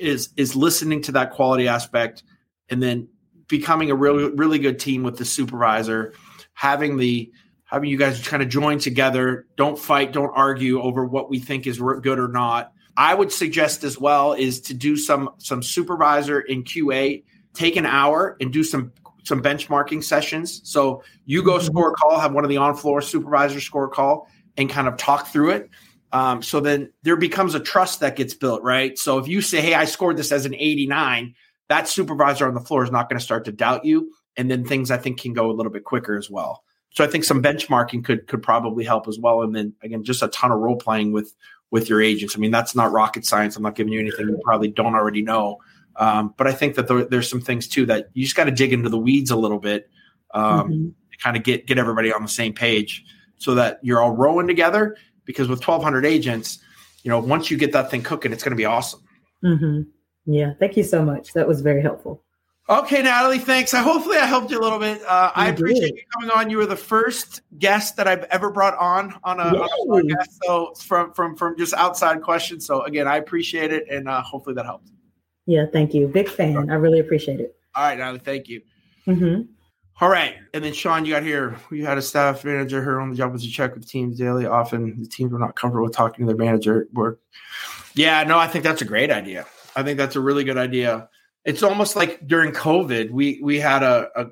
is 0.00 0.30
is 0.36 0.56
listening 0.56 1.02
to 1.02 1.12
that 1.12 1.32
quality 1.32 1.68
aspect, 1.68 2.22
and 2.68 2.82
then 2.82 3.08
becoming 3.48 3.90
a 3.90 3.94
really 3.94 4.30
really 4.30 4.58
good 4.58 4.78
team 4.78 5.02
with 5.02 5.18
the 5.18 5.24
supervisor, 5.24 6.14
having 6.54 6.96
the 6.96 7.32
having 7.64 7.88
you 7.88 7.96
guys 7.96 8.26
kind 8.26 8.42
of 8.42 8.48
join 8.48 8.78
together. 8.78 9.46
Don't 9.56 9.78
fight, 9.78 10.12
don't 10.12 10.32
argue 10.34 10.82
over 10.82 11.04
what 11.04 11.30
we 11.30 11.38
think 11.38 11.66
is 11.66 11.78
good 11.78 12.18
or 12.18 12.28
not. 12.28 12.72
I 12.96 13.14
would 13.14 13.32
suggest 13.32 13.84
as 13.84 13.98
well 13.98 14.32
is 14.32 14.60
to 14.62 14.74
do 14.74 14.96
some 14.96 15.30
some 15.38 15.62
supervisor 15.62 16.40
in 16.40 16.64
QA, 16.64 17.22
take 17.54 17.76
an 17.76 17.86
hour 17.86 18.36
and 18.40 18.52
do 18.52 18.64
some 18.64 18.92
some 19.24 19.42
benchmarking 19.42 20.02
sessions. 20.02 20.60
So 20.64 21.02
you 21.24 21.42
go 21.42 21.54
mm-hmm. 21.54 21.66
score 21.66 21.90
a 21.92 21.94
call, 21.94 22.18
have 22.18 22.32
one 22.32 22.44
of 22.44 22.50
the 22.50 22.56
on 22.56 22.74
floor 22.76 23.00
supervisors 23.00 23.64
score 23.64 23.84
a 23.84 23.88
call, 23.88 24.28
and 24.56 24.68
kind 24.68 24.88
of 24.88 24.96
talk 24.96 25.28
through 25.28 25.50
it. 25.50 25.70
Um, 26.12 26.42
so 26.42 26.60
then 26.60 26.92
there 27.02 27.16
becomes 27.16 27.54
a 27.54 27.60
trust 27.60 28.00
that 28.00 28.16
gets 28.16 28.34
built, 28.34 28.62
right? 28.62 28.98
So 28.98 29.18
if 29.18 29.28
you 29.28 29.40
say, 29.40 29.60
"Hey, 29.60 29.74
I 29.74 29.84
scored 29.84 30.16
this 30.16 30.32
as 30.32 30.44
an 30.44 30.54
89," 30.54 31.34
that 31.68 31.88
supervisor 31.88 32.48
on 32.48 32.54
the 32.54 32.60
floor 32.60 32.82
is 32.82 32.90
not 32.90 33.08
going 33.08 33.18
to 33.18 33.24
start 33.24 33.44
to 33.44 33.52
doubt 33.52 33.84
you, 33.84 34.12
and 34.36 34.50
then 34.50 34.64
things 34.64 34.90
I 34.90 34.96
think 34.96 35.20
can 35.20 35.32
go 35.32 35.50
a 35.50 35.52
little 35.52 35.72
bit 35.72 35.84
quicker 35.84 36.16
as 36.16 36.28
well. 36.28 36.64
So 36.90 37.04
I 37.04 37.06
think 37.06 37.24
some 37.24 37.42
benchmarking 37.42 38.04
could 38.04 38.26
could 38.26 38.42
probably 38.42 38.84
help 38.84 39.06
as 39.06 39.18
well. 39.18 39.42
And 39.42 39.54
then 39.54 39.74
again, 39.82 40.02
just 40.02 40.22
a 40.22 40.28
ton 40.28 40.50
of 40.50 40.58
role 40.58 40.76
playing 40.76 41.12
with 41.12 41.34
with 41.70 41.88
your 41.88 42.02
agents. 42.02 42.36
I 42.36 42.40
mean, 42.40 42.50
that's 42.50 42.74
not 42.74 42.90
rocket 42.90 43.24
science. 43.24 43.56
I'm 43.56 43.62
not 43.62 43.76
giving 43.76 43.92
you 43.92 44.00
anything 44.00 44.28
you 44.28 44.40
probably 44.44 44.68
don't 44.68 44.94
already 44.94 45.22
know. 45.22 45.58
Um, 45.96 46.34
but 46.36 46.46
I 46.46 46.52
think 46.52 46.74
that 46.74 46.88
there, 46.88 47.04
there's 47.04 47.28
some 47.28 47.40
things 47.40 47.68
too 47.68 47.86
that 47.86 48.08
you 48.14 48.24
just 48.24 48.36
got 48.36 48.44
to 48.44 48.50
dig 48.50 48.72
into 48.72 48.88
the 48.88 48.98
weeds 48.98 49.30
a 49.30 49.36
little 49.36 49.58
bit 49.58 49.88
um, 50.32 50.44
mm-hmm. 50.44 50.88
to 51.12 51.18
kind 51.18 51.36
of 51.36 51.44
get 51.44 51.66
get 51.66 51.78
everybody 51.78 52.12
on 52.12 52.22
the 52.22 52.28
same 52.28 52.54
page 52.54 53.04
so 53.36 53.54
that 53.54 53.78
you're 53.82 54.00
all 54.00 54.16
rowing 54.16 54.46
together. 54.46 54.96
Because 55.24 55.48
with 55.48 55.66
1,200 55.66 56.04
agents, 56.06 56.58
you 57.02 57.10
know, 57.10 57.18
once 57.18 57.50
you 57.50 57.56
get 57.56 57.72
that 57.72 57.90
thing 57.90 58.02
cooking, 58.02 58.32
it's 58.32 58.42
going 58.42 58.52
to 58.52 58.56
be 58.56 58.64
awesome. 58.64 59.00
Mm-hmm. 59.44 59.82
Yeah, 60.26 60.52
thank 60.58 60.76
you 60.76 60.82
so 60.82 61.04
much. 61.04 61.32
That 61.32 61.48
was 61.48 61.60
very 61.60 61.82
helpful. 61.82 62.22
Okay, 62.68 63.02
Natalie, 63.02 63.40
thanks. 63.40 63.74
I, 63.74 63.80
hopefully, 63.82 64.16
I 64.16 64.26
helped 64.26 64.52
you 64.52 64.60
a 64.60 64.62
little 64.62 64.78
bit. 64.78 65.02
Uh, 65.02 65.32
I 65.34 65.48
appreciate 65.48 65.92
you 65.92 66.02
coming 66.12 66.30
on. 66.30 66.50
You 66.50 66.58
were 66.58 66.66
the 66.66 66.76
first 66.76 67.42
guest 67.58 67.96
that 67.96 68.06
I've 68.06 68.22
ever 68.24 68.48
brought 68.48 68.78
on 68.78 69.12
on 69.24 69.40
a, 69.40 69.42
on 69.42 69.56
a 69.56 70.04
podcast. 70.04 70.28
So 70.44 70.74
from 70.74 71.12
from 71.12 71.36
from 71.36 71.58
just 71.58 71.74
outside 71.74 72.22
questions. 72.22 72.64
So 72.66 72.82
again, 72.82 73.08
I 73.08 73.16
appreciate 73.16 73.72
it, 73.72 73.88
and 73.90 74.08
uh, 74.08 74.22
hopefully 74.22 74.54
that 74.54 74.66
helped. 74.66 74.88
Yeah, 75.46 75.66
thank 75.72 75.94
you. 75.94 76.06
Big 76.06 76.28
fan. 76.28 76.70
I 76.70 76.74
really 76.74 77.00
appreciate 77.00 77.40
it. 77.40 77.56
All 77.74 77.82
right, 77.82 77.98
Natalie, 77.98 78.20
thank 78.20 78.46
you. 78.46 78.62
Mm-hmm. 79.08 79.50
All 80.00 80.08
right, 80.08 80.36
and 80.54 80.64
then 80.64 80.72
Sean, 80.72 81.04
you 81.04 81.12
got 81.12 81.22
here. 81.22 81.56
We 81.70 81.82
had 81.82 81.98
a 81.98 82.02
staff 82.02 82.44
manager. 82.44 82.80
Her 82.82 83.00
on 83.00 83.10
the 83.10 83.16
job 83.16 83.32
was 83.32 83.42
to 83.42 83.50
check 83.50 83.74
with 83.74 83.86
teams 83.86 84.16
daily. 84.16 84.46
Often 84.46 85.02
the 85.02 85.08
teams 85.08 85.30
were 85.30 85.38
not 85.38 85.56
comfortable 85.56 85.84
with 85.84 85.94
talking 85.94 86.26
to 86.26 86.32
their 86.32 86.42
manager 86.42 86.82
at 86.82 86.94
work. 86.94 87.20
Yeah, 87.94 88.22
no, 88.24 88.38
I 88.38 88.46
think 88.46 88.64
that's 88.64 88.80
a 88.80 88.86
great 88.86 89.10
idea. 89.10 89.46
I 89.76 89.82
think 89.82 89.98
that's 89.98 90.16
a 90.16 90.20
really 90.20 90.44
good 90.44 90.56
idea 90.56 91.08
it's 91.44 91.62
almost 91.62 91.96
like 91.96 92.26
during 92.26 92.52
COVID, 92.52 93.10
we 93.10 93.40
we 93.42 93.58
had 93.58 93.82
a, 93.82 94.08
a 94.14 94.26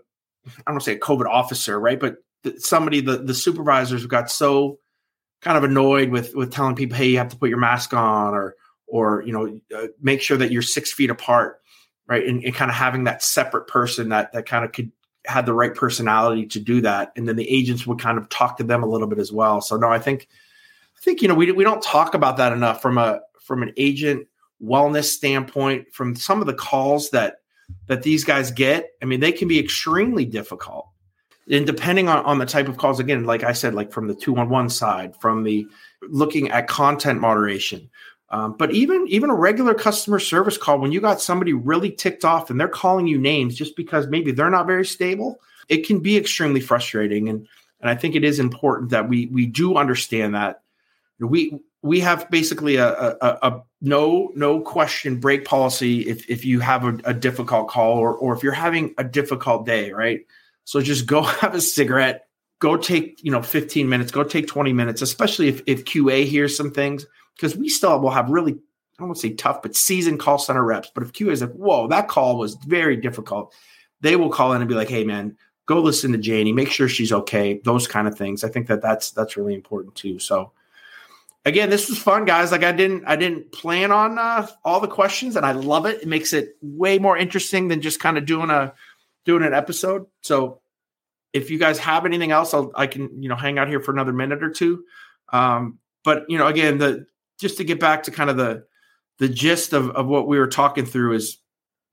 I 0.66 0.70
don't 0.70 0.82
say 0.82 0.94
a 0.94 0.98
COVID 0.98 1.26
officer, 1.26 1.78
right? 1.78 1.98
But 1.98 2.16
somebody, 2.58 3.00
the 3.00 3.18
the 3.18 3.34
supervisors 3.34 4.04
got 4.06 4.30
so 4.30 4.78
kind 5.40 5.56
of 5.56 5.64
annoyed 5.64 6.10
with 6.10 6.34
with 6.34 6.52
telling 6.52 6.76
people, 6.76 6.96
hey, 6.96 7.08
you 7.08 7.18
have 7.18 7.30
to 7.30 7.36
put 7.36 7.48
your 7.48 7.58
mask 7.58 7.94
on, 7.94 8.34
or 8.34 8.56
or 8.86 9.22
you 9.22 9.32
know, 9.32 9.60
uh, 9.76 9.88
make 10.00 10.20
sure 10.20 10.36
that 10.36 10.52
you're 10.52 10.62
six 10.62 10.92
feet 10.92 11.10
apart, 11.10 11.60
right? 12.06 12.26
And, 12.26 12.44
and 12.44 12.54
kind 12.54 12.70
of 12.70 12.76
having 12.76 13.04
that 13.04 13.22
separate 13.22 13.66
person 13.68 14.10
that 14.10 14.32
that 14.32 14.46
kind 14.46 14.64
of 14.64 14.72
could 14.72 14.92
had 15.28 15.46
the 15.46 15.52
right 15.52 15.74
personality 15.74 16.46
to 16.46 16.58
do 16.58 16.80
that, 16.80 17.12
and 17.14 17.28
then 17.28 17.36
the 17.36 17.48
agents 17.48 17.86
would 17.86 18.00
kind 18.00 18.18
of 18.18 18.28
talk 18.28 18.56
to 18.56 18.64
them 18.64 18.82
a 18.82 18.86
little 18.86 19.06
bit 19.06 19.18
as 19.18 19.30
well. 19.30 19.60
So 19.60 19.76
no, 19.76 19.88
I 19.88 19.98
think 19.98 20.26
I 20.96 21.00
think 21.04 21.22
you 21.22 21.28
know 21.28 21.34
we 21.34 21.52
we 21.52 21.64
don't 21.64 21.82
talk 21.82 22.14
about 22.14 22.38
that 22.38 22.52
enough 22.52 22.82
from 22.82 22.98
a 22.98 23.20
from 23.40 23.62
an 23.62 23.72
agent 23.76 24.26
wellness 24.62 25.04
standpoint 25.04 25.92
from 25.92 26.16
some 26.16 26.40
of 26.40 26.46
the 26.46 26.54
calls 26.54 27.10
that 27.10 27.36
that 27.86 28.02
these 28.02 28.24
guys 28.24 28.50
get. 28.50 28.90
I 29.02 29.04
mean 29.04 29.20
they 29.20 29.32
can 29.32 29.48
be 29.48 29.58
extremely 29.58 30.24
difficult. 30.24 30.88
And 31.50 31.66
depending 31.66 32.08
on, 32.08 32.22
on 32.26 32.38
the 32.38 32.44
type 32.44 32.68
of 32.68 32.76
calls 32.76 33.00
again 33.00 33.24
like 33.24 33.42
i 33.42 33.52
said 33.52 33.74
like 33.74 33.90
from 33.90 34.06
the 34.06 34.14
211 34.14 34.68
side 34.68 35.16
from 35.16 35.44
the 35.44 35.66
looking 36.02 36.50
at 36.50 36.66
content 36.66 37.22
moderation 37.22 37.88
um, 38.30 38.56
but 38.58 38.72
even 38.72 39.06
even 39.08 39.30
a 39.30 39.34
regular 39.34 39.74
customer 39.74 40.18
service 40.18 40.58
call 40.58 40.78
when 40.78 40.92
you 40.92 41.00
got 41.00 41.20
somebody 41.20 41.52
really 41.52 41.90
ticked 41.90 42.24
off 42.24 42.50
and 42.50 42.60
they're 42.60 42.68
calling 42.68 43.06
you 43.06 43.18
names 43.18 43.54
just 43.54 43.76
because 43.76 44.06
maybe 44.06 44.32
they're 44.32 44.50
not 44.50 44.66
very 44.66 44.84
stable 44.84 45.40
it 45.68 45.86
can 45.86 46.00
be 46.00 46.16
extremely 46.16 46.60
frustrating. 46.60 47.28
And 47.28 47.46
and 47.80 47.88
i 47.88 47.94
think 47.94 48.16
it 48.16 48.24
is 48.24 48.40
important 48.40 48.90
that 48.90 49.08
we 49.08 49.26
we 49.26 49.46
do 49.46 49.76
understand 49.76 50.34
that. 50.34 50.62
We 51.20 51.58
we 51.82 52.00
have 52.00 52.28
basically 52.30 52.76
a, 52.76 52.88
a, 52.88 53.38
a, 53.42 53.62
no 53.80 54.32
no 54.34 54.60
question 54.60 55.20
break 55.20 55.44
policy 55.44 56.00
if, 56.08 56.28
if 56.28 56.44
you 56.44 56.58
have 56.60 56.84
a, 56.84 56.98
a, 57.04 57.14
difficult 57.14 57.68
call 57.68 57.98
or, 57.98 58.14
or 58.14 58.36
if 58.36 58.42
you're 58.42 58.52
having 58.52 58.94
a 58.98 59.04
difficult 59.04 59.64
day 59.64 59.92
right? 59.92 60.20
So 60.64 60.80
just 60.80 61.06
go 61.06 61.22
have 61.42 61.54
a 61.54 61.60
cigarette 61.60 62.26
go 62.60 62.76
take 62.76 63.22
you 63.22 63.30
know 63.30 63.42
15 63.42 63.88
minutes 63.88 64.10
go 64.10 64.24
take 64.24 64.48
20 64.48 64.72
minutes 64.72 65.02
especially 65.02 65.48
if, 65.48 65.62
if 65.66 65.84
qa 65.84 66.24
hears 66.24 66.56
some 66.56 66.72
things 66.72 67.06
because 67.38 67.56
we 67.56 67.68
still 67.68 67.98
will 68.00 68.10
have 68.10 68.28
really 68.28 68.52
i 68.52 68.56
don't 68.98 69.08
want 69.08 69.16
to 69.16 69.28
say 69.28 69.34
tough 69.34 69.62
but 69.62 69.76
seasoned 69.76 70.20
call 70.20 70.38
center 70.38 70.64
reps 70.64 70.90
but 70.94 71.02
if 71.02 71.12
qa 71.12 71.30
is 71.30 71.40
like 71.40 71.52
whoa 71.52 71.86
that 71.88 72.08
call 72.08 72.36
was 72.36 72.54
very 72.66 72.96
difficult 72.96 73.54
they 74.00 74.16
will 74.16 74.30
call 74.30 74.52
in 74.52 74.60
and 74.60 74.68
be 74.68 74.74
like 74.74 74.88
hey 74.88 75.04
man 75.04 75.36
go 75.66 75.80
listen 75.80 76.12
to 76.12 76.18
janie 76.18 76.52
make 76.52 76.70
sure 76.70 76.88
she's 76.88 77.12
okay 77.12 77.60
those 77.64 77.86
kind 77.86 78.08
of 78.08 78.18
things 78.18 78.44
i 78.44 78.48
think 78.48 78.66
that 78.66 78.82
that's 78.82 79.12
that's 79.12 79.36
really 79.36 79.54
important 79.54 79.94
too 79.94 80.18
so 80.18 80.52
again, 81.48 81.70
this 81.70 81.88
was 81.88 81.98
fun, 81.98 82.24
guys. 82.24 82.52
Like 82.52 82.62
I 82.62 82.72
didn't, 82.72 83.04
I 83.06 83.16
didn't 83.16 83.50
plan 83.52 83.90
on 83.90 84.18
uh, 84.18 84.46
all 84.64 84.80
the 84.80 84.88
questions, 84.88 85.34
and 85.34 85.44
I 85.44 85.52
love 85.52 85.86
it. 85.86 86.02
It 86.02 86.08
makes 86.08 86.32
it 86.32 86.56
way 86.62 86.98
more 86.98 87.16
interesting 87.16 87.68
than 87.68 87.80
just 87.80 88.00
kind 88.00 88.18
of 88.18 88.26
doing 88.26 88.50
a 88.50 88.74
doing 89.24 89.42
an 89.42 89.54
episode. 89.54 90.06
So, 90.22 90.60
if 91.32 91.50
you 91.50 91.58
guys 91.58 91.78
have 91.78 92.06
anything 92.06 92.30
else, 92.30 92.54
I'll, 92.54 92.70
I 92.74 92.86
can 92.86 93.22
you 93.22 93.28
know 93.28 93.36
hang 93.36 93.58
out 93.58 93.68
here 93.68 93.80
for 93.80 93.92
another 93.92 94.12
minute 94.12 94.42
or 94.42 94.50
two. 94.50 94.84
Um, 95.30 95.78
but 96.04 96.24
you 96.28 96.38
know, 96.38 96.46
again, 96.46 96.78
the 96.78 97.06
just 97.38 97.56
to 97.58 97.64
get 97.64 97.80
back 97.80 98.04
to 98.04 98.10
kind 98.10 98.30
of 98.30 98.36
the 98.36 98.64
the 99.18 99.28
gist 99.28 99.72
of, 99.72 99.90
of 99.90 100.06
what 100.06 100.28
we 100.28 100.38
were 100.38 100.46
talking 100.46 100.86
through 100.86 101.14
is 101.14 101.38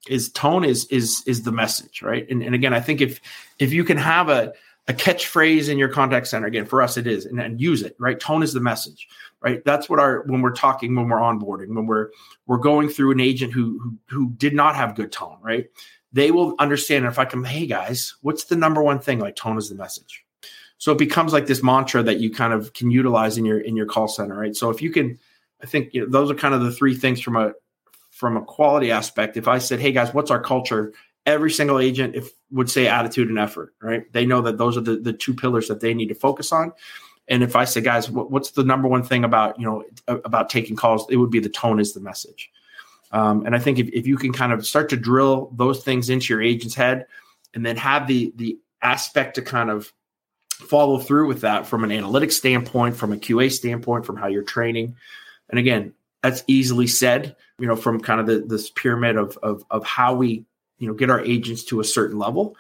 is 0.08 0.32
tone 0.32 0.64
is 0.64 0.86
is 0.86 1.24
is 1.26 1.44
the 1.44 1.52
message, 1.52 2.02
right? 2.02 2.30
And, 2.30 2.44
and 2.44 2.54
again, 2.54 2.74
I 2.74 2.80
think 2.80 3.02
if 3.02 3.20
if 3.60 3.74
you 3.74 3.84
can 3.84 3.98
have 3.98 4.30
a 4.30 4.54
a 4.88 4.94
catchphrase 4.94 5.68
in 5.68 5.80
your 5.80 5.90
contact 5.90 6.28
center, 6.28 6.46
again, 6.46 6.68
for 6.68 6.80
us 6.80 6.96
it 6.96 7.08
is, 7.08 7.26
and, 7.26 7.40
and 7.42 7.60
use 7.60 7.82
it, 7.82 7.96
right? 8.00 8.20
Tone 8.20 8.44
is 8.44 8.54
the 8.54 8.60
message 8.60 9.08
right? 9.46 9.64
That's 9.64 9.88
what 9.90 10.00
our 10.00 10.24
when 10.24 10.42
we're 10.42 10.52
talking 10.52 10.96
when 10.96 11.08
we're 11.08 11.20
onboarding 11.20 11.76
when 11.76 11.86
we're 11.86 12.10
we're 12.48 12.58
going 12.58 12.90
through 12.90 13.12
an 13.12 13.20
agent 13.20 13.54
who 13.54 13.80
who, 13.80 13.98
who 14.08 14.30
did 14.32 14.54
not 14.54 14.76
have 14.76 14.96
good 14.96 15.12
tone 15.12 15.38
right? 15.42 15.68
They 16.12 16.32
will 16.32 16.56
understand 16.60 17.06
if 17.06 17.20
i 17.20 17.26
come 17.26 17.44
hey 17.44 17.68
guys 17.68 18.16
what's 18.22 18.46
the 18.46 18.56
number 18.56 18.82
one 18.82 19.00
thing? 19.00 19.20
Like 19.20 19.36
tone 19.36 19.58
is 19.58 19.70
the 19.70 19.76
message. 19.76 20.26
So 20.78 20.92
it 20.92 20.98
becomes 20.98 21.32
like 21.32 21.46
this 21.46 21.64
mantra 21.64 22.04
that 22.04 22.20
you 22.20 22.32
kind 22.32 22.52
of 22.52 22.74
can 22.74 22.92
utilize 22.92 23.38
in 23.38 23.46
your 23.46 23.60
in 23.60 23.76
your 23.76 23.86
call 23.86 24.08
center 24.08 24.36
right? 24.36 24.56
So 24.56 24.70
if 24.70 24.82
you 24.82 24.90
can 24.90 25.20
i 25.62 25.66
think 25.66 25.94
you 25.94 26.02
know, 26.02 26.08
those 26.10 26.30
are 26.32 26.36
kind 26.36 26.54
of 26.54 26.62
the 26.62 26.72
three 26.72 26.96
things 26.96 27.22
from 27.22 27.36
a 27.36 27.54
from 28.12 28.38
a 28.38 28.44
quality 28.44 28.92
aspect 28.92 29.38
if 29.38 29.48
i 29.48 29.58
said 29.58 29.80
hey 29.80 29.92
guys 29.92 30.14
what's 30.14 30.32
our 30.32 30.42
culture 30.42 30.94
every 31.26 31.52
single 31.52 31.80
agent 31.80 32.16
if 32.16 32.32
would 32.52 32.70
say 32.70 32.88
attitude 32.88 33.30
and 33.30 33.40
effort 33.40 33.74
right 33.82 34.12
they 34.14 34.26
know 34.26 34.42
that 34.42 34.58
those 34.58 34.78
are 34.78 34.82
the, 34.82 34.98
the 34.98 35.14
two 35.14 35.34
pillars 35.34 35.68
that 35.68 35.82
they 35.82 35.94
need 35.94 36.08
to 36.08 36.16
focus 36.16 36.52
on 36.52 36.72
and 37.28 37.42
if 37.42 37.56
I 37.56 37.66
say, 37.66 37.82
guys, 37.82 38.10
what's 38.10 38.52
the 38.52 38.64
number 38.64 38.88
one 38.88 39.04
thing 39.04 39.24
about 39.24 39.60
you 39.60 39.66
know 39.66 39.84
about 40.08 40.50
taking 40.50 40.76
calls? 40.76 41.08
It 41.10 41.18
would 41.18 41.32
be 41.32 41.40
the 41.40 41.50
tone 41.50 41.80
is 41.80 41.94
the 41.94 42.00
message. 42.00 42.52
Um, 43.12 43.46
and 43.46 43.56
I 43.56 43.60
think 43.60 43.80
if, 43.80 43.88
if 43.90 44.06
you 44.06 44.18
can 44.18 44.34
kind 44.34 44.52
of 44.52 44.66
start 44.66 44.90
to 44.90 44.98
drill 44.98 45.52
those 45.56 45.84
things 45.84 46.10
into 46.10 46.34
your 46.34 46.42
agent's 46.42 46.76
head, 46.76 47.08
and 47.54 47.66
then 47.66 47.78
have 47.78 48.08
the 48.08 48.32
the 48.36 48.60
aspect 48.82 49.36
to 49.36 49.42
kind 49.42 49.72
of 49.72 49.92
follow 50.50 51.00
through 51.00 51.28
with 51.28 51.42
that 51.42 51.66
from 51.66 51.84
an 51.84 51.90
analytics 51.90 52.34
standpoint, 52.34 52.96
from 52.96 53.12
a 53.12 53.18
QA 53.18 53.52
standpoint, 53.52 54.06
from 54.06 54.18
how 54.18 54.28
you're 54.28 54.44
training. 54.44 54.96
And 55.56 55.60
again, 55.62 55.94
that's 56.22 56.44
easily 56.48 56.86
said, 56.86 57.34
you 57.60 57.66
know, 57.66 57.78
from 57.78 58.02
kind 58.02 58.20
of 58.20 58.26
the, 58.26 58.40
this 58.46 58.70
pyramid 58.70 59.16
of, 59.16 59.38
of, 59.42 59.64
of 59.72 59.86
how 59.86 60.16
we, 60.16 60.44
you 60.80 60.88
know, 60.90 60.94
get 60.94 61.10
our 61.10 61.22
agents 61.22 61.64
to 61.66 61.80
a 61.80 61.86
certain 61.86 62.20
level. 62.20 62.58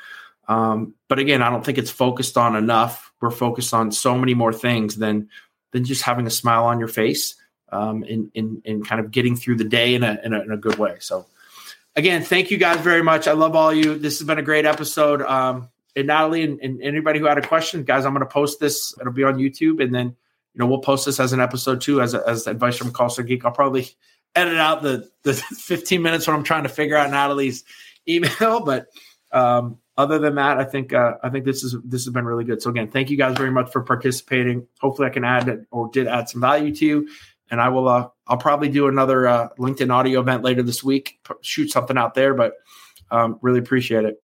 Um, 0.47 0.93
but 1.09 1.19
again, 1.19 1.41
I 1.41 1.49
don't 1.49 1.65
think 1.65 1.77
it's 1.77 1.91
focused 1.91 2.37
on 2.37 2.55
enough. 2.55 3.11
We're 3.19 3.31
focused 3.31 3.73
on 3.73 3.91
so 3.91 4.17
many 4.17 4.33
more 4.33 4.53
things 4.53 4.95
than 4.95 5.27
than 5.73 5.83
just 5.83 6.03
having 6.03 6.25
a 6.25 6.29
smile 6.29 6.63
on 6.63 6.79
your 6.79 6.87
face 6.87 7.35
um, 7.69 8.03
and, 8.03 8.31
and, 8.33 8.61
and 8.63 8.87
kind 8.87 9.01
of 9.01 9.11
getting 9.11 9.35
through 9.35 9.57
the 9.57 9.65
day 9.65 9.93
in 9.93 10.03
a, 10.03 10.17
in 10.23 10.33
a, 10.33 10.41
in 10.41 10.51
a 10.51 10.57
good 10.57 10.77
way. 10.77 10.95
So 10.99 11.25
again, 11.97 12.23
thank 12.23 12.51
you 12.51 12.57
guys 12.57 12.79
very 12.79 13.03
much. 13.03 13.27
I 13.27 13.33
love 13.33 13.57
all 13.57 13.73
you. 13.73 13.97
This 13.97 14.19
has 14.19 14.25
been 14.25 14.39
a 14.39 14.41
great 14.41 14.65
episode. 14.65 15.21
Um, 15.21 15.67
and 15.97 16.07
Natalie 16.07 16.45
and, 16.45 16.61
and 16.61 16.81
anybody 16.81 17.19
who 17.19 17.25
had 17.25 17.37
a 17.37 17.45
question, 17.45 17.83
guys, 17.83 18.05
I'm 18.05 18.13
going 18.13 18.25
to 18.25 18.31
post 18.31 18.61
this. 18.61 18.95
It'll 19.01 19.11
be 19.11 19.25
on 19.25 19.35
YouTube, 19.35 19.83
and 19.83 19.93
then 19.93 20.15
you 20.55 20.59
know 20.59 20.67
we'll 20.67 20.79
post 20.79 21.05
this 21.05 21.19
as 21.19 21.33
an 21.33 21.41
episode 21.41 21.81
too, 21.81 22.01
as 22.01 22.15
as 22.15 22.47
advice 22.47 22.77
from 22.77 22.93
Center 22.95 23.23
Geek. 23.23 23.43
I'll 23.43 23.51
probably 23.51 23.89
edit 24.35 24.57
out 24.57 24.81
the 24.81 25.09
the 25.23 25.33
15 25.57 26.01
minutes 26.01 26.27
when 26.27 26.35
I'm 26.35 26.43
trying 26.43 26.63
to 26.63 26.69
figure 26.69 26.95
out 26.95 27.11
Natalie's 27.11 27.65
email, 28.07 28.59
but 28.65 28.87
um, 29.31 29.79
other 29.97 30.17
than 30.17 30.35
that, 30.35 30.57
I 30.57 30.63
think 30.63 30.93
uh, 30.93 31.15
I 31.21 31.29
think 31.29 31.43
this 31.43 31.61
is 31.63 31.75
this 31.83 32.05
has 32.05 32.13
been 32.13 32.25
really 32.25 32.45
good. 32.45 32.61
So 32.61 32.69
again, 32.69 32.89
thank 32.89 33.09
you 33.09 33.17
guys 33.17 33.37
very 33.37 33.51
much 33.51 33.69
for 33.69 33.81
participating. 33.81 34.65
Hopefully, 34.79 35.09
I 35.09 35.11
can 35.11 35.25
add 35.25 35.65
or 35.71 35.89
did 35.91 36.07
add 36.07 36.29
some 36.29 36.39
value 36.39 36.73
to 36.75 36.85
you. 36.85 37.09
And 37.51 37.61
I 37.61 37.69
will. 37.69 37.87
Uh, 37.87 38.07
I'll 38.27 38.37
probably 38.37 38.69
do 38.69 38.87
another 38.87 39.27
uh, 39.27 39.49
LinkedIn 39.59 39.93
audio 39.93 40.21
event 40.21 40.43
later 40.43 40.63
this 40.63 40.83
week. 40.83 41.19
Shoot 41.41 41.69
something 41.69 41.97
out 41.97 42.15
there, 42.15 42.33
but 42.33 42.53
um, 43.11 43.37
really 43.41 43.59
appreciate 43.59 44.05
it. 44.05 44.21